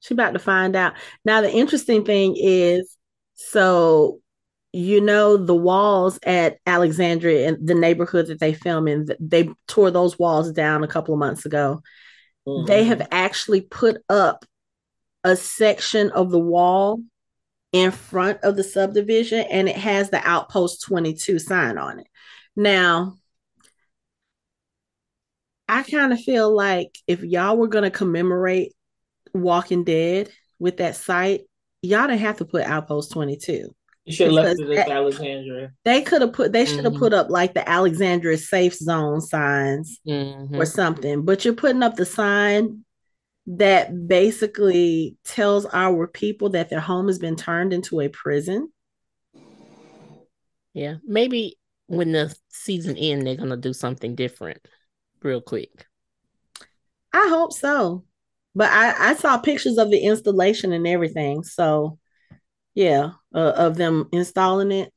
[0.00, 0.94] She about to find out.
[1.24, 2.96] Now the interesting thing is,
[3.34, 4.20] so
[4.72, 9.90] you know the walls at Alexandria and the neighborhood that they film in, they tore
[9.90, 11.82] those walls down a couple of months ago.
[12.46, 12.66] Mm-hmm.
[12.66, 14.44] They have actually put up
[15.24, 17.00] a section of the wall
[17.72, 22.06] in front of the subdivision and it has the outpost 22 sign on it.
[22.56, 23.14] Now,
[25.68, 28.72] I kind of feel like if y'all were going to commemorate
[29.34, 31.42] Walking Dead with that site,
[31.82, 33.74] y'all didn't have to put Outpost 22.
[34.08, 35.72] You should have left it at Alexandria.
[35.84, 36.98] They could have put they should have mm-hmm.
[36.98, 40.56] put up like the Alexandria safe zone signs mm-hmm.
[40.56, 41.26] or something.
[41.26, 42.84] But you're putting up the sign
[43.48, 48.72] that basically tells our people that their home has been turned into a prison.
[50.72, 50.96] Yeah.
[51.06, 54.66] Maybe when the season ends, they're gonna do something different
[55.22, 55.84] real quick.
[57.12, 58.04] I hope so.
[58.54, 61.42] But I, I saw pictures of the installation and everything.
[61.42, 61.98] So,
[62.74, 64.92] yeah, uh, of them installing it.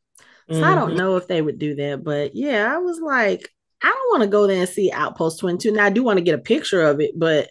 [0.50, 0.64] So mm-hmm.
[0.64, 0.98] I don't mm-hmm.
[0.98, 2.04] know if they would do that.
[2.04, 3.50] But yeah, I was like,
[3.82, 5.72] I don't want to go there and see Outpost 22.
[5.72, 7.50] Now, I do want to get a picture of it, but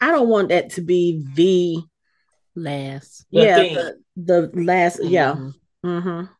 [0.00, 1.78] I don't want that to be the
[2.54, 3.26] last.
[3.30, 5.00] yeah, the, the, last.
[5.00, 5.08] Mm-hmm.
[5.08, 5.50] Yeah.
[5.84, 6.32] Mm-hmm.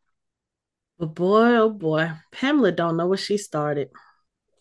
[0.99, 3.89] But boy, oh boy, Pamela don't know what she started.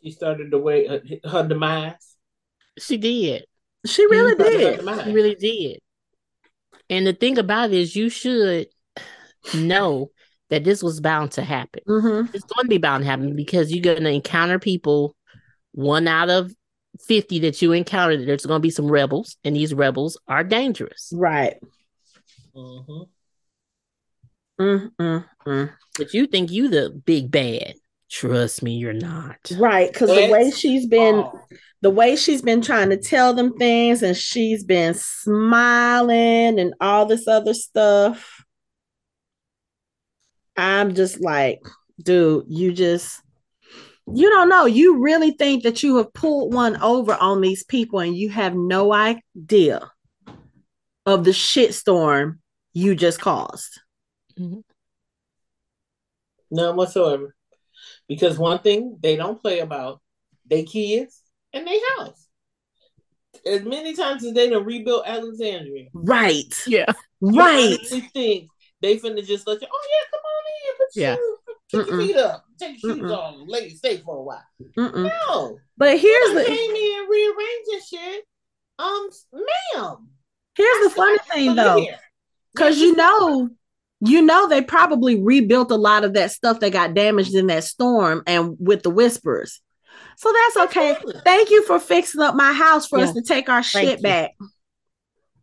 [0.01, 0.99] She started the way uh,
[1.29, 2.15] her demise.
[2.77, 3.45] She did.
[3.85, 4.79] She really did.
[4.79, 5.79] She really did.
[6.89, 8.67] And the thing about it is, you should
[9.53, 10.11] know
[10.49, 11.81] that this was bound to happen.
[11.87, 12.35] Mm-hmm.
[12.35, 15.15] It's going to be bound to happen because you're going to encounter people.
[15.73, 16.51] One out of
[17.07, 21.11] 50 that you encounter, there's going to be some rebels, and these rebels are dangerous.
[21.15, 21.55] Right.
[22.55, 23.03] Mm-hmm.
[24.59, 25.65] Mm-hmm.
[25.97, 27.75] But you think you the big bad.
[28.09, 29.37] Trust me, you're not.
[29.57, 29.91] Right.
[29.91, 31.15] Because the way she's been.
[31.15, 31.41] Oh
[31.81, 37.05] the way she's been trying to tell them things and she's been smiling and all
[37.05, 38.38] this other stuff.
[40.59, 41.59] I'm just like,
[42.03, 43.21] dude, you just
[44.13, 44.65] you don't know.
[44.65, 48.55] You really think that you have pulled one over on these people and you have
[48.55, 49.91] no idea
[51.05, 52.39] of the shitstorm
[52.73, 53.79] you just caused.
[54.37, 54.59] Mm-hmm.
[56.51, 57.35] None whatsoever.
[58.07, 60.01] Because one thing they don't play about,
[60.45, 61.21] they kids
[61.53, 62.25] and their house.
[63.45, 65.89] As many times as they done rebuilt Alexandria.
[65.93, 66.63] Right.
[66.65, 66.91] Yeah.
[67.21, 67.77] Right.
[67.91, 68.49] You think
[68.81, 70.77] they finna just let you, oh yeah, come on in.
[70.77, 71.15] Put yeah.
[71.71, 72.45] Your, your feet up.
[72.57, 73.35] Take your shoes off.
[73.47, 74.43] Lay stay for a while.
[74.77, 75.11] Mm-mm.
[75.27, 75.59] No.
[75.77, 78.25] But here's the came in rearranging shit.
[78.79, 80.07] Um, ma'am.
[80.55, 81.85] Here's the funny thing though.
[82.57, 83.49] Cause you know
[84.01, 87.63] you know they probably rebuilt a lot of that stuff that got damaged in that
[87.63, 89.61] storm and with the whispers.
[90.17, 90.95] So that's okay.
[91.23, 93.05] Thank you for fixing up my house for yeah.
[93.05, 94.03] us to take our Thank shit you.
[94.03, 94.31] back.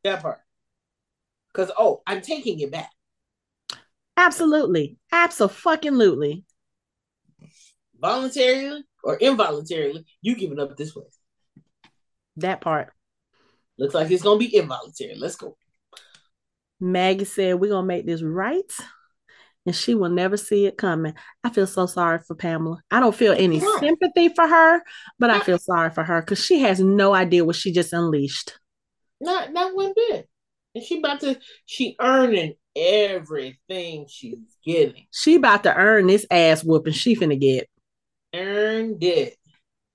[0.05, 0.41] That part.
[1.53, 2.91] Because oh, I'm taking it back.
[4.17, 4.99] Absolutely.
[5.13, 6.45] Absolutely.
[7.99, 11.05] Voluntarily or involuntarily, you giving up this way.
[12.37, 12.93] That part.
[13.79, 15.15] Looks like it's gonna be involuntary.
[15.17, 15.57] Let's go.
[16.81, 18.71] Maggie said we're gonna make this right
[19.67, 21.15] and she will never see it coming.
[21.43, 22.81] I feel so sorry for Pamela.
[22.91, 24.83] I don't feel any sympathy for her,
[25.19, 28.59] but I feel sorry for her because she has no idea what she just unleashed.
[29.21, 30.29] Not not one bit.
[30.77, 35.07] And she about to she earning everything she's getting.
[35.11, 37.67] She about to earn this ass whooping she finna get.
[38.35, 39.39] Earned it.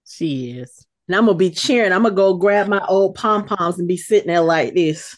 [0.07, 0.83] She is.
[1.07, 1.91] And I'm gonna be cheering.
[1.91, 5.15] I'm gonna go grab my old pom poms and be sitting there like this.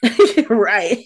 [0.48, 1.04] right.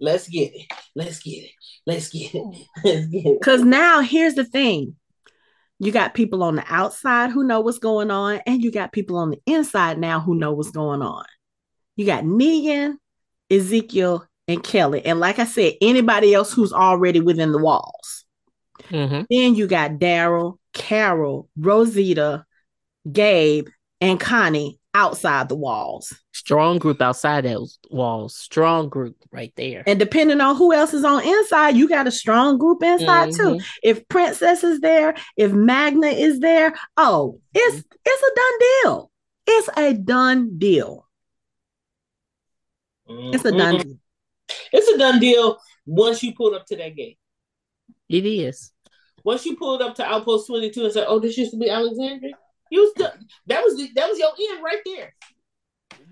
[0.00, 0.66] Let's get it.
[0.96, 1.50] Let's get it.
[1.86, 2.66] Let's get it.
[2.84, 3.38] Let's get it.
[3.38, 4.96] Because now here's the thing.
[5.78, 9.18] You got people on the outside who know what's going on, and you got people
[9.18, 11.24] on the inside now who know what's going on.
[11.96, 12.94] You got Negan,
[13.50, 15.04] Ezekiel, and Kelly.
[15.04, 18.24] And like I said, anybody else who's already within the walls.
[18.90, 19.22] Mm-hmm.
[19.28, 22.44] Then you got Daryl, Carol, Rosita,
[23.10, 23.68] Gabe,
[24.00, 26.12] and Connie outside the walls.
[26.36, 28.36] Strong group outside those walls.
[28.36, 29.82] Strong group right there.
[29.86, 33.56] And depending on who else is on inside, you got a strong group inside mm-hmm.
[33.56, 33.64] too.
[33.82, 37.96] If Princess is there, if Magna is there, oh, it's mm-hmm.
[38.04, 39.10] it's a done deal.
[39.46, 41.08] It's a done deal.
[43.08, 43.34] Mm-hmm.
[43.34, 43.96] It's a done deal.
[44.74, 47.18] It's a done deal once you pull up to that gate.
[48.10, 48.72] It is.
[49.24, 52.34] Once you pulled up to Outpost 22 and said, Oh, this used to be Alexandria
[52.70, 53.10] you still
[53.46, 55.14] that was the, that was your end right there.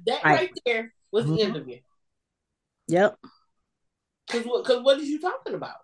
[0.06, 1.34] That right, right there was mm-hmm.
[1.34, 1.82] the end of it.
[2.88, 3.16] Yep.
[4.30, 4.64] Cause what?
[4.64, 5.76] Cause what is you talking about?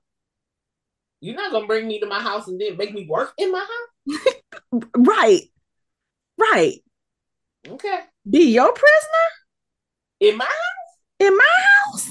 [1.20, 3.59] You're not gonna bring me to my house and then make me work in my
[3.59, 4.18] house.
[4.97, 5.42] right.
[6.38, 6.80] Right.
[7.68, 8.01] Okay.
[8.28, 9.28] Be your prisoner?
[10.20, 10.98] In my house?
[11.18, 12.09] In my house?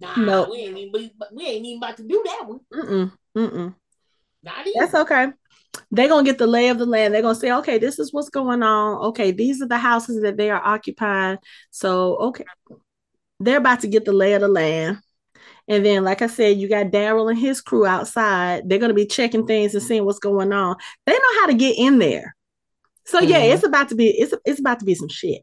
[0.00, 0.48] Nah, no.
[0.50, 2.60] we ain't even we ain't even about to do that one.
[2.72, 3.12] Mm-mm.
[3.36, 3.74] Mm-mm.
[4.42, 4.80] Not even.
[4.80, 5.26] That's okay.
[5.90, 7.14] They're gonna get the lay of the land.
[7.14, 8.98] They're gonna say, okay, this is what's going on.
[9.06, 11.38] Okay, these are the houses that they are occupying.
[11.70, 12.44] So okay.
[13.40, 14.98] They're about to get the lay of the land.
[15.68, 18.68] And then, like I said, you got Daryl and his crew outside.
[18.68, 20.76] They're gonna be checking things and seeing what's going on.
[21.06, 22.36] They know how to get in there.
[23.04, 23.54] So yeah, mm-hmm.
[23.54, 25.42] it's about to be it's it's about to be some shit.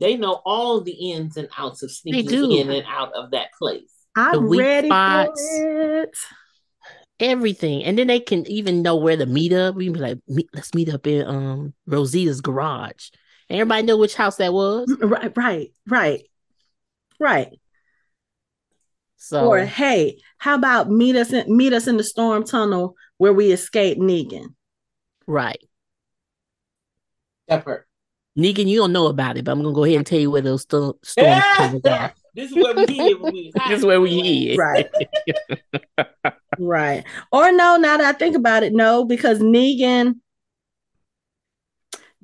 [0.00, 3.90] They know all the ins and outs of sneaking in and out of that place.
[4.16, 6.16] I'm ready spots, for it.
[7.20, 9.76] Everything, and then they can even know where to meet up.
[9.76, 10.18] We be like,
[10.52, 13.10] let's meet up in um Rosita's garage.
[13.48, 14.88] And everybody know which house that was.
[14.88, 16.22] Mm, right, right, right,
[17.20, 17.60] right.
[19.16, 23.32] So, or hey, how about meet us in, meet us in the storm tunnel where
[23.32, 24.54] we escape Negan?
[25.26, 25.62] Right.
[27.48, 27.86] That part.
[28.36, 30.42] Negan, you don't know about it, but I'm gonna go ahead and tell you where
[30.42, 32.12] those st- storm tunnels are.
[32.34, 33.52] This is where we hid.
[33.68, 34.58] this is where we hid.
[34.58, 34.90] Right.
[36.58, 37.04] right.
[37.32, 40.14] Or no, now that I think about it, no, because Negan,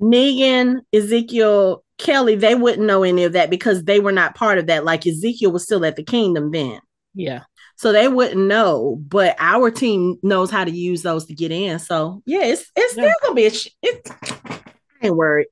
[0.01, 4.67] Negan, Ezekiel, Kelly, they wouldn't know any of that because they were not part of
[4.67, 4.83] that.
[4.83, 6.79] Like Ezekiel was still at the kingdom then.
[7.13, 7.43] Yeah.
[7.77, 11.79] So they wouldn't know, but our team knows how to use those to get in.
[11.79, 15.47] So yeah, it's it's still gonna be a sh- it's, I ain't worried.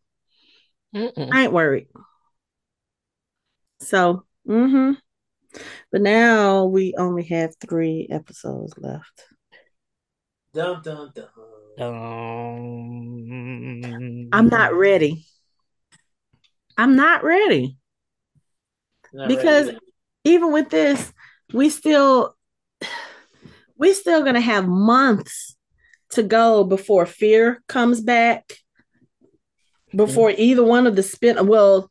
[0.96, 1.30] Mm-mm.
[1.32, 1.88] I ain't worried.
[3.82, 4.94] So, mm-hmm.
[5.92, 9.26] But now we only have three episodes left.
[10.54, 11.28] Dun dun dun.
[11.78, 13.10] dun.
[14.32, 15.26] I'm not ready.
[16.78, 17.78] I'm not ready.
[19.12, 19.80] Not because ready.
[20.24, 21.12] even with this,
[21.54, 22.36] we still
[23.78, 25.56] we still gonna have months
[26.12, 28.54] to go before fear comes back
[29.96, 30.42] before mm-hmm.
[30.42, 31.90] either one of the spin well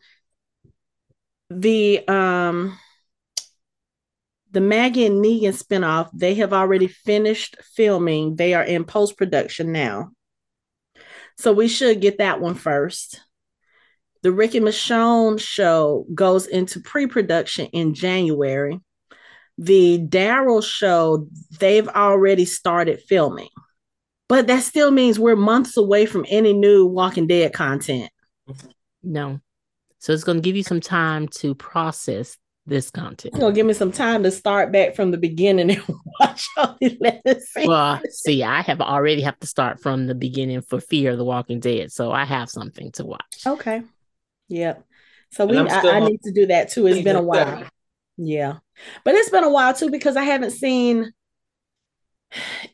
[1.50, 2.78] the um
[4.50, 8.36] the Maggie and Negan spinoff, they have already finished filming.
[8.36, 10.10] They are in post production now.
[11.36, 13.20] So we should get that one first.
[14.22, 18.80] The Rick and Michonne show goes into pre production in January
[19.58, 21.26] the Daryl show,
[21.58, 23.48] they've already started filming.
[24.28, 28.10] But that still means we're months away from any new Walking Dead content.
[29.02, 29.40] No.
[29.98, 33.34] So it's going to give you some time to process this content.
[33.34, 35.82] It's going to give me some time to start back from the beginning and
[36.20, 40.80] watch all the Well, see, I have already have to start from the beginning for
[40.80, 41.90] Fear of the Walking Dead.
[41.90, 43.46] So I have something to watch.
[43.46, 43.82] Okay.
[44.48, 44.84] Yep.
[45.30, 46.86] So we I, I, need to do that too.
[46.86, 47.64] It's been a while.
[48.16, 48.58] Yeah.
[49.04, 51.12] But it's been a while too because I haven't seen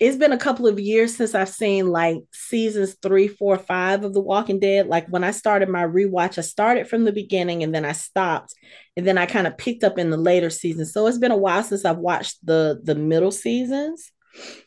[0.01, 4.12] it's been a couple of years since I've seen like seasons three, four, five of
[4.12, 4.86] The Walking Dead.
[4.89, 8.55] Like when I started my rewatch, I started from the beginning and then I stopped,
[8.97, 10.93] and then I kind of picked up in the later seasons.
[10.93, 14.10] So it's been a while since I've watched the the middle seasons.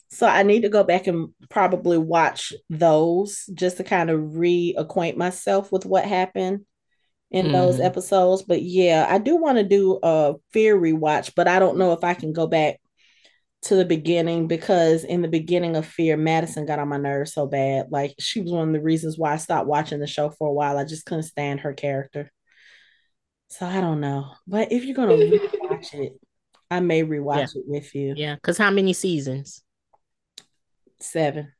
[0.10, 5.18] So I need to go back and probably watch those just to kind of reacquaint
[5.18, 6.66] myself with what happened
[7.30, 7.52] in mm.
[7.52, 8.44] those episodes.
[8.44, 12.06] But yeah, I do want to do a fear rewatch, but I don't know if
[12.06, 12.80] I can go back
[13.64, 17.48] to the beginning because in the beginning of Fear, Madison got on my nerves so
[17.48, 17.88] bad.
[17.90, 20.54] Like she was one of the reasons why I stopped watching the show for a
[20.54, 20.78] while.
[20.78, 22.32] I just couldn't stand her character.
[23.50, 24.32] So I don't know.
[24.46, 25.16] But if you're gonna
[25.62, 26.14] watch it,
[26.70, 27.62] I may rewatch yeah.
[27.62, 28.14] it with you.
[28.16, 29.64] Yeah, because how many seasons?
[31.00, 31.54] Seven.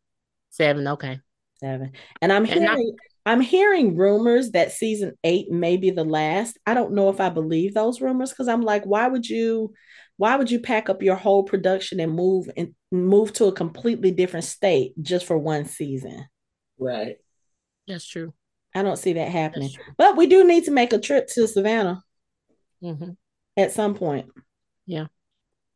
[0.50, 1.20] Seven, okay.
[1.60, 1.94] Seven.
[2.22, 6.58] And I'm hearing and I'm hearing rumors that season eight may be the last.
[6.66, 9.74] I don't know if I believe those rumors because I'm like, why would you,
[10.18, 14.12] why would you pack up your whole production and move and move to a completely
[14.12, 16.26] different state just for one season?
[16.78, 17.18] Right.
[17.88, 18.34] That's true.
[18.76, 19.72] I don't see that happening.
[19.98, 22.04] But we do need to make a trip to Savannah
[22.84, 23.12] mm-hmm.
[23.56, 24.30] at some point.
[24.86, 25.08] Yeah.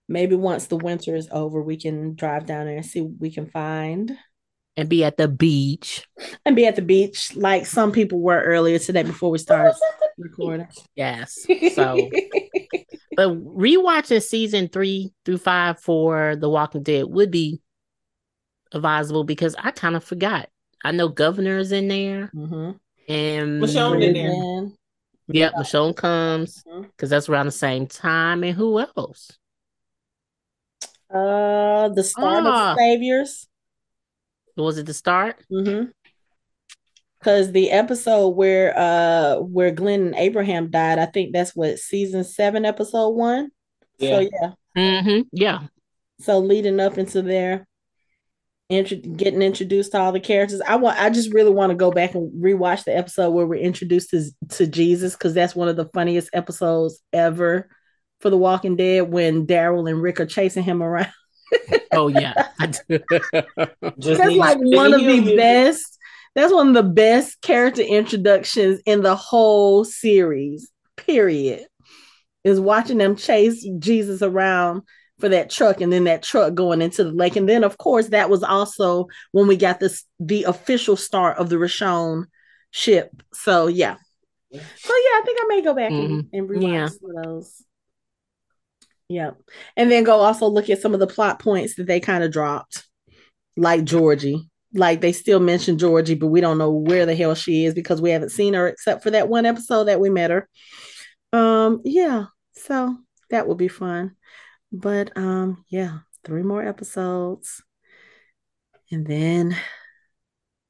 [0.08, 3.32] Maybe once the winter is over, we can drive down there and see what we
[3.32, 4.18] can find
[4.78, 6.08] and be at the beach
[6.46, 9.74] and be at the beach like some people were earlier today before we started
[10.18, 10.68] recording.
[10.96, 11.46] Yes.
[11.74, 12.10] So,
[13.22, 17.62] but rewatching season three through five for The Walking Dead would be
[18.72, 20.50] advisable because I kind of forgot.
[20.84, 22.72] I know Governor's in there, mm-hmm.
[23.08, 24.72] and Michonne in there.
[25.28, 27.08] Yep, Michonne comes because mm-hmm.
[27.10, 28.44] that's around the same time.
[28.44, 29.38] And who else?
[31.14, 32.72] Uh, the Start ah.
[32.72, 33.48] of Saviors.
[34.58, 35.44] Was it the start?
[35.52, 35.92] Mm-hmm.
[37.22, 42.24] Because the episode where uh where Glenn and Abraham died, I think that's what season
[42.24, 43.52] seven, episode one.
[44.00, 44.10] Yeah.
[44.10, 44.52] So yeah.
[44.76, 45.22] Mm-hmm.
[45.32, 45.60] Yeah.
[46.20, 47.68] So leading up into there.
[48.70, 50.62] int- getting introduced to all the characters.
[50.62, 53.56] I want I just really want to go back and rewatch the episode where we're
[53.56, 57.70] introduced to, to Jesus because that's one of the funniest episodes ever
[58.22, 61.12] for The Walking Dead when Daryl and Rick are chasing him around.
[61.92, 62.34] oh yeah.
[62.60, 65.98] that's like one of the best.
[66.36, 70.72] That's one of the best character introductions in the whole series.
[70.96, 71.66] Period.
[72.44, 74.82] Is watching them chase Jesus around
[75.20, 77.36] for that truck and then that truck going into the lake.
[77.36, 81.50] And then of course that was also when we got this the official start of
[81.50, 82.26] the Richonne
[82.72, 83.12] ship.
[83.34, 83.96] So yeah.
[84.52, 84.60] So yeah,
[84.90, 86.14] I think I may go back mm-hmm.
[86.14, 86.88] and, and rewatch yeah.
[86.88, 87.64] some of those.
[89.08, 89.32] Yeah.
[89.78, 92.32] And then go also look at some of the plot points that they kind of
[92.32, 92.88] dropped.
[93.56, 94.50] Like Georgie.
[94.74, 98.02] Like they still mention Georgie, but we don't know where the hell she is because
[98.02, 100.50] we haven't seen her except for that one episode that we met her.
[101.34, 102.26] Um, yeah.
[102.54, 102.96] So
[103.30, 104.16] that would be fun.
[104.72, 107.62] But um, yeah, three more episodes.
[108.92, 109.56] And then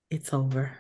[0.09, 0.71] it's over.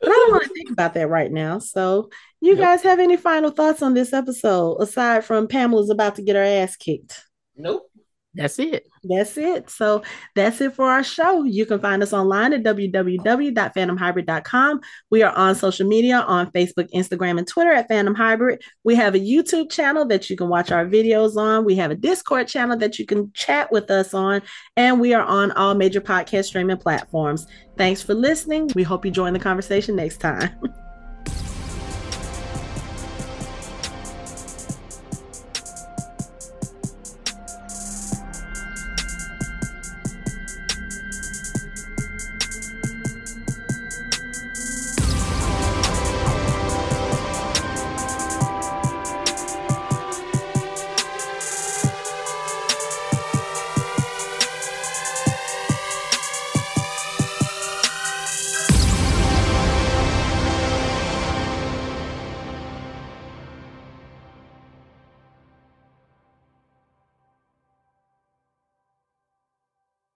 [0.00, 1.58] But I don't want to think about that right now.
[1.58, 2.10] So,
[2.40, 2.60] you nope.
[2.60, 6.42] guys have any final thoughts on this episode aside from Pamela's about to get her
[6.42, 7.22] ass kicked?
[7.56, 7.90] Nope.
[8.34, 8.86] That's it.
[9.08, 9.70] That's it.
[9.70, 10.02] So
[10.34, 11.44] that's it for our show.
[11.44, 14.80] You can find us online at www.phantomhybrid.com.
[15.10, 18.62] We are on social media on Facebook, Instagram, and Twitter at Phantom Hybrid.
[18.84, 21.64] We have a YouTube channel that you can watch our videos on.
[21.64, 24.42] We have a Discord channel that you can chat with us on.
[24.76, 27.46] And we are on all major podcast streaming platforms.
[27.76, 28.70] Thanks for listening.
[28.74, 30.50] We hope you join the conversation next time.